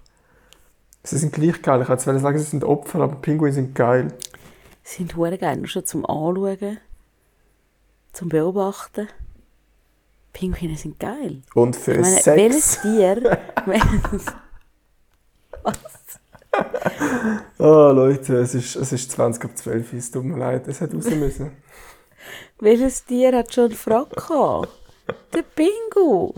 Sie 1.05 1.17
sind 1.19 1.33
gleich 1.33 1.63
geil. 1.63 1.81
Ich 1.83 1.89
wollte 1.89 2.03
sagen, 2.19 2.39
sie 2.39 2.45
sind 2.45 2.65
Opfer, 2.65 3.01
aber 3.01 3.17
Pinguine 3.17 3.53
sind 3.53 3.75
geil. 3.75 4.09
Sie 4.83 4.97
sind 4.99 5.17
hure 5.17 5.39
geil, 5.39 5.57
nur 5.57 5.69
schon 5.69 5.87
zum 5.87 6.05
Anschauen, 6.05 6.79
zum 8.13 8.29
Beobachten. 8.29 9.09
Pinguine 10.33 10.77
sind 10.77 10.99
geil. 10.99 11.43
Und 11.55 11.77
für 11.77 11.93
Ich 11.93 12.01
meine, 12.01 12.21
Sex. 12.21 12.37
welches 12.37 12.81
Tier, 12.83 13.39
welches, 13.67 14.27
Ah, 17.59 17.91
Leute, 17.93 18.39
es 18.39 18.55
ist, 18.55 18.77
es 18.77 18.93
ist 18.93 19.11
20 19.13 19.45
ab 19.45 19.57
12 19.57 19.93
es 19.93 20.11
tut 20.11 20.25
mir 20.25 20.37
leid, 20.39 20.67
es 20.69 20.81
hätte 20.81 20.97
raus 20.97 21.05
müssen. 21.11 21.53
welches 22.59 23.05
Tier 23.05 23.37
hat 23.37 23.53
schon 23.55 23.67
einen 23.67 23.75
Frack 23.75 24.11
gehabt? 24.17 24.69
Der 25.33 25.43
Pingu. 25.43 26.33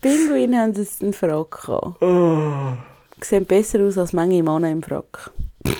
Pinguine 0.00 0.60
haben 0.60 0.72
jetzt 0.74 1.02
einen 1.02 1.12
Frack 1.12 1.50
gehabt. 1.66 2.02
Oh. 2.02 2.76
Sehen 3.20 3.46
besser 3.46 3.80
aus 3.80 3.98
als 3.98 4.12
manche 4.12 4.42
Männer 4.42 4.70
im 4.70 4.82
Frack. 4.82 5.30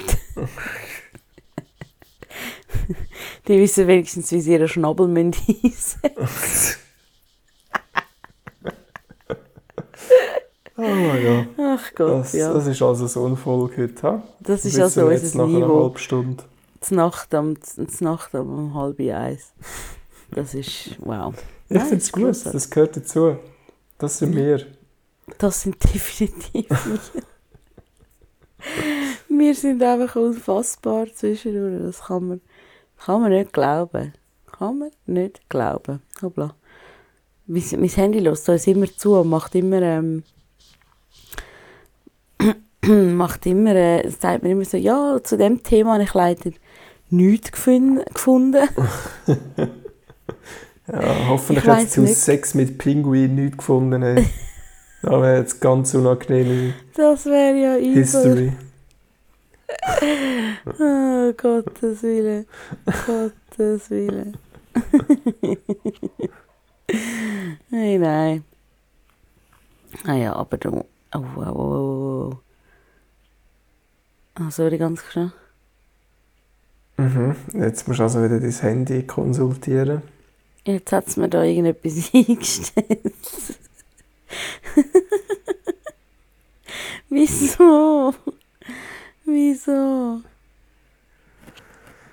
Die 3.49 3.61
wissen 3.61 3.87
wenigstens, 3.87 4.33
wie 4.33 4.41
sie 4.41 4.53
ihren 4.53 4.69
Schnabel 4.69 5.07
müssen 5.09 6.01
Oh 10.79 10.83
mein 10.83 11.23
Gott. 11.25 11.47
Ach 11.59 11.95
Gott, 11.95 12.11
Das, 12.21 12.33
ja. 12.33 12.53
das 12.53 12.67
ist 12.67 12.83
also 12.83 13.07
so 13.07 13.27
ein 13.27 13.37
Folge 13.37 13.83
heute. 13.85 14.03
ha? 14.03 14.23
Das 14.41 14.65
ist 14.65 14.75
Wissen 14.75 14.83
also 14.83 15.07
wir 15.07 15.13
jetzt 15.13 15.25
unser 15.35 15.39
nach 15.39 15.45
einer 15.45 15.59
Niveau. 15.67 15.83
halben 15.85 15.99
Stunde. 15.99 16.45
Zur 16.81 16.97
Nacht 16.99 17.35
um, 17.35 17.55
zur 17.63 17.87
Nacht 18.01 18.35
um 18.35 18.75
halb 18.75 19.01
eins. 19.01 19.53
Das 20.33 20.55
ist, 20.55 20.97
wow. 21.01 21.35
Ich 21.69 21.81
finde 21.81 21.97
es 21.97 22.13
gut, 22.13 22.25
grossartig. 22.25 22.53
das 22.53 22.71
gehört 22.71 22.97
dazu. 22.97 23.37
Das 23.99 24.19
sind 24.19 24.37
wir. 24.37 24.67
Das 25.39 25.63
sind 25.63 25.83
definitiv 25.83 26.67
wir. 29.29 29.39
wir 29.39 29.55
sind 29.55 29.83
einfach 29.83 30.17
unfassbar 30.17 31.07
zwischendurch. 31.15 31.83
Das 31.83 32.05
kann 32.07 32.29
man, 32.29 32.41
kann 33.05 33.21
man 33.23 33.33
nicht 33.33 33.53
glauben. 33.53 34.13
Kann 34.47 34.79
man 34.79 34.91
nicht 35.07 35.49
glauben. 35.49 36.03
Hoppla. 36.23 36.55
Mein, 37.47 37.63
mein 37.79 37.89
Handy 37.89 38.19
lässt 38.19 38.49
uns 38.49 38.67
immer 38.67 38.87
zu 38.97 39.15
und 39.15 39.29
macht 39.29 39.55
immer, 39.55 39.81
ähm, 39.83 40.23
macht 43.17 43.47
immer, 43.47 43.75
äh, 43.75 44.09
sagt 44.11 44.43
mir 44.43 44.51
immer 44.51 44.65
so, 44.65 44.77
ja, 44.77 45.19
zu 45.23 45.37
dem 45.37 45.63
Thema 45.63 45.95
habe 45.95 46.05
ich 46.05 46.15
leider 46.15 46.51
nichts 47.11 47.53
gefun- 47.53 48.05
gefunden. 48.13 48.69
Ja, 50.89 51.27
hoffentlich 51.27 51.65
Ich 51.65 51.71
hat 51.71 51.79
weiss 51.79 51.91
zu. 51.91 52.07
Sex 52.07 52.55
mit 52.55 52.79
Pinguin 52.79 53.35
nichts 53.35 53.57
gefunden. 53.59 54.03
Ey. 54.03 54.25
Das 55.03 55.13
wäre 55.13 55.39
jetzt 55.39 55.61
ganz 55.61 55.95
unangenehme 55.95 56.75
Das 56.95 57.27
wäre 57.27 57.57
ja 57.57 57.77
übel. 57.77 57.95
History. 57.95 58.53
Oh, 60.79 61.33
Gottes 61.37 62.03
Willen. 62.05 62.47
Gottes 63.07 63.91
Willen. 63.91 64.37
nein, 67.71 68.01
nein. 68.01 68.45
Ah 70.07 70.15
ja, 70.15 70.35
aber 70.37 70.57
du. 70.59 70.85
Oh, 71.15 71.21
oh, 71.37 71.41
oh, 71.41 72.31
oh, 72.33 72.39
oh. 74.39 74.43
Ah, 74.43 74.51
sorry, 74.51 74.79
ganz 74.79 75.03
schnell. 75.11 75.33
Mhm. 76.99 77.37
Jetzt 77.53 77.87
musst 77.87 78.01
du 78.01 78.05
also 78.05 78.23
wieder 78.25 78.41
dein 78.41 78.51
Handy 78.51 79.03
konsultieren. 79.03 80.03
Jetzt 80.65 80.93
hat 80.93 81.07
es 81.09 81.17
mir 81.17 81.29
da 81.29 81.43
irgendetwas 81.45 82.11
eingestellt. 82.15 83.15
Wieso? 87.09 88.15
Wieso? 89.25 90.21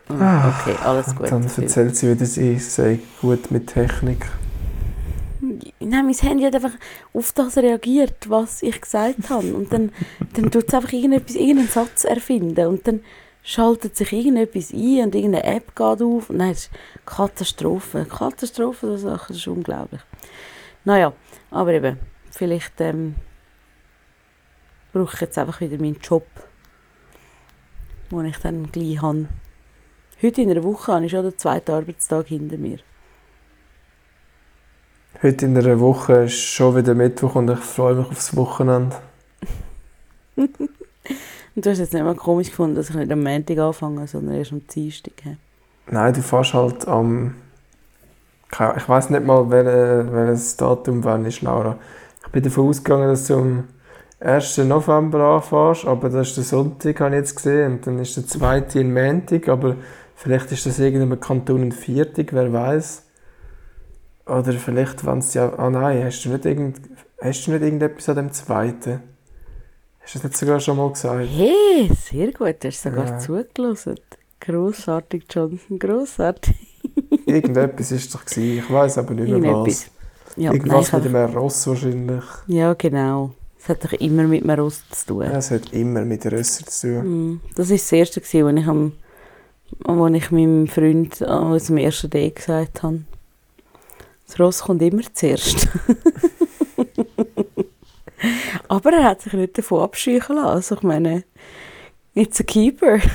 Ah, 0.09 0.49
Okay, 0.49 0.75
alles 0.83 1.15
gut. 1.15 1.31
Dann 1.31 1.43
erzählt 1.43 1.95
sie 1.95 2.11
wieder, 2.11 2.25
sie 2.25 2.59
sei 2.59 2.99
gut 3.21 3.49
mit 3.51 3.67
Technik. 3.67 4.27
Nein, 5.79 6.05
mein 6.05 6.13
Handy 6.13 6.43
hat 6.43 6.55
einfach 6.55 6.73
auf 7.13 7.31
das 7.33 7.57
reagiert, 7.57 8.29
was 8.29 8.63
ich 8.63 8.79
gesagt 8.79 9.29
habe. 9.29 9.53
Und 9.53 9.71
dann, 9.71 9.91
dann 10.33 10.51
tut 10.51 10.67
es 10.67 10.73
einfach 10.73 10.91
irgendetwas, 10.93 11.35
irgendeinen 11.35 11.67
Satz 11.67 12.03
erfinden. 12.03 12.67
Und 12.67 12.87
dann 12.87 13.01
schaltet 13.43 13.95
sich 13.95 14.11
irgendetwas 14.13 14.71
ein 14.71 15.03
und 15.03 15.15
irgendeine 15.15 15.43
App 15.43 15.75
geht 15.75 16.01
auf. 16.01 16.29
Nein, 16.29 16.51
das 16.51 16.65
ist 16.65 16.71
Katastrophe. 17.05 18.05
Katastrophe, 18.05 18.87
so 18.87 18.97
Sachen, 18.97 19.27
das 19.29 19.37
ist 19.37 19.47
unglaublich. 19.47 20.01
Naja, 20.85 21.13
aber 21.51 21.73
eben, 21.73 21.99
vielleicht 22.31 22.79
ähm, 22.81 23.15
brauche 24.91 25.15
ich 25.15 25.21
jetzt 25.21 25.37
einfach 25.37 25.59
wieder 25.61 25.77
meinen 25.77 25.99
Job, 26.01 26.25
den 28.11 28.25
ich 28.25 28.37
dann 28.37 28.71
gleich 28.71 29.01
habe. 29.01 29.27
Heute 30.21 30.41
in 30.41 30.51
einer 30.51 30.63
Woche 30.63 30.93
habe 30.93 31.05
ich 31.05 31.11
schon 31.11 31.23
den 31.23 31.37
zweiten 31.37 31.71
Arbeitstag 31.71 32.27
hinter 32.27 32.57
mir. 32.57 32.79
Heute 35.21 35.45
in 35.45 35.57
einer 35.57 35.79
Woche 35.79 36.23
ist 36.23 36.33
schon 36.33 36.75
wieder 36.75 36.95
Mittwoch 36.95 37.35
und 37.35 37.49
ich 37.49 37.59
freue 37.59 37.95
mich 37.95 38.09
aufs 38.09 38.35
Wochenende. 38.35 38.95
Und 41.55 41.63
du 41.63 41.69
hast 41.69 41.77
jetzt 41.77 41.93
nicht 41.93 42.03
mal 42.03 42.15
komisch 42.15 42.49
gefunden, 42.49 42.75
dass 42.75 42.89
ich 42.89 42.95
nicht 42.95 43.11
am 43.11 43.21
Montag 43.21 43.59
anfange, 43.59 44.07
sondern 44.07 44.35
erst 44.35 44.53
am 44.53 44.65
Dienstag. 44.67 45.13
hä? 45.21 45.37
Nein, 45.89 46.13
du 46.13 46.21
fährst 46.21 46.53
halt 46.53 46.87
am. 46.87 47.35
Ich 48.51 48.89
weiß 48.89 49.09
nicht 49.09 49.25
mal, 49.25 49.49
welche, 49.49 50.11
welches 50.11 50.57
Datum 50.57 51.03
wann 51.03 51.25
ist, 51.25 51.41
Laura. 51.41 51.77
Ich 52.25 52.31
bin 52.31 52.43
davon 52.43 52.69
ausgegangen, 52.69 53.07
dass 53.07 53.27
du 53.27 53.35
am 53.35 53.67
1. 54.19 54.59
November 54.59 55.35
anfährst, 55.35 55.85
aber 55.85 56.09
das 56.09 56.29
ist 56.29 56.37
der 56.37 56.43
Sonntag, 56.43 56.99
habe 56.99 57.15
ich 57.15 57.21
jetzt 57.21 57.35
gesehen. 57.35 57.73
Und 57.73 57.87
dann 57.87 57.99
ist 57.99 58.15
der 58.15 58.25
2. 58.25 58.59
in 58.79 58.93
Montag, 58.93 59.47
aber 59.49 59.75
vielleicht 60.15 60.51
ist 60.51 60.65
das 60.65 60.79
irgendeinem 60.79 61.19
Kanton 61.19 61.61
ein 61.63 61.71
Viertag, 61.71 62.27
wer 62.31 62.51
weiß. 62.53 63.02
Oder 64.25 64.53
vielleicht, 64.53 65.05
wenn 65.05 65.17
es 65.19 65.33
ja. 65.33 65.51
Ah 65.57 65.69
nein, 65.69 66.03
hast 66.05 66.23
du 66.23 66.29
nicht, 66.29 66.45
irgend, 66.45 66.79
hast 67.21 67.45
du 67.47 67.51
nicht 67.51 67.61
irgendetwas 67.63 68.09
an 68.09 68.15
dem 68.15 68.31
2.? 68.31 68.73
Hast 69.99 70.15
du 70.15 70.19
das 70.19 70.23
nicht 70.23 70.37
sogar 70.37 70.59
schon 70.59 70.77
mal 70.77 70.91
gesagt? 70.91 71.27
Hey, 71.29 71.89
sehr 72.09 72.31
gut, 72.31 72.55
du 72.63 72.67
hast 72.67 72.81
sogar 72.83 73.05
Ja. 73.07 73.19
zugelassen. 73.19 73.95
Grossartig, 74.39 75.25
Jonathan, 75.29 75.79
grossartig. 75.79 76.55
Irgendetwas 77.25 77.91
ist 77.91 78.13
doch 78.13 78.25
gewesen. 78.25 78.59
Ich 78.59 78.69
weiß 78.71 78.97
aber 78.97 79.13
nicht 79.13 79.29
mehr 79.29 79.53
was. 79.53 79.89
Ja, 80.35 80.49
nein, 80.51 80.55
Irgendwas 80.55 80.87
ich 80.87 80.93
mit 80.93 81.05
einem 81.15 81.33
Ross 81.37 81.67
wahrscheinlich. 81.67 82.23
ja, 82.47 82.73
genau. 82.73 83.31
Es 83.59 83.69
hat 83.69 83.85
doch 83.85 83.93
immer 83.93 84.23
mit 84.23 84.43
einem 84.43 84.59
Rost 84.59 84.83
zu 84.93 85.05
tun. 85.05 85.23
Ja, 85.23 85.37
es 85.37 85.49
hat 85.51 85.71
immer 85.71 86.03
mit 86.03 86.25
Rösser 86.25 86.65
zu 86.65 86.87
tun. 87.01 87.31
Mm, 87.35 87.41
Das 87.55 87.69
war 87.69 87.77
das 87.77 87.91
Erste, 87.93 88.19
gewesen, 88.19 88.45
was 88.45 88.61
ich, 88.61 88.67
am, 88.67 88.91
was 89.85 90.11
ich 90.13 90.31
meinem 90.31 90.67
Freund 90.67 91.21
an 91.21 91.51
unserem 91.53 91.77
ersten 91.77 92.09
Date 92.09 92.35
gesagt 92.35 92.83
habe. 92.83 93.03
Das 94.33 94.39
Ross 94.39 94.61
kommt 94.61 94.81
immer 94.81 95.03
zuerst. 95.13 95.67
Aber 98.67 98.91
er 98.91 99.03
hat 99.03 99.21
sich 99.21 99.33
nicht 99.33 99.55
davon 99.55 99.83
abscheuchen 99.83 100.37
lassen. 100.37 100.47
Also 100.47 100.75
ich 100.75 100.81
meine, 100.81 101.23
it's 102.15 102.39
a 102.39 102.43
keeper. 102.43 102.97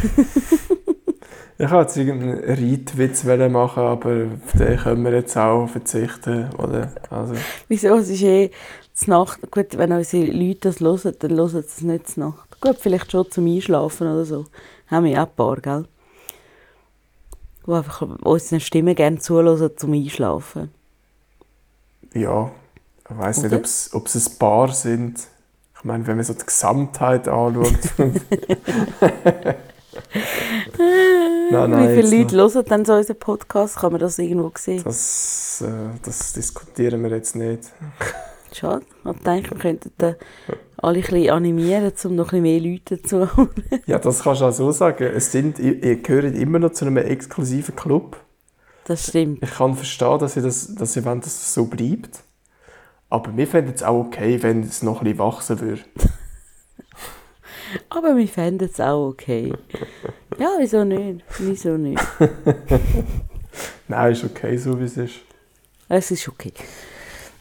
Ich 1.60 1.68
wollte 1.72 1.88
jetzt 1.88 1.96
irgendeinen 1.96 2.44
Reitwitz 2.44 3.24
machen, 3.24 3.82
aber 3.82 4.28
auf 4.46 4.52
den 4.56 4.78
können 4.78 5.02
wir 5.02 5.12
jetzt 5.12 5.36
auch 5.36 5.66
verzichten. 5.66 6.54
Oder? 6.54 6.92
Also, 7.10 7.34
Wieso? 7.66 7.96
Es 7.96 8.08
ist 8.08 8.22
eh 8.22 8.52
zur 8.94 9.08
Nacht. 9.08 9.40
Gut, 9.50 9.76
wenn 9.76 9.90
unsere 9.90 10.26
Leute 10.26 10.68
das 10.68 10.78
hören, 10.78 11.16
dann 11.18 11.32
hören 11.32 11.48
sie 11.48 11.58
es 11.58 11.80
nicht 11.80 12.10
zur 12.10 12.26
Nacht. 12.26 12.60
Gut, 12.60 12.76
vielleicht 12.78 13.10
schon 13.10 13.28
zum 13.28 13.48
Einschlafen 13.48 14.06
oder 14.06 14.24
so. 14.24 14.44
Haben 14.86 15.06
wir 15.06 15.10
ja 15.10 15.24
auch 15.24 15.30
ein 15.30 15.34
paar, 15.34 15.56
gell? 15.56 15.86
Die 17.66 17.72
einfach 17.72 18.02
unseren 18.02 18.60
Stimmen 18.60 18.94
gerne 18.94 19.18
zuhören 19.18 19.76
zum 19.76 19.94
Einschlafen. 19.94 20.70
Ja, 22.14 22.50
ich 23.09 23.18
weiß 23.18 23.42
nicht, 23.42 23.54
ob 23.54 24.06
es 24.06 24.28
ein 24.28 24.38
Paar 24.38 24.72
sind. 24.72 25.18
Ich 25.76 25.84
meine, 25.84 26.06
wenn 26.06 26.16
man 26.16 26.24
so 26.24 26.34
die 26.34 26.44
Gesamtheit 26.44 27.28
anschaut. 27.28 27.78
nein, 31.50 31.70
nein, 31.70 31.88
Wie 31.88 32.02
viele 32.02 32.24
noch. 32.24 32.32
Leute 32.32 32.54
hören 32.54 32.64
dann 32.68 32.84
so 32.84 32.94
unseren 32.94 33.18
Podcast? 33.18 33.76
Kann 33.76 33.92
man 33.92 34.00
das 34.00 34.18
irgendwo 34.18 34.50
sehen? 34.56 34.82
Das, 34.84 35.64
äh, 35.64 35.98
das 36.02 36.32
diskutieren 36.32 37.02
wir 37.04 37.11
jetzt 37.11 37.36
nicht. 37.36 37.72
Schade. 38.52 38.84
Ich 39.04 39.22
denke, 39.22 39.50
wir 39.50 39.59
könnten 39.59 39.92
da 39.98 40.16
alle 40.78 40.98
ein 40.98 41.02
bisschen 41.02 41.30
animieren, 41.30 41.92
um 42.04 42.16
noch 42.16 42.32
ein 42.32 42.42
bisschen 42.42 42.61
mehr 42.61 42.61
Leute 42.61 42.96
dazu 42.96 43.36
holen. 43.36 43.50
Ja, 43.86 43.98
das 43.98 44.22
kannst 44.22 44.40
du 44.40 44.46
auch 44.46 44.52
so 44.52 44.72
sagen. 44.72 45.04
Es 45.14 45.32
sind, 45.32 45.59
ihr, 45.59 45.82
ihr 45.82 45.96
gehört 46.02 46.34
immer 46.34 46.59
noch 46.59 46.72
zu 46.72 46.84
einem 46.84 46.96
exklusiven 46.96 47.76
Club. 47.76 48.16
Das 48.89 49.09
stimmt. 49.09 49.43
Ich 49.43 49.51
kann 49.51 49.76
verstehen, 49.76 50.18
dass 50.18 50.34
ihr, 50.34 50.43
das, 50.43 50.74
dass 50.74 50.97
ihr 50.97 51.05
wollt, 51.05 51.22
dass 51.22 51.34
es 51.34 51.53
so 51.53 51.66
bleibt. 51.66 52.20
Aber 53.11 53.36
wir 53.36 53.47
fänden 53.47 53.74
es 53.74 53.82
auch 53.82 54.07
okay, 54.07 54.43
wenn 54.43 54.62
es 54.62 54.82
noch 54.82 55.03
ein 55.03 55.05
bisschen 55.05 55.18
wachsen 55.18 55.61
würde. 55.61 55.82
Aber 57.91 58.16
wir 58.16 58.26
fänden 58.28 58.66
es 58.66 58.80
auch 58.80 59.09
okay. 59.09 59.53
Ja, 60.39 60.51
wieso 60.59 60.84
nicht? 60.84 61.24
Wieso 61.39 61.76
nicht? 61.76 62.01
Nein, 63.89 64.12
ist 64.12 64.24
okay, 64.24 64.57
so 64.57 64.78
wie 64.78 64.84
es 64.84 64.97
ist. 64.97 65.16
Es 65.89 66.11
ist 66.12 66.28
okay. 66.28 66.53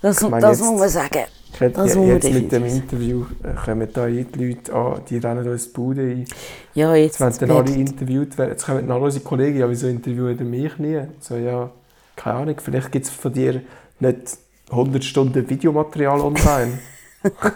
Das, 0.02 0.22
Ich 0.22 0.28
meine, 0.28 0.41
das 0.41 0.60
muss 0.60 0.80
man 0.80 0.89
sagen. 0.89 1.26
Ja, 1.60 1.70
muss 1.70 1.95
man 1.95 2.08
jetzt 2.08 2.32
mit 2.32 2.51
dem 2.51 2.66
Interview 2.66 3.26
äh, 3.43 3.53
kommen 3.53 3.88
da 3.91 4.08
die 4.08 4.26
Leute 4.36 4.74
an, 4.74 5.01
die 5.10 5.18
rennen 5.18 5.47
uns 5.47 5.68
die 5.68 5.74
Bude 5.74 6.01
ein. 6.01 6.26
Ja, 6.74 6.95
jetzt 6.95 7.20
Jetzt 7.20 7.41
werden 7.41 7.55
alle 7.55 7.72
interviewt 7.72 8.38
werden. 8.38 8.51
Jetzt 8.51 8.66
kommen 8.66 8.80
dann 8.80 8.91
alle 8.91 9.05
unsere 9.05 9.24
Kollegen, 9.24 9.60
ja, 9.60 9.70
wieso 9.70 9.88
interviewen 9.88 10.38
ihr 10.38 10.45
mich 10.45 10.78
nie? 10.78 11.01
So, 11.20 11.36
ja, 11.36 11.72
keine 12.16 12.38
Ahnung, 12.38 12.55
vielleicht 12.62 12.91
gibt 12.91 13.05
es 13.05 13.12
von 13.12 13.34
dir 13.34 13.62
nicht 13.99 14.38
100 14.70 15.03
Stunden 15.03 15.49
Videomaterial 15.49 16.20
online. 16.22 16.80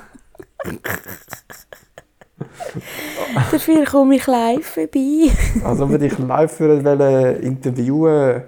Dafür 3.51 3.85
komme 3.85 4.15
ich 4.15 4.27
live 4.27 4.65
vorbei. 4.65 5.31
Also 5.63 5.89
wenn 5.89 6.01
ich 6.01 6.17
live 6.17 6.59
wollte 6.59 7.39
interviewen, 7.41 8.43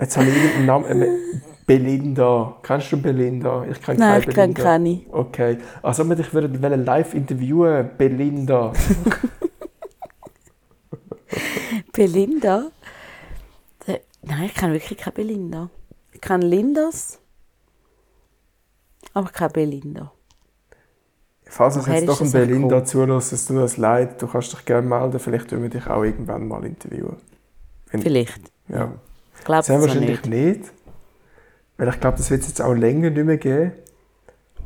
jetzt 0.00 0.16
habe 0.16 0.28
ich 0.28 0.36
irgendeinen 0.36 0.66
Namen. 0.66 1.42
Äh, 1.62 1.64
Belinda. 1.66 2.56
Kennst 2.62 2.92
du 2.92 3.00
Belinda? 3.00 3.64
Ich 3.70 3.80
kenne 3.82 3.98
Nein, 3.98 4.20
keine 4.20 4.28
ich 4.30 4.34
kenne 4.34 4.54
keine. 4.54 5.00
Okay. 5.10 5.58
Also 5.82 6.08
wenn 6.08 6.18
ich 6.20 6.32
würde 6.34 6.76
live 6.76 7.14
interviewen, 7.14 7.90
Belinda. 7.96 8.72
Belinda? 11.92 12.70
Der- 13.86 14.00
Nein, 14.22 14.44
ich 14.44 14.54
kenne 14.54 14.72
wirklich 14.74 14.98
keine 14.98 15.14
Belinda. 15.14 15.70
Ich 16.12 16.20
kenne 16.20 16.46
Lindas, 16.46 17.18
aber 19.14 19.28
keine 19.30 19.50
Belinda. 19.52 20.12
Falls 21.46 21.76
es 21.76 21.86
Woher 21.86 21.96
jetzt 22.00 22.08
doch 22.08 22.20
ein 22.20 22.30
Belinda 22.32 22.68
gekommen? 22.68 22.86
zulässt, 22.86 23.32
es 23.32 23.44
tut 23.46 23.56
uns 23.58 23.76
leid, 23.76 24.20
du 24.22 24.26
kannst 24.26 24.52
dich 24.52 24.64
gerne 24.64 24.86
melden, 24.86 25.18
vielleicht 25.18 25.50
tun 25.50 25.62
wir 25.62 25.68
dich 25.68 25.86
auch 25.86 26.02
irgendwann 26.02 26.48
mal 26.48 26.64
interviewen. 26.64 27.16
Wenn- 27.90 28.00
Vielleicht. 28.02 28.40
Ja. 28.68 28.92
Ich 29.38 29.44
glaube 29.44 29.60
es 29.60 29.68
wahrscheinlich 29.68 30.24
nicht. 30.24 30.58
nicht. 30.60 30.72
Weil 31.82 31.88
ich 31.88 31.98
glaube, 31.98 32.16
das 32.16 32.30
wird 32.30 32.42
es 32.42 32.46
jetzt 32.46 32.62
auch 32.62 32.74
länger 32.74 33.10
nicht 33.10 33.24
mehr 33.24 33.38
geben. 33.38 33.72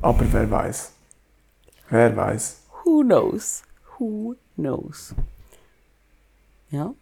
Aber 0.03 0.23
wer 0.33 0.51
weiß. 0.51 0.93
Wer 1.89 2.15
weiß. 2.15 2.61
Who 2.85 3.01
knows? 3.05 3.63
Who 3.97 4.35
knows? 4.55 5.15
Ja, 6.69 6.93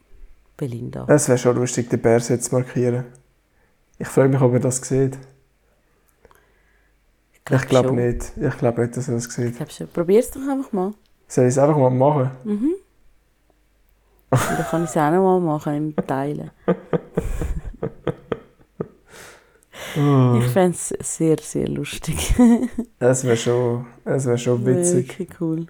Belinda. 0.56 1.04
Es 1.08 1.26
wäre 1.28 1.36
schon 1.36 1.56
lustig, 1.56 1.90
den 1.90 2.00
Bärs 2.00 2.28
jetzt 2.28 2.44
zu 2.50 2.54
markieren. 2.54 3.06
Ich 3.98 4.06
frage 4.06 4.28
mich, 4.28 4.40
ob 4.40 4.52
er 4.52 4.60
das 4.60 4.76
sieht. 4.76 5.18
Ich 7.50 7.66
glaube 7.66 7.88
schon. 7.88 7.96
nicht. 7.96 8.34
Ich 8.40 8.56
glaube 8.58 8.82
nicht, 8.82 8.96
dass 8.96 9.08
er 9.08 9.14
das 9.16 9.26
Ich 9.26 9.32
sieht. 9.32 9.56
glaube 9.56 9.72
schon. 9.72 9.88
Probier 9.88 10.20
es 10.20 10.30
doch 10.30 10.42
einfach 10.48 10.70
mal. 10.70 10.94
Soll 11.26 11.46
ich 11.46 11.48
es 11.48 11.58
einfach 11.58 11.76
mal 11.76 11.90
machen? 11.90 12.30
Und 12.44 12.74
dann 14.30 14.64
kann 14.70 14.84
ich 14.84 14.90
es 14.90 14.96
auch 14.96 15.10
noch 15.10 15.24
mal 15.24 15.40
machen, 15.40 15.74
im 15.74 16.06
Teilen. 16.06 16.52
Oh. 19.96 20.38
Ich 20.38 20.46
fände 20.46 20.76
es 20.76 21.16
sehr, 21.16 21.36
sehr 21.40 21.68
lustig. 21.68 22.34
Es 22.98 23.24
wäre 23.24 23.36
schon, 23.36 23.86
es 24.04 24.26
wär 24.26 24.38
schon 24.38 24.64
witzig. 24.66 25.08
Wirklich 25.08 25.40
cool. 25.40 25.66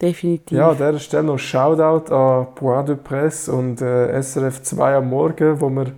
Definitiv. 0.00 0.56
Ja, 0.56 0.70
an 0.70 0.76
dieser 0.76 0.98
Stelle 0.98 1.24
noch 1.24 1.38
Shoutout 1.38 2.12
an 2.14 2.54
Point 2.54 2.88
de 2.88 2.96
Presse 2.96 3.52
und 3.52 3.82
äh, 3.82 4.22
SRF 4.22 4.62
2 4.62 4.96
am 4.96 5.08
Morgen, 5.10 5.60
wo 5.60 5.68
wir 5.70 5.92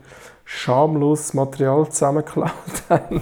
schamlos 0.44 1.34
Material 1.34 1.88
zusammengeklaut 1.88 2.50
haben. 2.88 3.20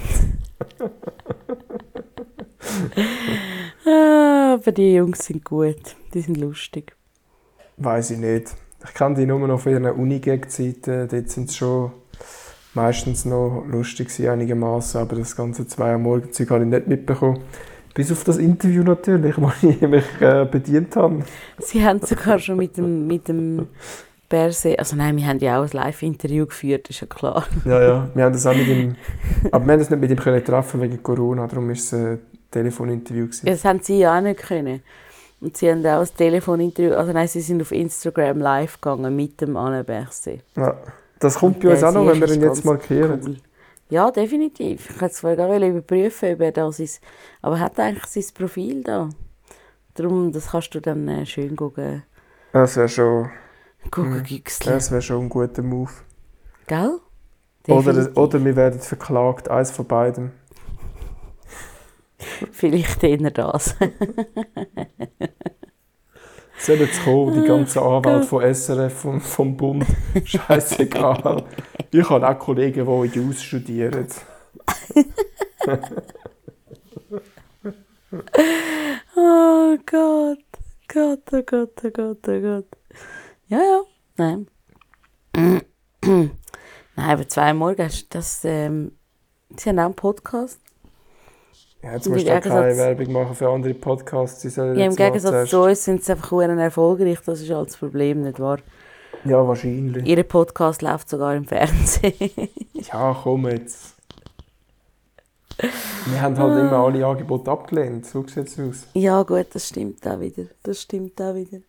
Ah, 3.85 4.53
aber 4.53 4.71
die 4.71 4.95
Jungs 4.95 5.25
sind 5.25 5.43
gut. 5.43 5.95
Die 6.13 6.21
sind 6.21 6.37
lustig. 6.37 6.95
Weiß 7.77 8.11
ich 8.11 8.19
nicht. 8.19 8.53
Ich 8.83 8.93
kenne 8.93 9.15
die 9.15 9.25
nur 9.25 9.39
noch 9.47 9.59
von 9.59 9.71
ihren 9.71 9.85
Uni-Gag-Zeiten. 9.85 11.07
Dort 11.07 11.29
sind 11.29 11.49
sie 11.49 11.57
schon 11.57 11.91
meistens 12.73 13.25
noch 13.25 13.65
lustig 13.67 14.09
einigermaßen, 14.27 15.01
aber 15.01 15.17
das 15.17 15.35
ganze 15.35 15.67
zwei 15.67 15.93
am 15.93 16.03
Morgen 16.03 16.31
Zeug 16.31 16.49
habe 16.51 16.63
ich 16.63 16.69
nicht 16.69 16.87
mitbekommen. 16.87 17.39
Bis 17.93 18.11
auf 18.11 18.23
das 18.23 18.37
Interview 18.37 18.83
natürlich, 18.83 19.37
wo 19.41 19.51
ich 19.61 19.81
mich 19.81 20.05
äh, 20.21 20.45
bedient 20.45 20.95
habe. 20.95 21.23
Sie 21.59 21.83
haben 21.83 21.99
sogar 21.99 22.39
schon 22.39 22.57
mit 22.57 22.77
dem, 22.77 23.07
mit 23.07 23.27
dem 23.27 23.67
Berse, 24.29 24.79
also 24.79 24.95
nein, 24.95 25.17
wir 25.17 25.27
haben 25.27 25.39
ja 25.39 25.59
auch 25.59 25.63
ein 25.63 25.71
Live-Interview 25.71 26.45
geführt, 26.45 26.89
ist 26.89 27.01
ja 27.01 27.07
klar. 27.07 27.45
Ja, 27.65 27.81
ja. 27.81 28.09
Wir 28.13 28.23
haben 28.23 28.33
das 28.33 28.45
auch 28.45 28.55
mit 28.55 28.67
ihm, 28.67 28.95
aber 29.51 29.65
wir 29.65 29.73
haben 29.73 29.79
das 29.79 29.89
nicht 29.89 29.99
mit 29.99 30.09
ihm 30.09 30.17
können 30.17 30.43
treffen 30.43 30.79
wegen 30.79 31.03
Corona, 31.03 31.47
darum 31.47 31.67
war 31.67 31.73
es 31.73 31.93
ein 31.93 32.19
Telefoninterview. 32.49 33.25
Gewesen. 33.25 33.45
Das 33.45 33.65
haben 33.65 33.81
sie 33.81 33.99
ja 33.99 34.17
auch 34.17 34.21
nicht 34.21 34.39
können. 34.39 34.81
Und 35.41 35.57
sie 35.57 35.69
haben 35.69 35.85
auch 35.85 36.01
ein 36.01 36.07
Telefoninterview, 36.15 36.93
also 36.93 37.11
nein, 37.11 37.27
sie 37.27 37.41
sind 37.41 37.61
auf 37.61 37.73
Instagram 37.73 38.37
live 38.37 38.79
gegangen 38.79 39.13
mit 39.13 39.41
dem 39.41 39.57
Anne 39.57 39.83
Berse. 39.83 40.39
Ja. 40.55 40.77
Das 41.21 41.35
kommt 41.35 41.59
bei 41.59 41.69
uns 41.69 41.83
auch 41.83 41.93
noch, 41.93 42.07
wenn 42.07 42.19
wir 42.19 42.33
ihn 42.33 42.41
jetzt 42.41 42.65
markieren. 42.65 43.21
Cool. 43.23 43.37
Ja, 43.89 44.09
definitiv. 44.09 44.89
Ich 44.89 45.01
wollte 45.01 45.15
zwar 45.15 45.35
gar 45.35 45.61
überprüfen, 45.61 46.33
ob 46.33 46.41
er 46.41 46.51
das 46.51 46.79
ist, 46.79 47.01
aber 47.41 47.57
er 47.57 47.61
hat 47.61 47.79
eigentlich 47.79 48.05
sein 48.05 48.33
Profil 48.33 48.83
da. 48.83 49.09
Darum, 49.93 50.31
das 50.31 50.49
kannst 50.49 50.73
du 50.73 50.79
dann 50.79 51.07
äh, 51.07 51.25
schön 51.25 51.55
gucken, 51.55 52.03
Das 52.53 52.75
wäre 52.75 52.89
schon, 52.89 53.29
gucken 53.91 54.25
das 54.65 54.91
wär 54.91 55.01
schon 55.01 55.25
ein 55.25 55.29
guter 55.29 55.61
Move. 55.61 55.91
Gell? 56.65 56.99
Oder, 57.67 58.17
oder 58.17 58.43
wir 58.43 58.55
werden 58.55 58.79
verklagt, 58.79 59.47
eins 59.49 59.69
von 59.69 59.85
beidem. 59.85 60.31
Vielleicht 62.51 63.03
eher 63.03 63.29
das. 63.29 63.75
Soll 66.61 66.77
jetzt 66.77 67.03
kommen, 67.03 67.41
die 67.41 67.47
ganzen 67.47 67.79
Anwälte 67.79 68.27
von 68.27 68.53
SRF 68.53 69.05
und 69.05 69.21
vom 69.21 69.57
Bund. 69.57 69.85
Scheißegal. 70.23 71.43
Ich 71.91 72.09
habe 72.09 72.27
auch 72.27 72.37
Kollegen, 72.37 72.85
die 72.85 73.19
Jus 73.19 73.41
studieren. 73.41 74.07
Oh 79.15 79.77
Gott. 79.85 80.39
Gott, 80.93 81.19
oh 81.31 81.41
Gott, 81.43 81.85
oh 81.85 81.89
Gott, 81.89 82.27
oh 82.27 82.41
Gott. 82.41 82.67
Ja, 83.47 83.59
ja. 83.59 83.81
Nein. 84.17 84.47
Nein, 86.03 86.31
aber 86.95 87.27
zwei 87.29 87.53
Morgen, 87.53 87.83
hast 87.83 88.03
du 88.03 88.17
das, 88.17 88.43
ähm, 88.43 88.97
sie 89.55 89.69
haben 89.69 89.79
auch 89.79 89.85
einen 89.85 89.95
Podcast. 89.95 90.59
Ja, 91.83 91.93
jetzt 91.93 92.07
musst 92.07 92.27
du 92.27 92.37
auch 92.37 92.41
keine 92.41 92.77
Werbung 92.77 93.11
machen 93.11 93.35
für 93.35 93.49
andere 93.49 93.73
Podcasts. 93.73 94.55
Ja, 94.55 94.65
im 94.73 94.95
Gegensatz 94.95 95.49
zu 95.49 95.63
uns 95.63 95.83
sind 95.83 96.03
sie 96.03 96.11
einfach 96.11 96.31
erfolgreich, 96.31 97.19
das 97.25 97.41
ist 97.41 97.49
halt 97.49 97.69
das 97.69 97.77
Problem, 97.77 98.21
nicht 98.21 98.39
wahr? 98.39 98.59
Ja, 99.23 99.47
wahrscheinlich. 99.47 100.05
Ihr 100.05 100.23
Podcast 100.23 100.81
läuft 100.81 101.09
sogar 101.09 101.35
im 101.35 101.45
Fernsehen. 101.45 102.31
Ja, 102.91 103.15
komm 103.21 103.47
jetzt. 103.47 103.93
Wir 105.59 106.19
haben 106.19 106.35
halt 106.35 106.59
immer 106.59 106.77
alle 106.83 107.05
Angebote 107.05 107.51
abgelehnt. 107.51 108.07
So 108.07 108.25
sieht 108.25 108.47
es 108.47 108.59
aus. 108.59 108.87
ja 108.93 109.21
gut, 109.21 109.45
das 109.53 109.67
stimmt 109.67 110.05
auch 110.07 110.19
wieder. 110.19 110.45
Das 110.63 110.81
stimmt 110.81 111.21
auch 111.21 111.35
wieder. 111.35 111.59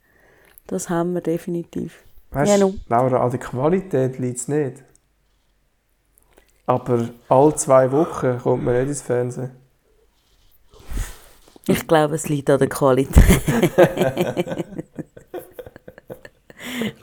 Das 0.66 0.88
haben 0.88 1.12
wir 1.12 1.20
definitiv. 1.20 2.02
Weißt 2.30 2.58
Ja. 2.58 2.70
Laura, 2.88 3.22
an 3.22 3.30
der 3.30 3.40
Qualität 3.40 4.18
liegt 4.18 4.38
es 4.38 4.48
nicht. 4.48 4.82
Aber 6.64 7.10
alle 7.28 7.54
zwei 7.56 7.92
Wochen 7.92 8.38
kommt 8.38 8.64
man 8.64 8.74
nicht 8.74 8.88
ins 8.88 9.02
Fernsehen. 9.02 9.50
Ich 11.68 11.86
glaube, 11.86 12.16
es 12.16 12.28
liegt 12.28 12.50
an 12.50 12.58
der 12.58 12.68
Qualität. 12.68 13.16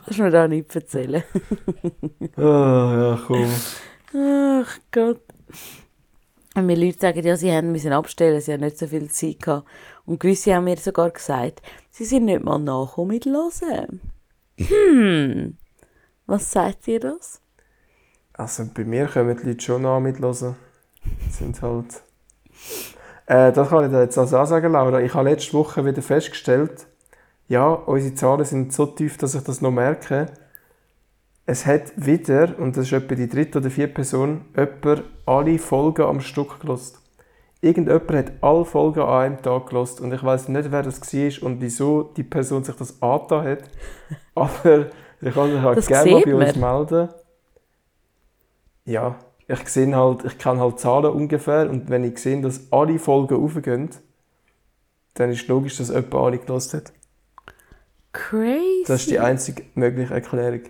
Kannst 0.04 0.18
du 0.18 0.22
mir 0.22 0.30
da 0.30 0.48
nicht 0.48 0.74
erzählen? 0.74 1.22
Ah, 2.36 2.94
ja, 3.00 3.20
komm. 3.26 3.48
Ach 4.14 4.78
Gott. 4.90 5.20
Und 6.54 6.66
mir 6.66 6.76
Leute 6.76 6.98
sagen, 6.98 7.24
ja, 7.24 7.36
sie 7.36 7.52
haben 7.52 7.72
müssen 7.72 7.92
abstellen, 7.92 8.40
sie 8.40 8.52
haben 8.52 8.60
nicht 8.60 8.78
so 8.78 8.86
viel 8.86 9.10
Zeit 9.10 9.40
gehabt. 9.40 9.68
Und 10.04 10.20
gewisse 10.20 10.54
haben 10.54 10.64
mir 10.64 10.76
sogar 10.76 11.10
gesagt, 11.10 11.62
sie 11.90 12.04
sind 12.04 12.24
nicht 12.24 12.42
mal 12.42 12.58
nachgekommen 12.58 13.14
mit 13.14 13.26
Hören. 13.26 14.00
Hm. 14.58 15.56
Was 16.26 16.50
sagt 16.50 16.88
ihr 16.88 17.00
das? 17.00 17.40
Also 18.32 18.68
bei 18.74 18.84
mir 18.84 19.06
kommen 19.06 19.36
die 19.36 19.48
Leute 19.48 19.60
schon 19.60 19.86
an 19.86 20.02
mitlosen. 20.02 20.56
Sind 21.30 21.62
halt. 21.62 22.02
Äh, 23.30 23.52
das 23.52 23.68
kann 23.68 23.84
ich 23.84 23.92
dir 23.92 24.00
jetzt 24.00 24.18
also 24.18 24.38
auch 24.38 24.44
sagen, 24.44 24.72
Laura. 24.72 25.00
Ich 25.00 25.14
habe 25.14 25.30
letzte 25.30 25.52
Woche 25.52 25.84
wieder 25.84 26.02
festgestellt, 26.02 26.88
ja, 27.46 27.68
unsere 27.68 28.14
Zahlen 28.16 28.44
sind 28.44 28.72
so 28.72 28.86
tief, 28.86 29.18
dass 29.18 29.36
ich 29.36 29.44
das 29.44 29.60
noch 29.60 29.70
merke. 29.70 30.26
Es 31.46 31.64
hat 31.64 31.92
wieder, 31.94 32.58
und 32.58 32.76
das 32.76 32.86
ist 32.86 32.92
etwa 32.92 33.14
die 33.14 33.28
dritte 33.28 33.58
oder 33.58 33.70
vierte 33.70 33.94
Person, 33.94 34.46
jemand 34.56 35.04
alle 35.26 35.58
Folgen 35.60 36.02
am 36.02 36.20
Stück 36.20 36.58
gelost. 36.58 37.00
Irgendjemand 37.60 38.10
hat 38.10 38.32
alle 38.40 38.64
Folgen 38.64 39.00
an 39.00 39.08
einem 39.08 39.42
Tag 39.42 39.68
gelost 39.68 40.00
und 40.00 40.12
ich 40.12 40.24
weiß 40.24 40.48
nicht, 40.48 40.72
wer 40.72 40.82
das 40.82 41.00
war 41.00 41.46
und 41.46 41.60
wieso 41.60 42.02
die 42.16 42.24
Person 42.24 42.64
sich 42.64 42.74
das 42.74 43.00
angetan 43.00 43.46
hat. 43.46 43.62
Aber 44.34 44.86
ich 45.20 45.34
kann 45.34 45.52
sich 45.52 45.60
halt 45.60 45.78
Das 45.78 45.86
gerne 45.86 46.22
bei 46.24 46.34
uns 46.34 46.56
melden. 46.56 47.08
Ja, 48.86 49.14
ich 49.52 49.68
sehe 49.68 49.94
halt, 49.94 50.24
ich 50.24 50.38
kann 50.38 50.60
halt 50.60 50.78
Zahlen 50.78 51.12
ungefähr 51.12 51.68
und 51.68 51.90
wenn 51.90 52.04
ich 52.04 52.18
sehe, 52.18 52.40
dass 52.40 52.72
alle 52.72 52.98
Folgen 52.98 53.42
aufgehen, 53.42 53.90
dann 55.14 55.30
ist 55.30 55.46
logisch, 55.48 55.76
dass 55.78 55.88
jemand 55.88 56.14
alle 56.14 56.38
gelost 56.38 56.74
hat. 56.74 56.92
Crazy. 58.12 58.84
Das 58.86 59.02
ist 59.02 59.10
die 59.10 59.18
einzige 59.18 59.64
mögliche 59.74 60.14
Erklärung. 60.14 60.62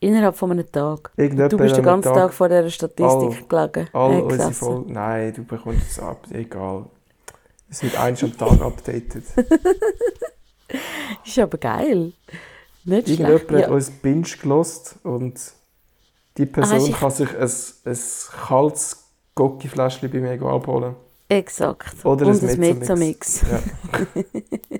Innerhalb 0.00 0.36
von 0.36 0.50
einem 0.50 0.70
Tag. 0.70 1.10
Irgendjemand 1.16 1.52
Du 1.52 1.56
bist 1.58 1.76
den 1.76 1.84
ganzen 1.84 2.12
Tag, 2.12 2.32
vor 2.32 2.48
dieser 2.48 2.68
Statistik 2.70 3.48
gelegen. 3.48 3.88
All 3.92 4.12
äh, 4.18 4.22
unsere. 4.22 4.52
Folgen. 4.52 4.92
Nein, 4.92 5.32
du 5.34 5.44
bekommst 5.44 5.90
es 5.90 5.98
ab. 5.98 6.26
Egal. 6.30 6.86
Es 7.70 7.82
wird 7.82 7.98
eins 7.98 8.22
am 8.22 8.36
Tag 8.36 8.60
updated. 8.60 9.24
Ist 11.24 11.38
aber 11.38 11.58
geil. 11.58 12.12
Nicht 12.84 13.06
schlecht. 13.06 13.20
Irgendjemand 13.20 13.50
hat 13.52 13.60
Ja. 13.70 13.74
uns 13.74 13.90
Binge 13.90 14.28
gelost 14.40 14.96
und 15.02 15.40
die 16.38 16.46
Person 16.46 16.80
ich- 16.90 16.96
kann 16.96 17.10
sich 17.10 17.28
ein, 17.30 17.50
ein 17.92 17.98
kaltes 18.46 19.04
Gocki-Fläschchen 19.34 20.10
bei 20.10 20.18
mir 20.20 20.40
abholen. 20.42 20.94
Exakt. 21.28 22.04
Oder 22.04 22.26
Und 22.26 22.42
ein 22.42 22.60
Mezzomix. 22.60 23.42
Ja. 23.50 23.60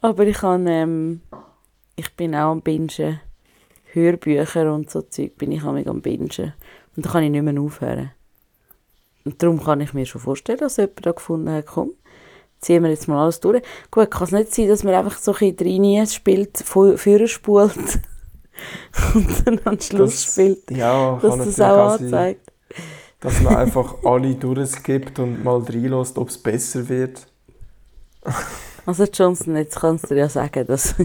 Aber 0.00 0.26
ich 0.26 0.36
kann, 0.38 0.66
ähm, 0.66 1.20
ich 1.96 2.14
bin 2.16 2.34
auch 2.34 2.50
am 2.52 2.62
Bingen. 2.62 3.20
Hörbücher 3.92 4.72
und 4.72 4.90
so 4.90 5.02
Zeug 5.02 5.36
bin 5.36 5.52
ich 5.52 5.62
auch 5.62 5.74
am 5.74 6.00
Bingen. 6.00 6.30
Und 6.96 7.06
da 7.06 7.10
kann 7.10 7.22
ich 7.24 7.30
nicht 7.30 7.42
mehr 7.42 7.60
aufhören. 7.60 8.10
Und 9.24 9.40
darum 9.42 9.62
kann 9.62 9.80
ich 9.82 9.92
mir 9.94 10.06
schon 10.06 10.20
vorstellen, 10.20 10.58
dass 10.58 10.78
jemand 10.78 11.04
da 11.06 11.12
gefunden 11.12 11.50
hat, 11.50 11.66
komm, 11.66 11.92
ziehen 12.60 12.82
wir 12.82 12.90
jetzt 12.90 13.06
mal 13.06 13.22
alles 13.22 13.38
durch. 13.40 13.62
Gut, 13.90 14.10
kann 14.10 14.24
es 14.24 14.32
nicht 14.32 14.54
sein, 14.54 14.68
dass 14.68 14.82
man 14.82 14.94
einfach 14.94 15.18
so 15.18 15.32
ein 15.34 15.54
bisschen 15.54 15.84
rein 15.96 16.06
spielt, 16.06 16.58
fu- 16.58 16.96
Führer 16.96 17.28
spult 17.28 18.00
und 19.14 19.46
dann 19.46 19.60
am 19.64 19.80
Schluss 19.80 20.10
Das- 20.24 20.32
spielt, 20.32 20.70
Ja, 20.70 21.18
dass 21.20 21.38
das 21.38 21.60
auch 21.60 21.96
sein, 21.98 22.04
anzeigt. 22.06 22.52
dass 23.20 23.40
man 23.40 23.56
einfach 23.56 23.96
alle 24.04 24.34
durchskippt 24.34 25.18
und 25.18 25.42
mal 25.44 25.58
reinlässt, 25.62 26.18
ob 26.18 26.28
es 26.28 26.38
besser 26.38 26.88
wird. 26.88 27.26
Also 28.84 29.04
Johnson, 29.04 29.54
jetzt 29.54 29.78
kannst 29.78 30.06
du 30.10 30.14
dir 30.16 30.22
ja 30.22 30.28
sagen, 30.28 30.66
dass... 30.66 30.96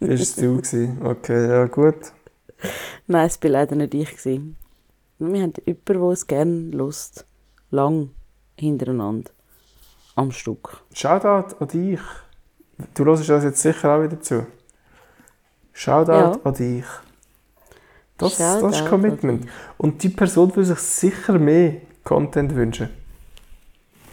Ist 0.00 0.20
es 0.20 0.36
du 0.36 0.58
gewesen? 0.58 0.98
Okay, 1.02 1.48
ja 1.48 1.64
gut. 1.64 1.94
Nein, 3.06 3.26
es 3.26 3.42
war 3.42 3.50
leider 3.50 3.74
nicht 3.74 3.94
ich. 3.94 4.10
Gewesen. 4.18 4.58
Wir 5.18 5.42
haben 5.44 5.54
jemanden, 5.64 5.84
der 5.86 6.10
es 6.10 6.26
gerne 6.26 6.70
lust. 6.72 7.24
Lang 7.70 8.10
hintereinander. 8.58 9.30
Am 10.14 10.30
Stück. 10.30 10.82
Shoutout 10.92 11.56
an 11.58 11.68
dich. 11.68 12.00
Du 12.92 13.06
hörst 13.06 13.26
das 13.30 13.44
jetzt 13.44 13.62
sicher 13.62 13.96
auch 13.96 14.02
wieder 14.02 14.20
zu. 14.20 14.46
Shoutout 15.78 16.12
Ja. 16.12 16.40
an 16.42 16.54
dich. 16.54 16.84
Das, 18.16 18.36
Shoutout 18.38 18.66
das 18.68 18.76
ist 18.80 18.86
Commitment. 18.88 19.46
Und 19.76 20.02
die 20.02 20.08
Person 20.08 20.54
will 20.56 20.64
sich 20.64 20.78
sicher 20.78 21.38
mehr 21.38 21.74
Content 22.02 22.54
wünschen. 22.54 22.88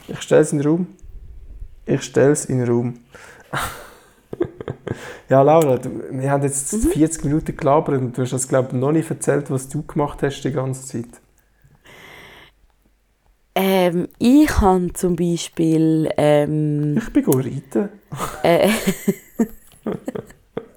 Ich 0.09 0.21
stelle 0.21 0.41
es 0.41 0.51
in 0.51 0.57
den 0.59 0.67
Raum. 0.67 0.87
Ich 1.85 2.01
stelle 2.01 2.31
es 2.31 2.45
in 2.45 2.59
den 2.59 2.67
Raum. 2.69 2.99
ja, 5.29 5.41
Laura, 5.41 5.79
wir 6.11 6.29
haben 6.31 6.43
jetzt 6.43 6.73
Mhm. 6.73 6.89
40 6.91 7.23
Minuten 7.23 7.55
gelabert 7.55 8.01
und 8.01 8.17
du 8.17 8.21
hast 8.23 8.33
das, 8.33 8.47
glaube 8.49 8.69
ich, 8.73 8.73
noch 8.73 8.91
nicht 8.91 9.09
erzählt, 9.09 9.49
was 9.49 9.69
du 9.69 9.83
gemacht 9.83 10.21
hast 10.21 10.41
die 10.41 10.51
ganze 10.51 10.85
Zeit. 10.85 11.21
Ähm, 13.55 14.09
ich 14.19 14.59
habe 14.59 14.91
zum 14.93 15.15
Beispiel... 15.15 16.09
Ähm, 16.17 16.97
Ich 16.97 17.13
bin 17.13 17.23
reiten. 17.25 17.89
äh, 18.43 18.69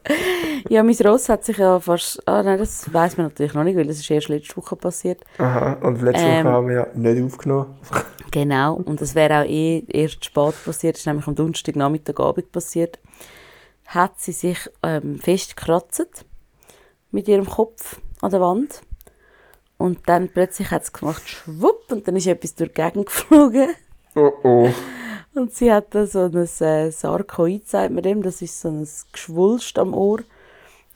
ja, 0.69 0.83
mein 0.83 0.97
Ross 0.97 1.29
hat 1.29 1.45
sich 1.45 1.59
ja 1.59 1.81
fast... 1.81 2.23
Ah 2.27 2.43
nein, 2.43 2.59
das 2.59 2.93
weiß 2.93 3.17
man 3.17 3.27
natürlich 3.27 3.55
noch 3.55 3.65
nicht, 3.65 3.77
weil 3.77 3.87
das 3.87 3.99
ist 3.99 4.11
erst 4.11 4.29
letzte 4.29 4.57
Woche 4.57 4.77
passiert. 4.77 5.23
Aha, 5.39 5.75
und 5.83 6.03
letzte 6.03 6.25
Ähm. 6.25 6.45
Woche 6.45 6.53
haben 6.53 6.69
wir 6.69 6.75
ja 6.77 6.87
nicht 6.95 7.23
aufgenommen. 7.23 7.75
Genau, 8.33 8.75
und 8.75 9.01
das 9.01 9.15
wäre 9.15 9.41
auch 9.41 9.49
eh 9.49 9.85
erst 9.89 10.23
spät 10.27 10.53
passiert, 10.63 10.97
das 10.97 11.01
ist 11.01 11.07
nämlich 11.07 11.27
am 11.27 11.35
Donnerstag 11.35 11.75
Nachmittagabend 11.75 12.53
passiert. 12.53 12.99
Hat 13.87 14.21
sie 14.21 14.33
sich 14.33 14.59
ähm, 14.83 15.19
festgekratzt 15.19 16.27
mit 17.13 17.29
ihrem 17.29 17.47
Kopf 17.47 17.99
an 18.21 18.33
der 18.33 18.43
Wand. 18.43 18.83
Und 19.79 20.01
dann 20.07 20.29
plötzlich 20.29 20.71
hat 20.71 20.83
es 20.83 20.93
gemacht, 20.93 21.27
schwupp, 21.27 21.91
und 21.91 22.07
dann 22.07 22.17
ist 22.17 22.27
etwas 22.27 22.55
durch 22.55 22.75
die 22.75 22.83
Gegend 22.83 23.07
geflogen. 23.07 23.71
Oh 24.15 24.33
oh. 24.43 24.69
Und 25.37 25.55
sie 25.55 25.71
hat 25.71 25.95
da 25.95 26.07
so 26.07 26.21
ein 26.21 26.35
äh, 26.35 26.91
Sarkoid, 26.91 27.69
sagt 27.69 27.93
man 27.93 28.03
dem, 28.03 28.23
das 28.23 28.41
ist 28.41 28.59
so 28.59 28.69
ein 28.69 28.89
Geschwulst 29.13 29.79
am 29.79 29.93
Ohr. 29.93 30.21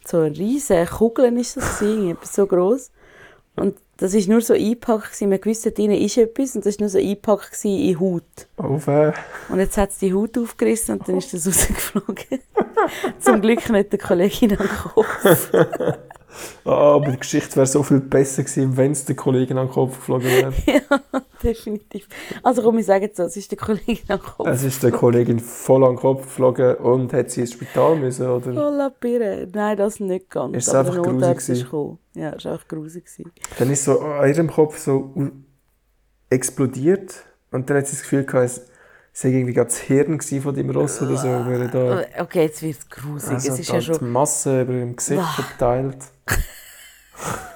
So 0.06 0.20
eine 0.20 0.34
riesige 0.34 0.86
Kugel 0.86 1.36
ist 1.36 1.58
das, 1.58 1.82
etwas 1.82 2.34
so 2.34 2.46
groß. 2.46 2.90
Und 3.56 3.76
das 3.98 4.14
ist 4.14 4.30
nur 4.30 4.40
so 4.40 4.54
eingepackt, 4.54 5.20
man 5.20 5.44
wusste, 5.44 5.72
drinnen 5.72 6.00
ist 6.00 6.16
etwas, 6.16 6.56
und 6.56 6.64
das 6.64 6.78
war 6.78 6.84
nur 6.84 6.88
so 6.88 6.98
eingepackt 6.98 7.64
in 7.66 8.00
Haut. 8.00 8.22
Auf, 8.56 8.86
äh. 8.86 9.12
Und 9.50 9.58
jetzt 9.58 9.76
hat 9.76 9.92
sie 9.92 10.08
die 10.08 10.14
Haut 10.14 10.38
aufgerissen 10.38 10.98
und 10.98 11.06
dann 11.06 11.18
ist 11.18 11.34
das 11.34 11.46
rausgeflogen. 11.46 12.40
Zum 13.18 13.42
Glück 13.42 13.68
nicht 13.68 13.92
der 13.92 13.98
Kollegin 13.98 14.58
am 14.58 14.68
Kopf. 14.68 15.50
Ah, 16.64 16.94
aber 16.96 17.12
die 17.12 17.18
Geschichte 17.18 17.56
wäre 17.56 17.66
so 17.66 17.82
viel 17.82 18.00
besser 18.00 18.42
gewesen, 18.42 18.76
wenn 18.76 18.92
es 18.92 19.04
der 19.04 19.16
Kollegin 19.16 19.58
an 19.58 19.66
den 19.66 19.72
Kopf 19.72 19.96
geflogen 19.96 20.26
wäre. 20.26 20.52
ja, 20.66 21.22
definitiv. 21.42 22.06
Also 22.42 22.62
komm, 22.62 22.78
ich 22.78 22.86
sage 22.86 23.06
jetzt 23.06 23.16
so, 23.16 23.24
es 23.24 23.36
ist 23.36 23.50
der 23.50 23.58
Kollegin 23.58 23.98
am 24.08 24.20
Kopf. 24.20 24.46
Es 24.48 24.62
ist 24.62 24.82
der 24.82 24.90
Kollegin 24.90 25.38
voll 25.38 25.84
an 25.84 25.90
den 25.92 25.96
Kopf 25.96 26.22
geflogen 26.24 26.76
und 26.76 27.12
hat 27.12 27.30
sie 27.30 27.42
ins 27.42 27.52
Spital 27.52 27.96
müssen, 27.96 28.26
oder? 28.28 28.52
Voller 28.52 28.90
Birne. 28.90 29.48
Nein, 29.52 29.76
das 29.76 30.00
nicht 30.00 30.30
ganz. 30.30 30.56
Ist 30.56 30.68
es 30.68 30.74
einfach 30.74 31.02
grusig. 31.02 31.66
Ja, 32.14 32.30
es 32.30 32.44
war 32.44 32.52
einfach 32.52 32.68
grusig. 32.68 33.04
gewesen. 33.04 33.32
Dann 33.58 33.70
ist 33.70 33.84
so 33.84 34.00
an 34.00 34.28
ihrem 34.28 34.50
Kopf 34.50 34.78
so 34.78 35.12
explodiert 36.28 37.24
und 37.50 37.68
dann 37.68 37.78
hat 37.78 37.86
sie 37.86 37.96
das 37.96 38.02
Gefühl 38.02 38.24
gehabt, 38.24 38.62
sei 39.12 39.28
irgendwie 39.30 39.52
gerade 39.52 39.68
das 39.70 39.78
Hirn 39.78 40.20
von 40.20 40.54
dem 40.54 40.70
Ross 40.70 41.02
oder 41.02 41.16
so. 41.16 41.28
Weil 41.28 41.68
da, 41.68 42.22
Okay, 42.22 42.42
jetzt 42.42 42.62
wird 42.62 42.78
es 42.78 42.88
grusig. 42.88 43.30
also 43.30 43.52
es 43.52 43.58
ist 43.58 43.68
da 43.70 43.74
ja 43.74 43.80
die 43.80 43.86
schon... 43.86 44.10
Masse 44.10 44.62
über 44.62 44.72
dem 44.72 44.96
Gesicht 44.96 45.20
Wah. 45.20 45.42
verteilt. 45.42 45.98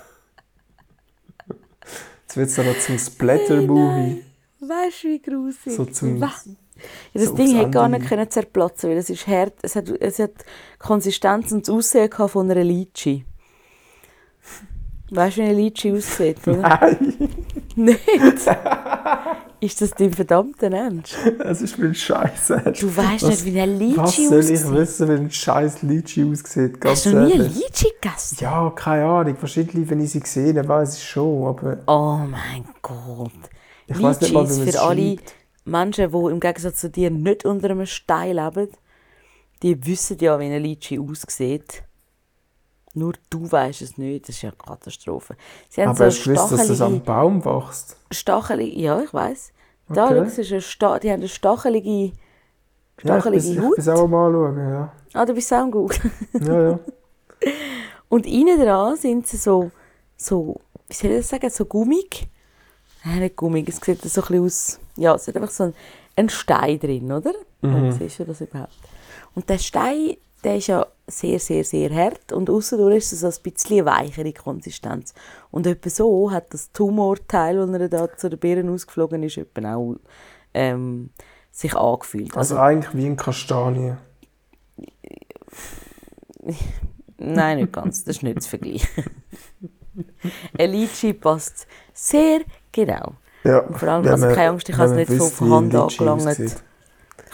Jetzt 2.34 2.36
wird 2.36 2.48
es 2.48 2.57
dann 2.57 2.66
noch 2.66 2.78
zum 2.80 2.98
Splatter-Movie. 2.98 4.24
Weißt 4.61 5.05
du, 5.05 5.09
wie 5.09 5.22
grusig? 5.22 5.72
So 5.72 5.84
zum-. 5.84 6.18
Ja, 6.18 6.32
das 7.12 7.24
so 7.26 7.34
Ding 7.36 7.57
hätte 7.57 7.70
gar 7.70 7.88
nicht 7.88 8.09
können 8.09 8.28
zerplatzen 8.28 8.90
weil 8.90 8.96
es 8.96 9.09
ist 9.09 9.26
hart. 9.28 9.55
Es 9.62 9.76
hat, 9.76 9.88
es 9.88 10.18
hat 10.18 10.32
die 10.40 10.78
Konsistenz 10.80 11.52
und 11.52 11.68
das 11.68 11.74
Aussehen 11.74 12.11
von 12.11 12.50
einer 12.50 12.64
Litschi. 12.64 13.24
Weißt 15.11 15.36
du, 15.36 15.42
wie 15.42 15.46
eine 15.46 15.55
Litschi 15.55 15.92
aussieht, 15.92 16.46
oder? 16.48 16.57
Nein, 16.59 17.28
Nicht? 17.76 18.00
ist 19.64 19.80
das 19.80 19.90
dein 19.92 20.12
verdammter 20.12 20.70
Ernst? 20.70 21.16
es 21.40 21.62
ist 21.62 21.78
mir 21.78 21.92
scheiße. 21.94 22.72
Du 22.78 22.96
weißt 22.96 23.22
Was- 23.24 23.44
nicht, 23.44 23.44
wie 23.54 23.60
eine 23.60 23.72
Was 23.96 24.16
Litschi 24.16 24.26
soll 24.28 24.40
ich 24.40 24.50
aussieht. 24.64 24.72
wissen, 24.72 25.08
wie 25.08 25.12
ein 25.12 25.30
scheiß 25.30 25.82
Litschi 25.82 26.24
aussieht? 26.30 26.80
Ganz 26.80 26.96
Hast 26.98 27.06
du 27.06 27.10
noch 27.18 27.26
nie 27.26 27.32
ehrlich. 27.32 27.54
Litschi 27.56 27.88
gegessen? 28.00 28.36
Ja, 28.40 28.70
keine 28.70 29.04
Ahnung. 29.06 29.36
Wahrscheinlich, 29.40 29.88
wenn 29.90 30.00
ich 30.00 30.10
sie 30.12 30.20
gesehen 30.20 30.58
habe, 30.58 30.68
weiß 30.68 30.96
ich 30.98 31.04
schon. 31.08 31.46
Aber 31.48 31.78
Oh 31.86 32.18
mein 32.26 32.64
Gott. 32.82 33.30
ich 33.86 34.00
weiß 34.02 34.20
nicht 34.20 34.32
mal, 34.32 34.48
wie 34.48 34.70
für 34.70 34.80
alle. 34.80 35.16
Menschen, 35.66 36.10
die 36.12 36.16
im 36.30 36.40
Gegensatz 36.40 36.80
zu 36.80 36.90
dir 36.90 37.10
nicht 37.10 37.44
unter 37.46 37.70
einem 37.70 37.86
Stein 37.86 38.36
leben, 38.36 38.68
die 39.62 39.86
wissen 39.86 40.18
ja, 40.20 40.38
wie 40.38 40.44
eine 40.44 40.58
Litschi 40.58 40.98
aussieht. 40.98 41.82
Nur 42.97 43.14
du 43.28 43.51
weißt 43.51 43.82
es 43.82 43.99
nicht, 43.99 44.28
das 44.28 44.36
ist 44.36 44.42
ja 44.42 44.51
eine 44.51 44.57
Katastrophe. 44.57 45.36
Aber 45.78 45.95
so 45.95 46.05
hast 46.05 46.26
du 46.26 46.32
gewusst, 46.32 46.53
dass 46.53 46.68
das 46.68 46.80
am 46.80 47.01
Baum 47.03 47.45
wächst? 47.45 47.97
stachelige, 48.12 48.80
ja, 48.80 49.01
ich 49.01 49.12
weiß. 49.12 49.53
Da, 49.88 50.07
Okay. 50.07 50.18
es 50.20 50.38
ist 50.38 50.53
eine 50.53 50.61
Sta 50.62 50.99
die 50.99 51.11
haben 51.11 51.20
eine 51.20 51.28
stachelige, 51.28 51.90
Ja, 51.90 52.07
ich 52.97 53.03
stachelige 53.03 53.42
bin, 53.42 53.53
ich 53.53 53.61
Haut. 53.61 53.74
bin's 53.76 53.88
auch 53.88 54.07
mal 54.09 54.26
anschauen, 54.28 54.68
ja. 54.70 54.92
Ah, 55.12 55.24
du 55.26 55.34
bist 55.34 55.53
auch 55.53 55.70
Google. 55.70 55.99
Ja, 56.40 56.62
ja. 56.70 56.78
Und 58.09 58.26
innen 58.26 58.61
dran 58.61 58.97
sind 58.97 59.26
sie 59.26 59.36
so, 59.36 59.70
so, 60.16 60.61
wie 60.88 60.95
soll 60.95 61.11
ich 61.11 61.16
das 61.18 61.28
sagen, 61.30 61.51
so 61.51 61.64
gummig. 61.64 62.28
Nein, 63.05 63.18
nicht 63.20 63.36
gummig, 63.36 63.68
es 63.68 63.76
sieht 63.76 64.01
so 64.03 64.20
ein 64.22 64.26
bisschen 64.28 64.45
aus, 64.45 64.80
ja, 64.97 65.14
es 65.14 65.26
hat 65.28 65.36
einfach 65.36 65.51
so 65.51 65.64
ein, 65.64 65.74
ein 66.16 66.28
Stein 66.28 66.78
drin, 66.78 67.11
oder? 67.12 67.32
Mhm. 67.61 67.92
siehst 67.92 68.20
du 68.20 68.24
das 68.24 68.40
überhaupt? 68.40 68.72
Und 69.34 69.49
der 69.49 69.59
Stein, 69.59 70.16
der 70.45 70.57
ist 70.57 70.66
ja 70.66 70.86
sehr, 71.07 71.38
sehr, 71.38 71.64
sehr 71.64 71.90
hart 71.90 72.32
und 72.32 72.49
außerdurch 72.49 72.97
ist 72.97 73.12
es 73.12 73.20
so 73.20 73.26
ein 73.26 73.53
bisschen 73.53 73.84
weichere 73.84 74.32
Konsistenz. 74.32 75.14
Und 75.51 75.66
etwa 75.66 75.90
so 75.90 76.30
hat 76.30 76.53
das 76.53 76.72
Tumorteil, 76.72 77.57
das 77.57 77.70
er 77.70 77.88
da 77.88 78.16
zu 78.16 78.30
den 78.30 78.38
Birnen 78.38 78.70
ausgeflogen 78.70 79.22
ist, 79.22 79.38
etwa 79.38 79.74
auch 79.74 79.97
ähm, 80.55 81.11
sich 81.51 81.74
angefühlt. 81.74 82.36
Also 82.36 82.57
eigentlich 82.57 82.95
wie 82.95 83.07
ein 83.07 83.16
Kastanie. 83.16 83.95
Nein, 87.18 87.59
nicht 87.59 87.72
ganz. 87.72 88.05
Das 88.05 88.16
ist 88.16 88.22
nicht 88.22 88.42
zu 88.42 88.51
vergleichen. 88.51 89.05
Ein 90.59 90.70
Litchi 90.70 91.12
passt 91.12 91.66
sehr 91.92 92.40
genau. 92.72 93.14
Ja. 93.45 93.61
Und 93.61 93.78
vor 93.78 93.88
allem, 93.88 94.07
also 94.07 94.26
keine 94.28 94.51
Angst, 94.51 94.68
ich 94.68 94.76
habe 94.76 95.01
es 95.01 95.09
nicht 95.09 95.32
von, 95.32 95.51
Hand 95.51 95.74
angelangt. 95.74 96.64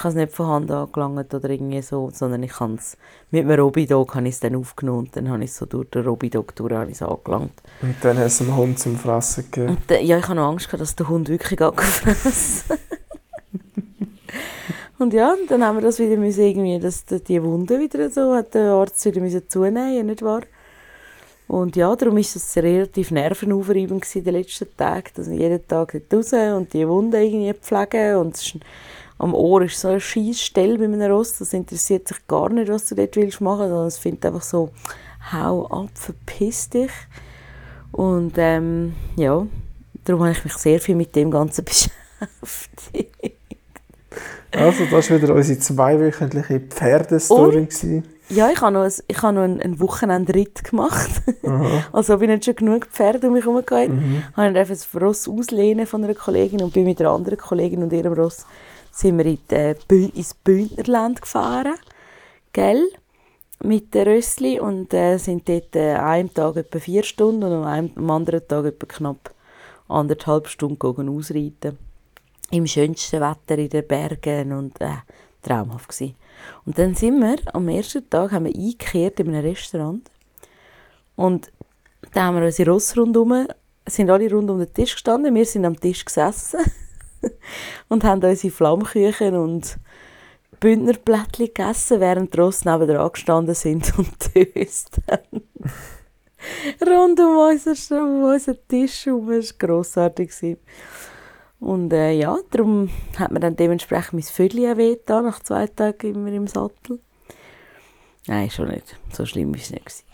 Ich 0.01 0.05
habe 0.05 0.13
es 0.13 0.17
nicht 0.17 0.33
von 0.33 0.47
Hand 0.47 0.71
angelangt 0.71 1.35
oder 1.35 1.51
irgendwie 1.51 1.83
so, 1.83 2.09
sondern 2.11 2.43
ich 2.43 2.59
habe 2.59 2.77
es 2.77 2.97
mit 3.31 3.45
einem 3.45 3.61
Robidog 3.61 4.15
habe 4.15 4.29
ich 4.29 4.33
es 4.33 4.41
dann 4.41 4.57
aufgenommen 4.57 5.01
und 5.01 5.15
dann 5.15 5.29
habe 5.29 5.45
ich 5.45 5.51
es 5.51 5.59
so 5.59 5.67
durch 5.67 5.91
den 5.91 6.07
Robidog 6.07 6.57
durch 6.57 6.73
habe 6.73 6.91
ich 6.91 6.97
es 6.97 7.03
angelangt. 7.03 7.53
Und 7.83 7.97
dann 8.01 8.17
hast 8.17 8.41
du 8.41 8.45
dem 8.45 8.57
Hund 8.57 8.79
zum 8.79 8.97
Fressen 8.97 9.51
gegeben. 9.51 9.77
Dann, 9.89 10.03
ja, 10.03 10.17
ich 10.17 10.25
habe 10.25 10.37
noch 10.37 10.49
Angst 10.49 10.69
gehabt, 10.69 10.81
dass 10.81 10.97
der 10.97 11.07
Hund 11.07 11.29
wirklich 11.29 11.61
angefressen 11.61 12.79
Und 14.99 15.13
ja, 15.13 15.37
dann 15.51 15.63
haben 15.63 15.77
wir 15.77 15.83
das 15.83 15.99
wieder 15.99 16.17
müssen, 16.17 16.45
irgendwie, 16.45 16.79
dass 16.79 17.05
die 17.05 17.43
Wunde 17.43 17.79
wieder 17.79 18.09
so, 18.09 18.35
hat 18.35 18.55
der 18.55 18.71
Arzt 18.71 19.05
wieder 19.05 19.21
müssen 19.21 19.51
zunehmen, 19.51 20.07
nicht 20.07 20.23
wahr? 20.23 20.45
Und 21.47 21.77
ja, 21.77 21.95
darum 21.95 22.15
war 22.15 22.21
es 22.21 22.57
relativ 22.57 23.11
nervenaufreibend 23.11 24.01
gewesen 24.01 24.19
in 24.19 24.25
den 24.25 24.35
letzten 24.35 24.75
Tagen, 24.79 25.11
dass 25.15 25.29
ich 25.29 25.41
jeden 25.41 25.67
Tag 25.69 25.93
dort 26.09 26.15
raus 26.15 26.33
und 26.57 26.73
die 26.73 26.89
Wunde 26.89 27.23
irgendwie 27.23 27.53
pflegen 27.53 28.17
und 28.17 28.37
es 28.37 28.47
ist, 28.47 28.61
am 29.21 29.35
Ohr 29.35 29.63
ist 29.63 29.79
so 29.79 29.89
eine 29.89 30.01
scheisse 30.01 30.41
Stelle 30.41 30.79
bei 30.79 30.85
einem 30.85 31.03
Ross, 31.03 31.37
das 31.39 31.53
interessiert 31.53 32.09
sich 32.09 32.27
gar 32.27 32.49
nicht, 32.49 32.71
was 32.71 32.87
du 32.87 32.95
dort 32.95 33.17
willst 33.17 33.43
machen, 33.43 33.69
sondern 33.69 33.87
es 33.87 33.99
findet 33.99 34.25
einfach 34.25 34.41
so, 34.41 34.71
hau 35.31 35.67
ab, 35.67 35.91
verpiss 35.93 36.71
dich. 36.71 36.91
Und 37.93 38.33
ähm, 38.39 38.95
ja, 39.17 39.47
darum 40.05 40.23
habe 40.23 40.33
ich 40.33 40.43
mich 40.43 40.55
sehr 40.55 40.81
viel 40.81 40.95
mit 40.95 41.15
dem 41.15 41.31
Ganzen 41.31 41.65
beschäftigt. 42.41 43.37
Also, 44.53 44.87
das 44.91 45.11
war 45.11 45.23
wieder 45.23 45.35
unsere 45.35 45.59
zweiwöchentliche 45.59 46.61
Pferdestory. 46.61 47.69
Ja, 48.31 48.51
ich 48.51 48.61
habe 48.63 48.73
noch, 48.73 48.85
ein, 48.85 48.93
ich 49.07 49.23
habe 49.23 49.35
noch 49.35 49.43
einen, 49.43 49.61
einen 49.61 49.81
Wochenendritt 49.81 50.65
gemacht. 50.65 51.11
also 51.93 52.15
habe 52.15 52.25
ich 52.25 52.31
nicht 52.31 52.47
schon 52.47 52.57
genug 52.57 52.87
Pferde 52.87 53.27
um 53.27 53.35
mich 53.35 53.45
herum 53.45 53.63
gehabt. 53.67 53.91
Mhm. 53.91 54.23
Habe 54.35 54.51
ich 54.51 54.57
einfach 54.57 54.75
das 54.75 54.89
Ross 54.99 55.29
auslehnen 55.29 55.87
von 55.87 56.03
einer 56.03 56.15
Kollegin 56.15 56.63
und 56.63 56.73
bin 56.73 56.85
mit 56.85 57.01
einer 57.01 57.11
anderen 57.11 57.39
Kollegin 57.39 57.83
und 57.83 57.93
ihrem 57.93 58.15
Ross 58.15 58.47
sind 58.91 59.19
wir 59.19 59.27
in 59.27 59.39
die, 59.51 60.11
ins 60.15 60.35
Bündnerland 60.35 61.23
gefahren. 61.23 61.75
Gell? 62.53 62.89
Mit 63.63 63.95
den 63.95 64.09
Rössli 64.09 64.59
und 64.59 64.95
äh, 64.95 65.19
sind 65.19 65.49
dort 65.49 65.77
äh, 65.77 65.93
an 65.93 66.07
einem 66.07 66.35
Tag 66.35 66.57
etwa 66.57 66.79
vier 66.79 67.03
Stunden 67.03 67.43
und 67.43 67.53
an 67.53 67.65
einem, 67.65 67.91
am 67.97 68.11
anderen 68.11 68.47
Tag 68.49 68.65
etwa 68.65 68.87
knapp 68.87 69.35
anderthalb 69.89 70.49
Stunden 70.49 71.09
ausreiten. 71.09 71.77
Im 72.51 72.67
schönsten 72.67 73.21
Wetter 73.21 73.59
in 73.59 73.69
den 73.69 73.87
Bergen 73.87 74.53
und 74.53 74.81
äh, 74.81 74.89
traumhaft 75.43 75.91
gewesen. 75.91 76.15
Und 76.65 76.79
dann 76.79 76.95
sind 76.95 77.21
wir, 77.21 77.37
am 77.55 77.69
ersten 77.69 78.09
Tag, 78.09 78.33
haben 78.33 78.47
wir 78.47 78.55
eingekehrt 78.55 79.21
in 79.21 79.29
einem 79.29 79.45
Restaurant. 79.45 80.11
Und 81.17 81.53
da 82.15 82.25
haben 82.25 82.37
wir 82.37 82.47
unsere 82.47 82.71
Ross 82.71 82.97
rundherum, 82.97 83.47
sind 83.87 84.11
alle 84.11 84.31
rund 84.31 84.51
um 84.51 84.59
den 84.59 84.73
Tisch 84.73 84.95
gestanden, 84.95 85.35
wir 85.35 85.45
sind 85.45 85.65
am 85.65 85.79
Tisch 85.79 86.05
gesessen 86.05 86.61
und 87.89 88.05
haben 88.05 88.23
unsere 88.23 88.53
Flammküchen 88.53 89.37
und 89.37 89.79
Bündnerplättchen 90.61 91.47
gegessen, 91.47 92.01
während 92.01 92.35
die 92.35 92.41
Ross 92.41 92.65
nebenan 92.65 93.13
gestanden 93.13 93.55
sind 93.55 93.93
und 93.99 94.35
döst 94.35 95.01
haben. 95.11 95.43
Rund 96.81 97.21
um 97.21 97.37
unseren, 97.37 98.57
Tisch 98.69 99.07
herum, 99.07 99.31
das 99.31 99.51
war 99.51 99.59
grossartig. 99.59 100.33
Und 101.61 101.93
äh, 101.93 102.13
ja, 102.13 102.39
darum 102.51 102.89
hat 103.19 103.31
mir 103.31 103.41
dann 103.41 103.57
dementsprechend 103.57 104.15
mein 104.15 104.23
Vödel 104.23 104.77
wehgetan, 104.77 105.25
nach 105.25 105.41
zwei 105.41 105.67
Tagen 105.67 106.15
immer 106.15 106.33
im 106.33 106.47
Sattel. 106.47 107.01
Nein, 108.27 108.51
schon 108.51 108.69
nicht. 108.69 108.97
So 109.13 109.27
schlimm 109.27 109.53
war 109.53 109.61
es 109.61 109.71
nicht. 109.71 110.05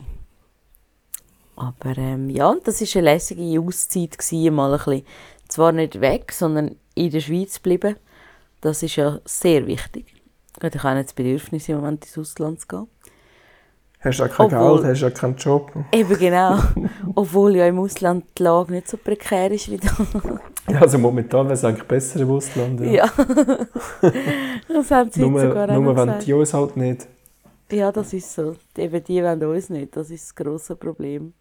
Aber 1.54 1.96
ähm, 1.96 2.28
ja, 2.30 2.54
das 2.64 2.80
war 2.80 2.88
eine 2.96 3.12
lässige 3.12 3.60
Auszeit, 3.60 4.18
gewesen, 4.18 4.54
mal 4.54 4.72
ein 4.72 4.78
bisschen, 4.78 5.06
zwar 5.48 5.72
nicht 5.72 6.00
weg, 6.00 6.32
sondern 6.32 6.76
in 6.96 7.10
der 7.10 7.20
Schweiz 7.20 7.60
bleiben. 7.60 7.94
Das 8.60 8.82
ist 8.82 8.96
ja 8.96 9.20
sehr 9.24 9.66
wichtig. 9.66 10.06
Ich 10.60 10.82
habe 10.82 10.96
nicht 10.96 11.08
das 11.08 11.14
Bedürfnis, 11.14 11.68
im 11.68 11.76
Moment 11.76 12.04
ins 12.04 12.18
Ausland 12.18 12.60
zu 12.60 12.66
gehen. 12.66 12.86
Hast 14.00 14.18
ja 14.18 14.28
kein 14.28 14.46
Obwohl- 14.46 14.82
Geld, 14.82 14.90
hast 14.92 15.00
ja 15.02 15.10
keinen 15.10 15.36
Job. 15.36 15.72
Eben 15.92 16.18
genau. 16.18 16.58
Obwohl 17.14 17.56
ja 17.56 17.66
im 17.66 17.78
Ausland 17.78 18.24
die 18.38 18.42
Lage 18.42 18.72
nicht 18.72 18.88
so 18.88 18.96
prekär 18.96 19.50
ist 19.50 19.70
wie 19.70 19.78
da. 19.78 19.90
Ja, 20.68 20.80
also 20.80 20.98
momentan 20.98 21.46
wäre 21.46 21.54
es 21.54 21.64
eigentlich 21.64 21.86
besser 21.86 22.20
im 22.20 22.30
Ausland. 22.30 22.80
Ja. 22.80 22.86
Ja. 22.90 23.06
das 24.68 24.90
haben 24.90 25.10
sie 25.10 25.20
nur 25.20 25.40
sogar 25.40 25.66
nur 25.78 25.96
wenn 25.96 26.06
gesagt. 26.06 26.26
die 26.26 26.32
uns 26.32 26.54
halt 26.54 26.76
nicht. 26.76 27.06
Ja, 27.70 27.92
das 27.92 28.12
ist 28.12 28.32
so. 28.32 28.56
Eben 28.76 29.04
die 29.04 29.22
wollen 29.22 29.42
uns 29.44 29.70
nicht. 29.70 29.96
Das 29.96 30.10
ist 30.10 30.24
das 30.24 30.34
grosse 30.34 30.76
Problem. 30.76 31.34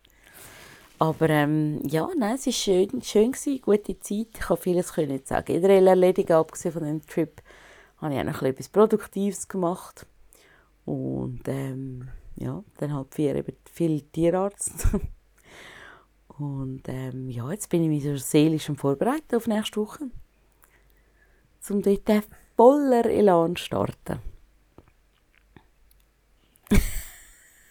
Aber 0.98 1.30
ähm, 1.30 1.82
ja, 1.86 2.08
nein, 2.18 2.36
es 2.36 2.46
war 2.46 2.54
schön, 2.54 3.02
schön 3.02 3.32
gewesen, 3.32 3.62
gute 3.62 4.00
Zeit. 4.00 4.28
Ich 4.34 4.40
kann 4.40 4.58
vieles 4.58 4.94
können 4.94 5.20
sagen. 5.26 5.46
Generell 5.46 5.88
erledigen, 5.88 6.34
abgesehen 6.34 6.74
von 6.74 6.84
dem 6.84 7.06
Trip, 7.06 7.42
habe 7.98 8.14
ich 8.14 8.20
auch 8.20 8.24
noch 8.24 8.42
etwas 8.42 8.70
Produktives 8.70 9.48
gemacht. 9.48 10.06
Und 10.86 11.42
ähm, 11.48 12.08
ja, 12.38 12.64
dann 12.78 12.94
halt 12.94 13.14
viel, 13.14 13.36
eben 13.36 13.56
viel 13.72 14.02
Tierarzt. 14.02 14.88
Und 16.38 16.84
ähm, 16.88 17.30
ja, 17.30 17.50
jetzt 17.52 17.70
bin 17.70 17.84
ich 17.84 17.90
mich 17.90 18.04
so 18.04 18.16
seelisch 18.18 18.70
am 18.70 18.76
Vorbereiten 18.76 19.36
auf 19.36 19.48
nächste 19.48 19.82
Woche. 19.82 20.10
Um 21.70 21.82
dort 21.82 22.26
voller 22.56 23.06
Elan 23.06 23.56
zu 23.56 23.64
starten. 23.64 24.20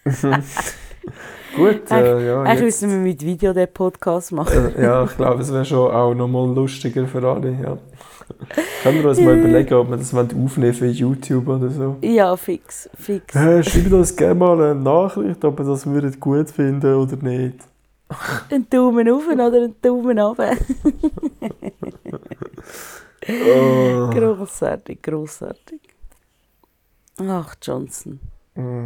Gut, 1.55 1.89
äh, 1.91 2.27
ja, 2.27 2.41
Eigentlich 2.43 2.61
müssen 2.63 2.89
wir 2.91 2.97
mit 2.97 3.21
Video 3.21 3.53
den 3.53 3.71
Podcast 3.71 4.31
machen. 4.31 4.75
äh, 4.75 4.83
ja, 4.83 5.03
ich 5.05 5.15
glaube, 5.15 5.41
es 5.41 5.51
wäre 5.51 5.65
schon 5.65 5.91
auch 5.91 6.13
nochmal 6.13 6.53
lustiger 6.53 7.07
für 7.07 7.23
alle. 7.27 7.51
Ja. 7.51 7.77
Können 8.83 9.03
wir 9.03 9.09
uns 9.09 9.19
mal 9.19 9.37
überlegen, 9.37 9.73
ob 9.75 9.89
wir 9.89 9.97
das 9.97 10.13
aufnehmen 10.13 10.73
für 10.73 10.87
YouTube 10.87 11.47
oder 11.47 11.69
so. 11.69 11.97
Ja, 12.01 12.35
fix, 12.35 12.89
fix. 12.95 13.33
Hey, 13.33 13.63
schreibt 13.63 13.93
uns 13.93 14.15
gerne 14.15 14.35
mal 14.35 14.61
eine 14.61 14.75
Nachricht, 14.75 15.45
ob 15.45 15.59
ihr 15.59 15.65
das 15.65 15.85
würdet 15.85 16.19
gut 16.19 16.49
finden 16.49 16.95
oder 16.95 17.15
nicht. 17.17 17.59
Einen 18.49 18.69
Daumen 18.69 19.09
auf 19.09 19.27
oder 19.27 19.45
einen 19.47 19.75
Daumen 19.81 20.19
runter. 20.19 20.51
Oh. 23.27 24.09
grossartig, 24.11 25.01
grossartig. 25.01 25.81
Ach, 27.17 27.55
Johnson. 27.61 28.19
Mm. 28.53 28.83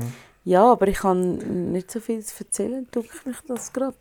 Ja, 0.50 0.72
aber 0.72 0.88
ich 0.88 0.97
kann 0.97 1.72
nicht 1.72 1.91
so 1.91 2.00
viel 2.00 2.24
erzählen. 2.39 2.88
Tue 2.91 3.04
ich 3.04 3.24
mich 3.24 3.36
das 3.47 3.72
gerade? 3.72 3.95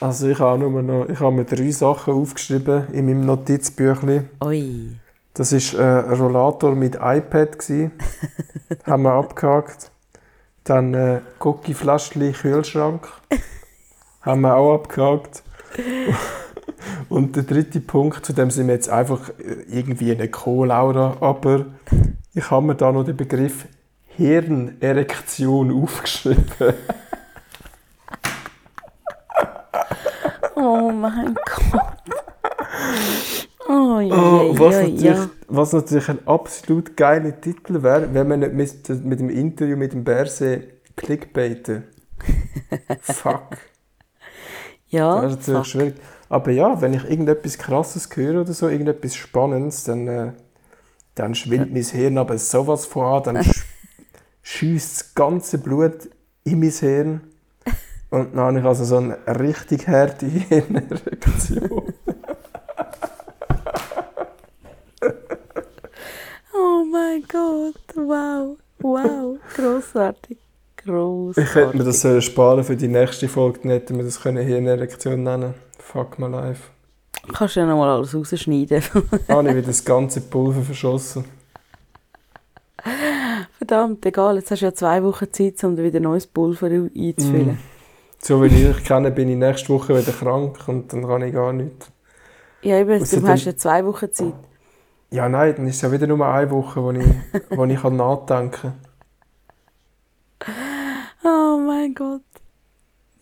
Also 0.00 0.28
ich 0.28 0.38
habe 0.38 0.58
nur 0.58 0.82
noch, 0.82 1.06
ich 1.10 1.20
habe 1.20 1.30
mir 1.36 1.44
drei 1.44 1.70
Sachen 1.72 2.14
aufgeschrieben 2.14 2.86
in 2.94 3.04
meinem 3.04 3.26
Notizbüchlein. 3.26 4.30
Ui. 4.42 4.96
Das 5.34 5.52
war 5.52 5.78
äh, 5.78 6.10
ein 6.10 6.18
Rollator 6.18 6.74
mit 6.74 6.94
iPad. 6.94 7.58
gsi. 7.58 7.90
haben 8.84 9.02
wir 9.02 9.12
abgehakt. 9.12 9.90
Dann 10.64 10.94
äh, 10.94 11.20
Cookie-Fläschchen 11.38 12.32
Kühlschrank. 12.32 13.06
haben 14.22 14.40
wir 14.40 14.56
auch 14.56 14.76
abgehakt. 14.76 15.42
Und 17.10 17.36
der 17.36 17.42
dritte 17.42 17.80
Punkt, 17.80 18.24
zu 18.24 18.32
dem 18.32 18.50
sind 18.50 18.68
wir 18.68 18.74
jetzt 18.74 18.88
einfach 18.88 19.28
äh, 19.38 19.64
irgendwie 19.68 20.12
eine 20.12 20.30
Co-Laura, 20.30 21.18
aber 21.20 21.66
ich 22.32 22.50
habe 22.50 22.68
mir 22.68 22.74
da 22.74 22.90
noch 22.90 23.04
den 23.04 23.18
Begriff 23.18 23.66
Hirnerektion 24.20 25.82
aufgeschrieben. 25.82 26.74
Oh 30.56 30.90
mein 30.92 31.34
Gott. 31.34 31.82
Oh, 33.68 34.00
ja, 34.00 34.14
Oh, 34.14 34.58
was, 34.58 34.74
ja, 34.74 34.82
natürlich, 34.82 35.02
ja. 35.02 35.30
was 35.48 35.72
natürlich 35.72 36.08
ein 36.10 36.26
absolut 36.26 36.96
geiler 36.96 37.40
Titel 37.40 37.82
wäre, 37.82 38.12
wenn 38.12 38.28
man 38.28 38.40
nicht 38.40 38.52
mit, 38.88 39.04
mit 39.04 39.20
dem 39.20 39.30
Interview 39.30 39.76
mit 39.76 39.92
dem 39.92 40.04
Berse 40.04 40.64
clickbaiten. 40.96 41.84
Fuck. 43.00 43.56
Ja, 44.88 45.20
Das 45.22 45.32
ist 45.32 45.38
natürlich 45.38 45.58
fuck. 45.58 45.66
schwierig. 45.66 45.94
Aber 46.28 46.50
ja, 46.50 46.80
wenn 46.80 46.94
ich 46.94 47.04
irgendetwas 47.04 47.56
Krasses 47.58 48.08
höre 48.14 48.42
oder 48.42 48.52
so, 48.52 48.68
irgendetwas 48.68 49.14
Spannendes, 49.14 49.84
dann, 49.84 50.06
äh, 50.08 50.32
dann 51.14 51.34
schwillt 51.34 51.72
mein 51.72 51.82
Hirn 51.82 52.18
aber 52.18 52.36
sowas 52.38 52.86
vor 52.86 53.16
an, 53.16 53.22
dann 53.34 53.36
schießt 54.50 55.00
das 55.00 55.14
ganze 55.14 55.58
Blut 55.58 56.10
in 56.44 56.60
mein 56.60 56.70
Hirn. 56.70 57.20
Und 58.10 58.34
dann 58.34 58.46
habe 58.46 58.58
ich 58.58 58.64
also 58.64 58.84
so 58.84 58.96
eine 58.96 59.16
richtig 59.26 59.86
harte 59.86 60.26
Hirnreaktion. 60.26 61.94
Oh 66.52 66.84
mein 66.84 67.22
Gott, 67.28 67.74
wow, 67.94 68.56
wow, 68.80 69.38
grossartig, 69.54 70.36
grossartig. 70.76 71.48
Ich 71.48 71.54
hätte 71.54 71.76
mir 71.76 71.84
das 71.84 72.24
sparen 72.24 72.64
für 72.64 72.76
die 72.76 72.88
nächste 72.88 73.28
Folge, 73.28 73.60
dann 73.62 73.70
hätten 73.70 73.96
wir 73.96 74.04
das 74.04 74.20
können 74.20 74.44
Hirnerektion 74.44 75.22
nennen 75.22 75.54
Fuck 75.78 76.18
my 76.18 76.26
life. 76.26 76.64
Kannst 77.32 77.56
du 77.56 77.60
ja 77.60 77.66
nochmal 77.66 77.90
alles 77.90 78.14
rausschneiden. 78.14 78.82
Habe 79.28 79.48
ich 79.48 79.56
wieder 79.56 79.66
das 79.68 79.84
ganze 79.84 80.20
Pulver 80.20 80.62
verschossen. 80.62 81.24
Verdammt, 83.60 84.06
egal, 84.06 84.36
jetzt 84.36 84.50
hast 84.50 84.62
du 84.62 84.64
ja 84.66 84.72
zwei 84.72 85.02
Wochen 85.04 85.30
Zeit, 85.34 85.62
um 85.64 85.76
wieder 85.76 86.00
neues 86.00 86.26
Pulver 86.26 86.68
einzufüllen. 86.68 87.58
So 88.18 88.42
wie 88.42 88.46
ich 88.46 88.54
dich 88.74 88.84
kenne, 88.84 89.10
bin 89.10 89.28
ich 89.28 89.36
nächste 89.36 89.68
Woche 89.74 89.94
wieder 89.98 90.12
krank 90.12 90.66
und 90.66 90.90
dann 90.90 91.06
kann 91.06 91.20
ich 91.20 91.34
gar 91.34 91.52
nichts. 91.52 91.90
Ja, 92.62 92.78
eben, 92.78 92.88
du 92.98 93.04
Außerdem- 93.04 93.28
hast 93.28 93.44
ja 93.44 93.54
zwei 93.54 93.84
Wochen 93.84 94.10
Zeit. 94.14 94.32
Ja, 95.10 95.28
nein, 95.28 95.54
dann 95.56 95.66
ist 95.66 95.76
es 95.76 95.82
ja 95.82 95.92
wieder 95.92 96.06
nur 96.06 96.24
eine 96.26 96.50
Woche, 96.50 96.82
wo 96.82 96.90
ich, 96.92 97.04
wo 97.50 97.66
ich 97.66 97.78
kann 97.82 97.96
nachdenken 97.96 98.72
kann. 100.38 100.54
Oh 101.22 101.58
mein 101.58 101.94
Gott. 101.94 102.22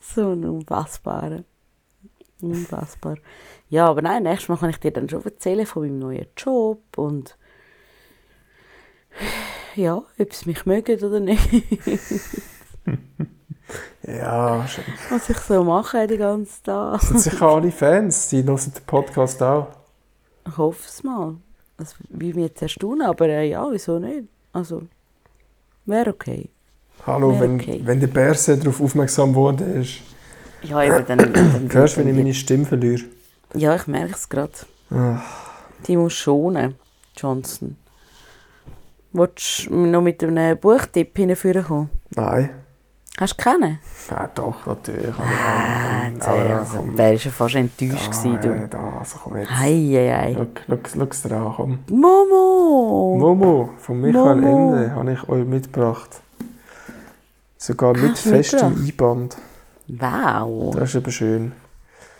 So 0.00 0.30
ein 0.34 0.44
Unfassbarer. 0.44 1.42
Unfassbar. 2.40 3.16
Ja, 3.70 3.86
aber 3.88 4.02
nein, 4.02 4.22
nächstes 4.22 4.48
Mal 4.50 4.58
kann 4.58 4.70
ich 4.70 4.78
dir 4.78 4.92
dann 4.92 5.08
schon 5.08 5.24
erzählen 5.24 5.66
von 5.66 5.82
meinem 5.82 5.98
neuen 5.98 6.26
Job 6.36 6.80
und 6.96 7.36
ja, 9.76 10.02
ob 10.18 10.34
sie 10.34 10.48
mich 10.48 10.66
mögen 10.66 11.02
oder 11.04 11.20
nicht. 11.20 11.48
Ja, 14.06 14.66
schon. 14.66 14.84
Was 15.10 15.28
ich 15.28 15.36
so 15.38 15.62
mache 15.62 16.06
den 16.06 16.18
ganzen 16.18 16.64
Tag. 16.64 17.02
sind 17.02 17.20
sicher 17.20 17.42
alle 17.46 17.70
Fans, 17.70 18.28
die 18.30 18.42
hören 18.42 18.56
den 18.56 18.82
Podcast 18.86 19.42
auch. 19.42 19.66
Ich 20.46 20.56
hoffe 20.56 20.82
es 20.88 21.02
mal. 21.02 21.34
Das 21.76 21.94
will 22.08 22.28
mich 22.34 22.44
jetzt 22.44 22.62
erstaunen, 22.62 23.02
aber 23.06 23.28
äh, 23.28 23.50
ja, 23.50 23.66
wieso 23.70 23.98
nicht? 23.98 24.26
Also, 24.54 24.82
wäre 25.84 26.10
okay. 26.10 26.48
Hallo, 27.06 27.32
Ja, 27.34 27.40
wenn, 27.40 27.54
okay. 27.60 27.80
wenn 27.84 28.00
der 28.00 28.06
Berse 28.06 28.56
darauf 28.56 28.80
aufmerksam 28.80 29.30
geworden 29.32 29.82
ist. 29.82 30.00
Ja, 30.62 30.82
eben, 30.82 31.04
dann... 31.06 31.18
dann 31.32 31.68
Hörst 31.72 31.96
du, 31.96 32.00
wenn 32.00 32.08
ich 32.08 32.14
dann- 32.14 32.22
meine 32.22 32.34
Stimme 32.34 32.64
verliere? 32.64 33.02
Ja, 33.54 33.76
ich 33.76 33.86
merke 33.86 34.14
es 34.14 34.28
gerade. 34.28 34.52
Ah. 34.90 35.20
Die 35.86 35.96
muss 35.98 36.14
schonen, 36.14 36.76
Johnson. 37.16 37.76
Willst 39.18 39.66
du 39.66 39.74
noch 39.86 40.00
mit 40.02 40.22
einem 40.22 40.56
Buchtipp 40.58 41.16
hinführen 41.16 41.64
kommen? 41.64 41.90
Nein. 42.14 42.50
Hast 43.18 43.32
du 43.36 43.42
keinen? 43.42 43.80
Ja, 44.08 44.30
doch, 44.32 44.64
natürlich. 44.64 45.12
Ah, 45.18 46.08
ja, 46.36 46.58
also, 46.60 46.76
komm. 46.78 46.96
wärst 46.96 47.24
du 47.26 47.30
fast 47.30 47.56
enttäuscht 47.56 48.06
Ah, 48.06 48.10
gewesen, 48.10 48.38
du. 48.40 48.68
da, 48.68 48.92
also 49.00 49.18
komm 49.24 49.36
jetzt. 49.38 49.50
Hei, 49.50 49.72
hei, 49.92 50.34
hei. 50.36 50.46
Schau, 50.94 51.04
es 51.10 51.22
dir 51.22 51.32
an, 51.36 51.52
komm. 51.56 51.78
Momo! 51.90 53.16
Momo 53.18 53.70
von 53.78 54.00
Michael 54.00 54.36
Momo. 54.36 54.74
Ende 54.76 54.94
habe 54.94 55.12
ich 55.12 55.28
euch 55.28 55.44
mitgebracht. 55.44 56.20
Sogar 57.56 57.92
mit 57.96 58.12
Hast 58.12 58.26
du 58.26 58.30
festem? 58.30 58.66
Einband. 58.86 59.36
Wow. 59.88 60.76
Das 60.76 60.90
ist 60.90 60.96
aber 60.96 61.10
schön. 61.10 61.52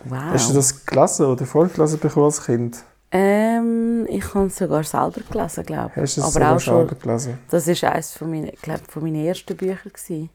wow. 0.05 0.19
Hast 0.33 0.51
du 0.51 0.55
das 0.55 0.85
gelesen 0.85 1.27
oder 1.27 1.47
vorgelesen 1.47 2.01
bekommen 2.01 2.27
als 2.27 2.45
Kind? 2.45 2.83
Ähm, 3.11 4.07
ich 4.11 4.35
habe 4.35 4.47
es 4.47 4.57
sogar 4.57 4.85
selber 4.85 5.21
gelesen, 5.31 5.65
glaube 5.65 5.93
ich. 5.97 6.03
Hast 6.03 6.17
du 6.19 6.21
es 6.21 6.37
Aber 6.37 6.57
auch 6.57 6.61
schon. 6.61 6.89
gelesen? 6.89 7.39
Das 7.51 7.67
war 7.67 7.93
eines 7.93 8.13
von 8.13 8.31
meinen, 8.31 8.51
glaub, 8.61 8.81
von 8.91 9.03
meinen 9.03 9.25
ersten 9.25 9.57
Büchern. 9.57 9.79
Gewesen. 9.93 10.29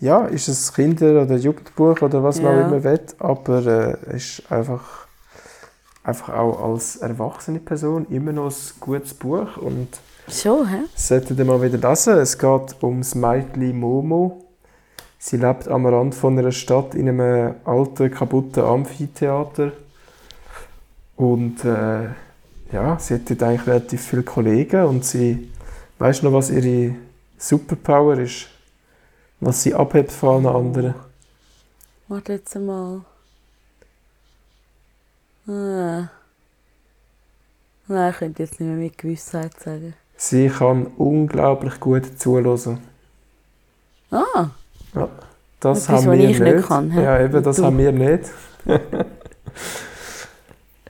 Ja, 0.00 0.26
ist 0.26 0.48
es 0.48 0.72
Kinder- 0.72 1.22
oder 1.22 1.36
Jugendbuch 1.36 2.00
oder 2.02 2.22
was 2.22 2.40
man 2.40 2.56
Ja. 2.58 2.62
auch 2.64 2.68
immer 2.70 2.84
will, 2.84 3.00
aber 3.18 3.66
äh, 3.66 3.96
es 4.16 4.38
ist 4.40 4.52
einfach, 4.52 5.06
einfach 6.02 6.30
auch 6.34 6.72
als 6.72 6.96
erwachsene 6.96 7.58
Person 7.60 8.06
immer 8.10 8.32
noch 8.32 8.50
ein 8.50 8.54
gutes 8.80 9.14
Buch 9.14 9.56
und 9.58 9.88
Schon, 10.28 10.68
hä? 10.68 10.78
solltet 10.94 11.38
ihr 11.38 11.44
mal 11.44 11.60
wieder 11.62 11.88
lesen. 11.88 12.18
Es 12.18 12.38
geht 12.38 12.82
ums 12.82 13.14
Mädchen 13.14 13.78
Momo. 13.78 14.44
Sie 15.18 15.36
lebt 15.36 15.68
am 15.68 15.84
Rand 15.86 16.14
von 16.14 16.38
einer 16.38 16.52
Stadt 16.52 16.94
in 16.94 17.08
einem 17.08 17.56
alten, 17.64 18.10
kaputten 18.10 18.62
Amphitheater. 18.64 19.72
Und 21.20 21.62
äh, 21.66 22.04
ja, 22.72 22.98
sie 22.98 23.12
hat 23.16 23.28
dort 23.28 23.42
eigentlich 23.42 23.66
relativ 23.66 24.00
viele 24.06 24.22
Kollegen 24.22 24.84
und 24.84 25.04
sie 25.04 25.50
weiß 25.98 26.22
noch, 26.22 26.32
was 26.32 26.48
ihre 26.48 26.94
Superpower 27.36 28.16
ist. 28.18 28.46
Was 29.38 29.62
sie 29.62 29.74
abhebt 29.74 30.12
von 30.12 30.46
allen 30.46 30.56
anderen. 30.56 30.94
Warte 32.08 32.32
jetzt 32.32 32.54
mal. 32.56 33.02
Ah. 35.46 36.08
Nein, 37.86 38.10
ich 38.12 38.16
könnte 38.18 38.42
jetzt 38.42 38.58
nicht 38.58 38.68
mehr 38.68 38.76
mit 38.78 38.96
Gewissheit 38.96 39.60
sagen. 39.60 39.92
Sie 40.16 40.48
kann 40.48 40.86
unglaublich 40.96 41.78
gut 41.80 42.18
zuhören. 42.18 42.78
Ah, 44.10 44.48
Das 45.60 45.84
Etwas, 45.84 45.88
haben 46.06 46.18
wir 46.18 46.30
ich 46.30 46.38
nicht. 46.40 46.54
nicht 46.54 46.66
kann, 46.66 46.90
ja, 46.94 47.20
eben, 47.20 47.42
das 47.42 47.56
Du. 47.56 47.64
haben 47.66 47.76
wir 47.76 47.92
nicht. 47.92 48.24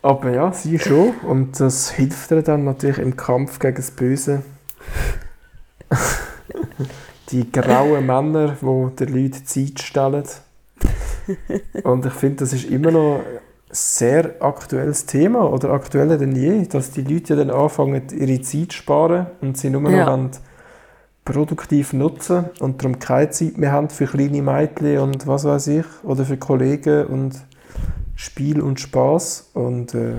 Aber 0.02 0.30
ja, 0.30 0.52
sie 0.52 0.78
schon. 0.78 1.10
Und 1.26 1.60
das 1.60 1.90
hilft 1.90 2.30
ihr 2.30 2.42
dann 2.42 2.64
natürlich 2.64 2.98
im 2.98 3.16
Kampf 3.16 3.58
gegen 3.58 3.76
das 3.76 3.90
Böse. 3.90 4.42
Die 7.30 7.50
grauen 7.52 8.06
Männer, 8.06 8.56
die 8.60 8.96
den 8.96 9.14
Leuten 9.14 9.44
Zeit 9.46 9.80
stellen. 9.80 10.24
Und 11.84 12.06
ich 12.06 12.12
finde, 12.12 12.36
das 12.38 12.52
ist 12.52 12.64
immer 12.68 12.90
noch 12.90 13.18
ein 13.20 13.38
sehr 13.70 14.34
aktuelles 14.40 15.06
Thema 15.06 15.48
oder 15.48 15.70
aktueller 15.70 16.18
denn 16.18 16.34
je, 16.34 16.66
dass 16.66 16.90
die 16.90 17.02
Leute 17.02 17.34
ja 17.34 17.44
dann 17.44 17.50
anfangen, 17.50 18.02
ihre 18.10 18.40
Zeit 18.40 18.72
zu 18.72 18.78
sparen 18.78 19.26
und 19.40 19.56
sie 19.56 19.70
nur 19.70 19.82
noch 19.82 19.90
Ja. 19.90 20.18
produktiv 21.24 21.92
nutzen 21.92 22.46
und 22.58 22.82
darum 22.82 22.98
keine 22.98 23.30
Zeit 23.30 23.58
mehr 23.58 23.70
haben 23.70 23.90
für 23.90 24.06
kleine 24.06 24.42
Mädchen 24.42 24.98
und 24.98 25.28
was 25.28 25.44
weiß 25.44 25.68
ich 25.68 25.86
oder 26.02 26.24
für 26.24 26.36
Kollegen 26.36 27.06
und 27.06 27.34
Spiel 28.20 28.60
und 28.60 28.78
Spaß 28.78 29.50
und 29.54 29.94
äh, 29.94 30.12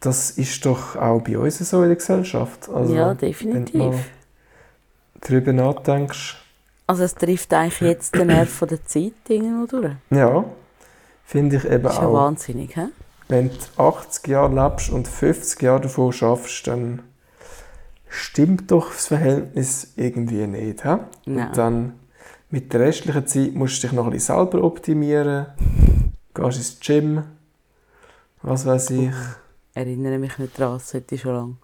das 0.00 0.32
ist 0.32 0.66
doch 0.66 0.96
auch 0.96 1.20
bei 1.22 1.38
uns 1.38 1.58
so 1.58 1.82
in 1.82 1.88
der 1.88 1.96
Gesellschaft. 1.96 2.68
Also, 2.68 2.94
ja, 2.94 3.08
Wenn 3.10 3.16
du 3.16 3.26
definitiv. 3.26 3.94
darüber 5.20 5.52
nachdenkst, 5.52 6.36
Also 6.88 7.04
es 7.04 7.14
trifft 7.14 7.54
eigentlich 7.54 7.80
jetzt 7.80 8.14
den 8.16 8.26
Nerv 8.26 8.48
von 8.48 8.68
der 8.68 8.84
Zeit 8.84 9.12
irgendwo 9.28 9.66
durch. 9.66 9.92
ja, 10.10 10.44
finde 11.24 11.56
ich 11.56 11.64
eben 11.64 11.84
Das 11.84 11.92
ist 11.94 11.98
ja 12.00 12.08
auch. 12.08 12.12
wahnsinnig, 12.14 12.76
hä? 12.76 12.86
Wenn 13.28 13.50
du 13.50 13.82
80 13.82 14.26
Jahre 14.26 14.52
lebst 14.68 14.90
und 14.90 15.06
50 15.08 15.62
Jahre 15.62 15.82
davon 15.82 16.12
schaffst, 16.12 16.66
dann 16.66 17.02
stimmt 18.08 18.70
doch 18.72 18.90
das 18.92 19.06
Verhältnis 19.06 19.92
irgendwie 19.96 20.46
nicht. 20.48 20.82
He? 20.82 20.96
Und 21.26 21.52
dann 21.56 21.94
mit 22.50 22.72
der 22.72 22.80
restlichen 22.80 23.26
Zeit 23.28 23.54
musst 23.54 23.82
du 23.82 23.86
dich 23.86 23.96
noch 23.96 24.04
ein 24.06 24.10
bisschen 24.12 24.36
selber 24.36 24.62
optimieren, 24.62 25.46
gehst 26.34 26.58
ins 26.58 26.80
Gym, 26.80 27.22
was 28.42 28.66
weiß 28.66 28.90
ich. 28.90 29.10
Erinnere 29.74 30.18
mich 30.18 30.38
nicht 30.38 30.58
dran, 30.58 30.74
das 30.74 30.90
sollte 30.90 31.14
ich 31.14 31.20
schon 31.22 31.34
lange. 31.34 31.56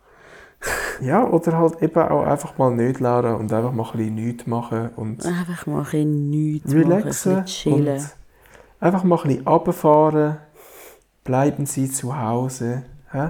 Ja, 1.00 1.26
oder 1.26 1.56
halt 1.56 1.80
eben 1.80 1.98
auch 2.02 2.24
einfach 2.26 2.58
mal 2.58 2.70
nicht 2.74 3.00
lernen 3.00 3.36
und 3.36 3.50
einfach 3.50 3.72
mal 3.72 3.84
ein 3.90 3.92
bisschen 3.96 4.14
nichts 4.16 4.46
machen 4.46 4.90
und 4.96 5.24
Einfach 5.24 5.66
mal 5.66 5.78
ein 5.78 5.84
bisschen 5.84 6.28
nichts 6.30 6.66
machen, 6.74 6.82
ein 6.84 6.92
relaxen 6.92 7.44
chillen. 7.46 7.96
und 7.98 8.10
einfach 8.80 9.04
mal 9.04 9.16
ein 9.16 9.22
bisschen 9.28 9.46
runterfahren, 9.48 10.36
bleiben 11.24 11.64
Sie 11.64 11.90
zu 11.90 12.14
Hause. 12.18 12.82
He? 13.12 13.28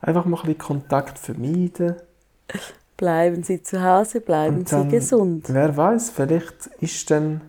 Einfach 0.00 0.24
mal 0.24 0.36
ein 0.38 0.42
bisschen 0.42 0.58
Kontakt 0.58 1.16
vermeiden. 1.18 1.94
Bleiben 2.96 3.44
Sie 3.44 3.62
zu 3.62 3.80
Hause, 3.82 4.20
bleiben 4.20 4.58
Und 4.58 4.68
Sie 4.68 4.74
dann- 4.74 4.88
gesund. 4.90 5.44
Wer 5.48 5.76
weiß, 5.76 6.10
vielleicht 6.10 6.66
ist 6.80 7.08
dann. 7.12 7.42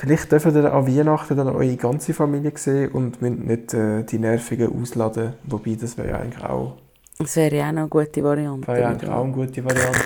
Vielleicht 0.00 0.30
dürfen 0.30 0.54
ihr 0.54 0.72
an 0.72 0.86
Weihnachten 0.86 1.36
dann 1.36 1.48
eure 1.48 1.76
ganze 1.76 2.14
Familie 2.14 2.52
sehen 2.54 2.92
und 2.92 3.20
müsst 3.20 3.40
nicht 3.40 3.74
äh, 3.74 4.04
die 4.04 4.20
Nervigen 4.20 4.80
ausladen. 4.80 5.32
Wobei, 5.42 5.74
das 5.74 5.98
wäre 5.98 6.10
ja 6.10 6.18
eigentlich 6.20 6.44
auch, 6.44 6.76
Das 7.18 7.34
wäre 7.34 7.56
ja 7.56 7.64
auch 7.64 7.68
eine 7.70 7.88
gute 7.88 8.22
Variante. 8.22 8.68
wäre 8.68 8.80
ja 8.80 8.88
eigentlich 8.90 9.10
auch 9.10 9.24
eine 9.24 9.32
gute 9.32 9.64
Variante. 9.64 9.98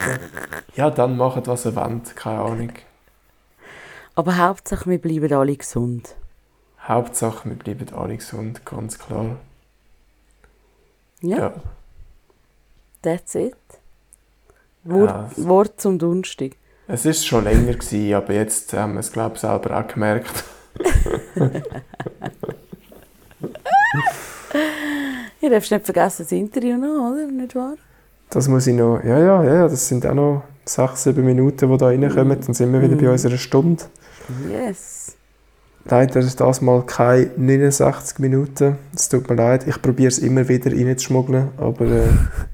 Ja, 0.76 0.88
dann 0.88 1.18
macht 1.18 1.47
was 1.47 1.66
ihr 1.66 1.76
wollt, 1.76 2.16
keine 2.16 2.40
Ahnung. 2.40 2.72
Aber 4.14 4.38
Hauptsache, 4.38 4.88
wir 4.88 4.99
bleiben 4.99 5.30
alle 5.34 5.55
gesund. 5.57 6.14
Hauptsache, 6.80 7.51
wir 7.51 7.57
bleiben 7.57 7.86
alle 7.95 8.16
gesund, 8.16 8.64
ganz 8.64 8.99
klar. 8.99 9.36
Ja, 11.20 11.36
Ja. 11.38 11.53
that's 13.03 13.34
it. 13.34 13.55
Wort, 14.84 15.36
Ja. 15.36 15.47
Wort 15.49 15.80
zum 15.82 15.99
Dunstig. 15.99 16.57
Es 16.93 17.07
ist 17.07 17.26
schon 17.26 17.45
länger 17.45 17.72
gewesen, 17.72 18.12
aber 18.12 18.34
jetzt 18.34 18.74
haben 18.74 18.93
wir 18.93 19.01
es, 19.01 19.11
glaube 19.11 19.36
ich, 19.36 19.40
selber 19.40 19.78
auch 19.78 19.88
gemerkt. 19.88 20.45
Ihr 25.40 25.49
darfst 25.49 25.70
nicht 25.70 25.86
vergessen, 25.86 26.24
das 26.24 26.32
Interview 26.32 26.76
noch, 26.76 27.12
oder? 27.12 27.26
Nicht 27.28 27.55
wahr? 27.55 27.76
Das 28.28 28.47
muss 28.47 28.66
ich 28.66 28.74
noch. 28.74 29.03
Ja, 29.03 29.18
ja, 29.18 29.43
ja, 29.43 29.62
das 29.68 29.88
sind 29.88 30.05
auch 30.05 30.12
noch 30.12 30.43
sechs, 30.66 31.05
sieben 31.05 31.24
Minuten, 31.24 31.70
die 31.72 31.78
da 31.78 31.86
reinkommen. 31.86 32.38
Dann 32.38 32.53
sind 32.53 32.70
wir 32.70 32.82
wieder 32.82 32.97
bei 32.97 33.09
unserer 33.11 33.38
Stunde. 33.38 33.84
Yes. 34.51 35.16
Leider 35.86 36.20
ist 36.20 36.38
das 36.38 36.61
mal 36.61 36.84
keine 36.84 37.30
69 37.38 38.18
Minuten. 38.18 38.76
Es 38.95 39.09
tut 39.09 39.30
mir 39.30 39.36
leid. 39.36 39.66
Ich 39.66 39.80
probiere 39.80 40.09
es 40.09 40.18
immer 40.18 40.47
wieder 40.47 40.70
reinzuschmuggeln, 40.70 41.53
aber 41.57 41.86
äh, 41.86 42.09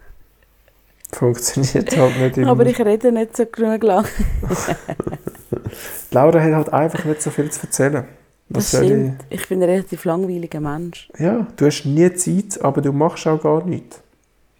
funktioniert 1.13 1.97
halt 1.97 2.21
nicht 2.21 2.39
immer. 2.39 2.51
Aber 2.51 2.67
ich 2.67 2.79
rede 2.79 3.13
nicht 3.13 3.37
so 3.37 3.47
genug 3.47 3.83
lang. 3.83 4.07
Laura 6.11 6.41
hat 6.41 6.53
halt 6.53 6.73
einfach 6.73 7.05
nicht 7.05 7.23
so 7.23 7.31
viel 7.31 7.51
zu 7.51 7.63
erzählen. 7.63 8.05
Was 8.51 8.71
Das 8.71 8.85
stimmt. 8.85 9.25
Ich 9.29 9.47
bin 9.49 9.63
ein 9.63 9.69
relativ 9.69 10.05
langweiliger 10.05 10.61
Mensch. 10.61 11.11
ich? 11.15 11.21
Ja, 11.21 11.47
du 11.57 11.67
hast 11.67 11.85
nie 11.85 12.13
Zeit, 12.15 12.63
aber 12.63 12.81
du 12.81 12.93
machst 12.93 13.27
auch 13.27 13.43
gar 13.43 13.65
nichts. 13.65 14.01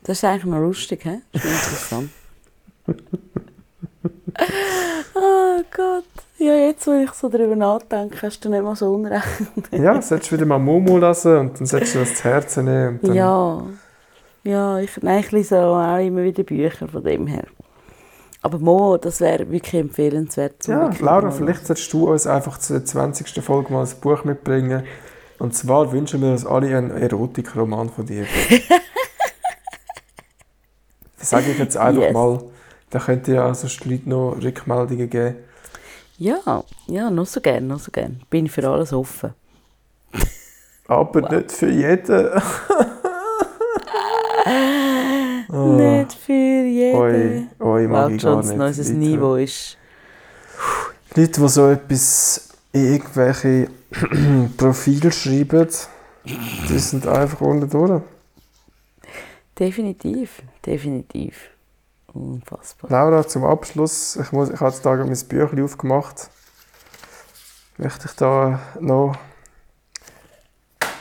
Das 0.05 0.19
ist 0.19 0.25
eigentlich 0.25 0.45
noch 0.45 0.61
lustig, 0.61 1.05
hä? 1.05 1.21
Das 1.33 1.45
ist 1.45 1.51
interessant. 1.51 2.11
oh 5.15 5.61
Gott. 5.75 6.05
Ja, 6.39 6.55
jetzt, 6.55 6.87
wo 6.87 6.93
ich 6.93 7.11
so 7.13 7.29
darüber 7.29 7.57
nachdenke, 7.57 8.23
hast 8.23 8.45
du 8.45 8.49
nicht 8.49 8.63
mal 8.63 8.77
so 8.77 8.95
unrecht. 8.95 9.25
Ja, 9.73 10.01
solltest 10.01 10.31
du 10.31 10.37
wieder 10.37 10.47
mal 10.47 10.59
Momo 10.59 10.99
lesen 10.99 11.37
und 11.37 11.59
dann 11.59 11.67
solltest 11.67 11.95
du 11.97 11.99
das 12.01 12.15
zu 12.15 12.25
Herzen 12.25 12.65
nehmen. 12.67 13.01
Ja. 13.15 13.63
Ja, 14.45 14.79
ich, 14.79 14.97
lese 15.33 15.61
auch 15.61 15.99
immer 15.99 16.23
wieder 16.23 16.43
Bücher 16.43 16.89
von 16.89 17.03
dem 17.03 17.27
her. 17.27 17.45
Aber 18.41 18.59
Mo, 18.59 18.97
das 18.97 19.21
wäre 19.21 19.51
wirklich 19.51 19.81
empfehlenswert. 19.81 20.63
zum 20.63 20.75
Ja, 20.75 20.91
Laura, 21.01 21.31
vielleicht 21.31 21.67
solltest 21.67 21.93
du 21.93 22.11
uns 22.11 22.27
einfach 22.27 22.59
zur 22.59 22.85
20. 22.85 23.43
Folge 23.45 23.73
mal 23.73 23.85
ein 23.85 24.01
Buch 24.01 24.25
mitbringen. 24.25 24.85
Und 25.39 25.55
zwar 25.55 25.93
wünschen 25.93 26.23
wir 26.23 26.31
uns 26.31 26.47
alle 26.47 26.77
einen 26.77 26.91
Erotikroman 26.91 27.91
von 27.91 28.07
dir. 28.07 28.27
das 31.19 31.31
sage 31.31 31.51
ich 31.51 31.59
jetzt 31.59 31.77
einfach 31.77 32.03
Yes. 32.03 32.13
mal. 32.13 32.43
Da 32.91 32.99
könnt 33.01 33.29
ihr 33.29 33.35
ja 33.35 33.55
sonst 33.55 33.85
die 33.85 33.91
Leute 33.91 34.09
noch 34.09 34.37
Rückmeldungen 34.43 35.11
geben. 35.11 35.37
Ja, 36.17 36.65
ja, 36.87 37.11
noch 37.11 37.27
so 37.27 37.41
gern, 37.41 37.67
noch 37.67 37.79
so 37.79 37.91
gern. 37.93 38.23
Bin 38.31 38.49
für 38.49 38.67
alles 38.69 38.93
offen. 38.93 39.35
Aber 40.89 41.21
nicht 41.31 41.53
für 41.53 41.69
jeden. 41.71 42.31
Nicht 45.49 46.13
für 46.15 46.33
jeden. 46.33 46.99
Oi, 46.99 47.47
oi, 47.59 47.89
mag 47.89 48.11
ich 48.13 48.23
gar 48.23 48.43
schon 48.43 48.59
nicht. 48.59 48.61
unser 48.61 48.83
Leute, 48.83 48.95
Niveau 48.95 49.35
ist. 49.37 49.79
Leute, 51.15 51.41
die 51.41 51.49
so 51.49 51.71
etwas 51.71 52.49
in 52.73 52.93
irgendwelche 52.95 53.71
Profile 54.57 55.11
schreiben, 55.11 55.69
die 56.25 56.79
sind 56.79 57.07
einfach 57.07 57.41
unten 57.41 57.71
durch. 57.71 58.03
Definitiv, 59.59 60.43
definitiv. 60.65 61.51
Unfassbar. 62.13 62.91
Laura, 62.91 63.27
zum 63.27 63.45
Abschluss, 63.45 64.17
ich, 64.17 64.33
muss, 64.33 64.51
ich 64.51 64.61
habe 64.61 64.71
jetzt 64.71 64.85
da 64.85 64.95
gerade 64.95 65.11
mein 65.11 65.29
Büchlein 65.29 65.65
aufgemacht. 65.65 66.31
Möchte 67.77 68.07
ich 68.09 68.13
da 68.17 68.61
noch 68.81 69.17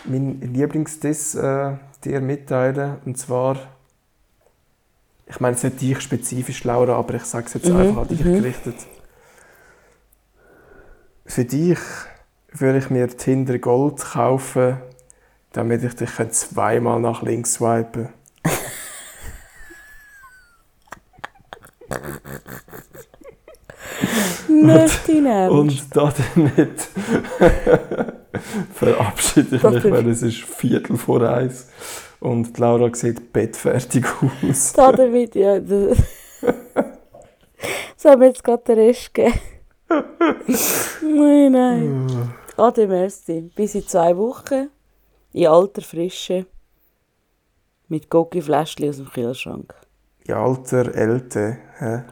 meinen 0.06 0.42
Lieblingsdiss 0.54 1.36
äh, 1.36 1.74
dir 2.06 2.22
mitteilen. 2.22 2.98
Und 3.06 3.18
zwar, 3.18 3.58
ich 5.26 5.40
meine 5.40 5.56
es 5.56 5.64
nicht 5.64 5.82
dich 5.82 6.02
spezifisch, 6.02 6.64
Laura, 6.64 6.96
aber 6.96 7.16
ich 7.16 7.24
sage 7.24 7.48
es 7.48 7.56
jetzt 7.56 7.70
einfach 7.70 8.04
an 8.04 8.08
dich 8.08 8.24
gerichtet. 8.24 8.76
Für 11.26 11.46
dich 11.46 11.80
würde 12.52 12.80
ich 12.80 12.90
mir 12.90 13.08
Tinder 13.08 13.60
Gold 13.60 14.00
kaufen, 14.00 14.78
damit 15.52 15.84
ich 15.84 15.96
dich 15.96 16.10
zweimal 16.32 17.00
nach 17.00 17.22
links 17.22 17.54
swipen 17.56 18.10
Nicht 24.48 25.08
dein 25.08 25.26
Ernst. 25.26 25.54
Und 25.54 25.96
damit 25.96 26.88
verabschiede 28.74 29.56
ich 29.56 29.64
mich, 29.64 29.84
weil 29.86 30.10
es 30.10 30.22
ist 30.22 30.42
Viertel 30.44 30.98
vor 30.98 31.22
eins 31.22 31.68
und 32.20 32.58
Laura 32.58 32.90
sieht 32.94 33.32
bettfertig 33.32 34.06
aus. 34.22 34.74
Da 34.74 34.92
damit, 34.94 35.36
ja. 35.36 35.60
Das 35.60 35.98
das 36.42 38.06
haben 38.06 38.22
wir 38.22 38.28
jetzt 38.28 38.44
gerade 38.44 38.64
den 38.64 38.80
Rest 38.80 39.14
gegeben. 39.14 39.40
Nein, 41.02 41.52
nein. 41.52 42.34
Ade, 42.58 42.88
merci. 42.88 43.52
Bis 43.56 43.76
in 43.76 43.88
zwei 43.88 44.18
Wochen. 44.18 44.70
In 45.34 45.48
alter 45.48 45.82
Frische. 45.82 46.46
Mit 47.88 48.10
Gogi-Fläschchen 48.10 48.90
aus 48.90 48.98
dem 48.98 49.10
Kühlschrank. 49.10 49.74
Ja, 50.26 50.44
alter 50.44 50.94
Älte. 50.94 51.58
hä? 51.78 52.04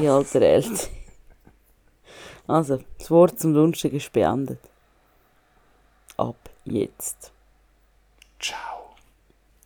In 0.00 0.08
alter 0.08 0.42
Elt. 0.42 0.90
Also, 2.46 2.80
das 2.98 3.10
Wort 3.10 3.40
zum 3.40 3.54
Lunstigen 3.54 3.96
ist 3.96 4.12
beendet. 4.12 4.60
Ab 6.16 6.36
jetzt. 6.64 7.32
Ciao. 8.40 8.75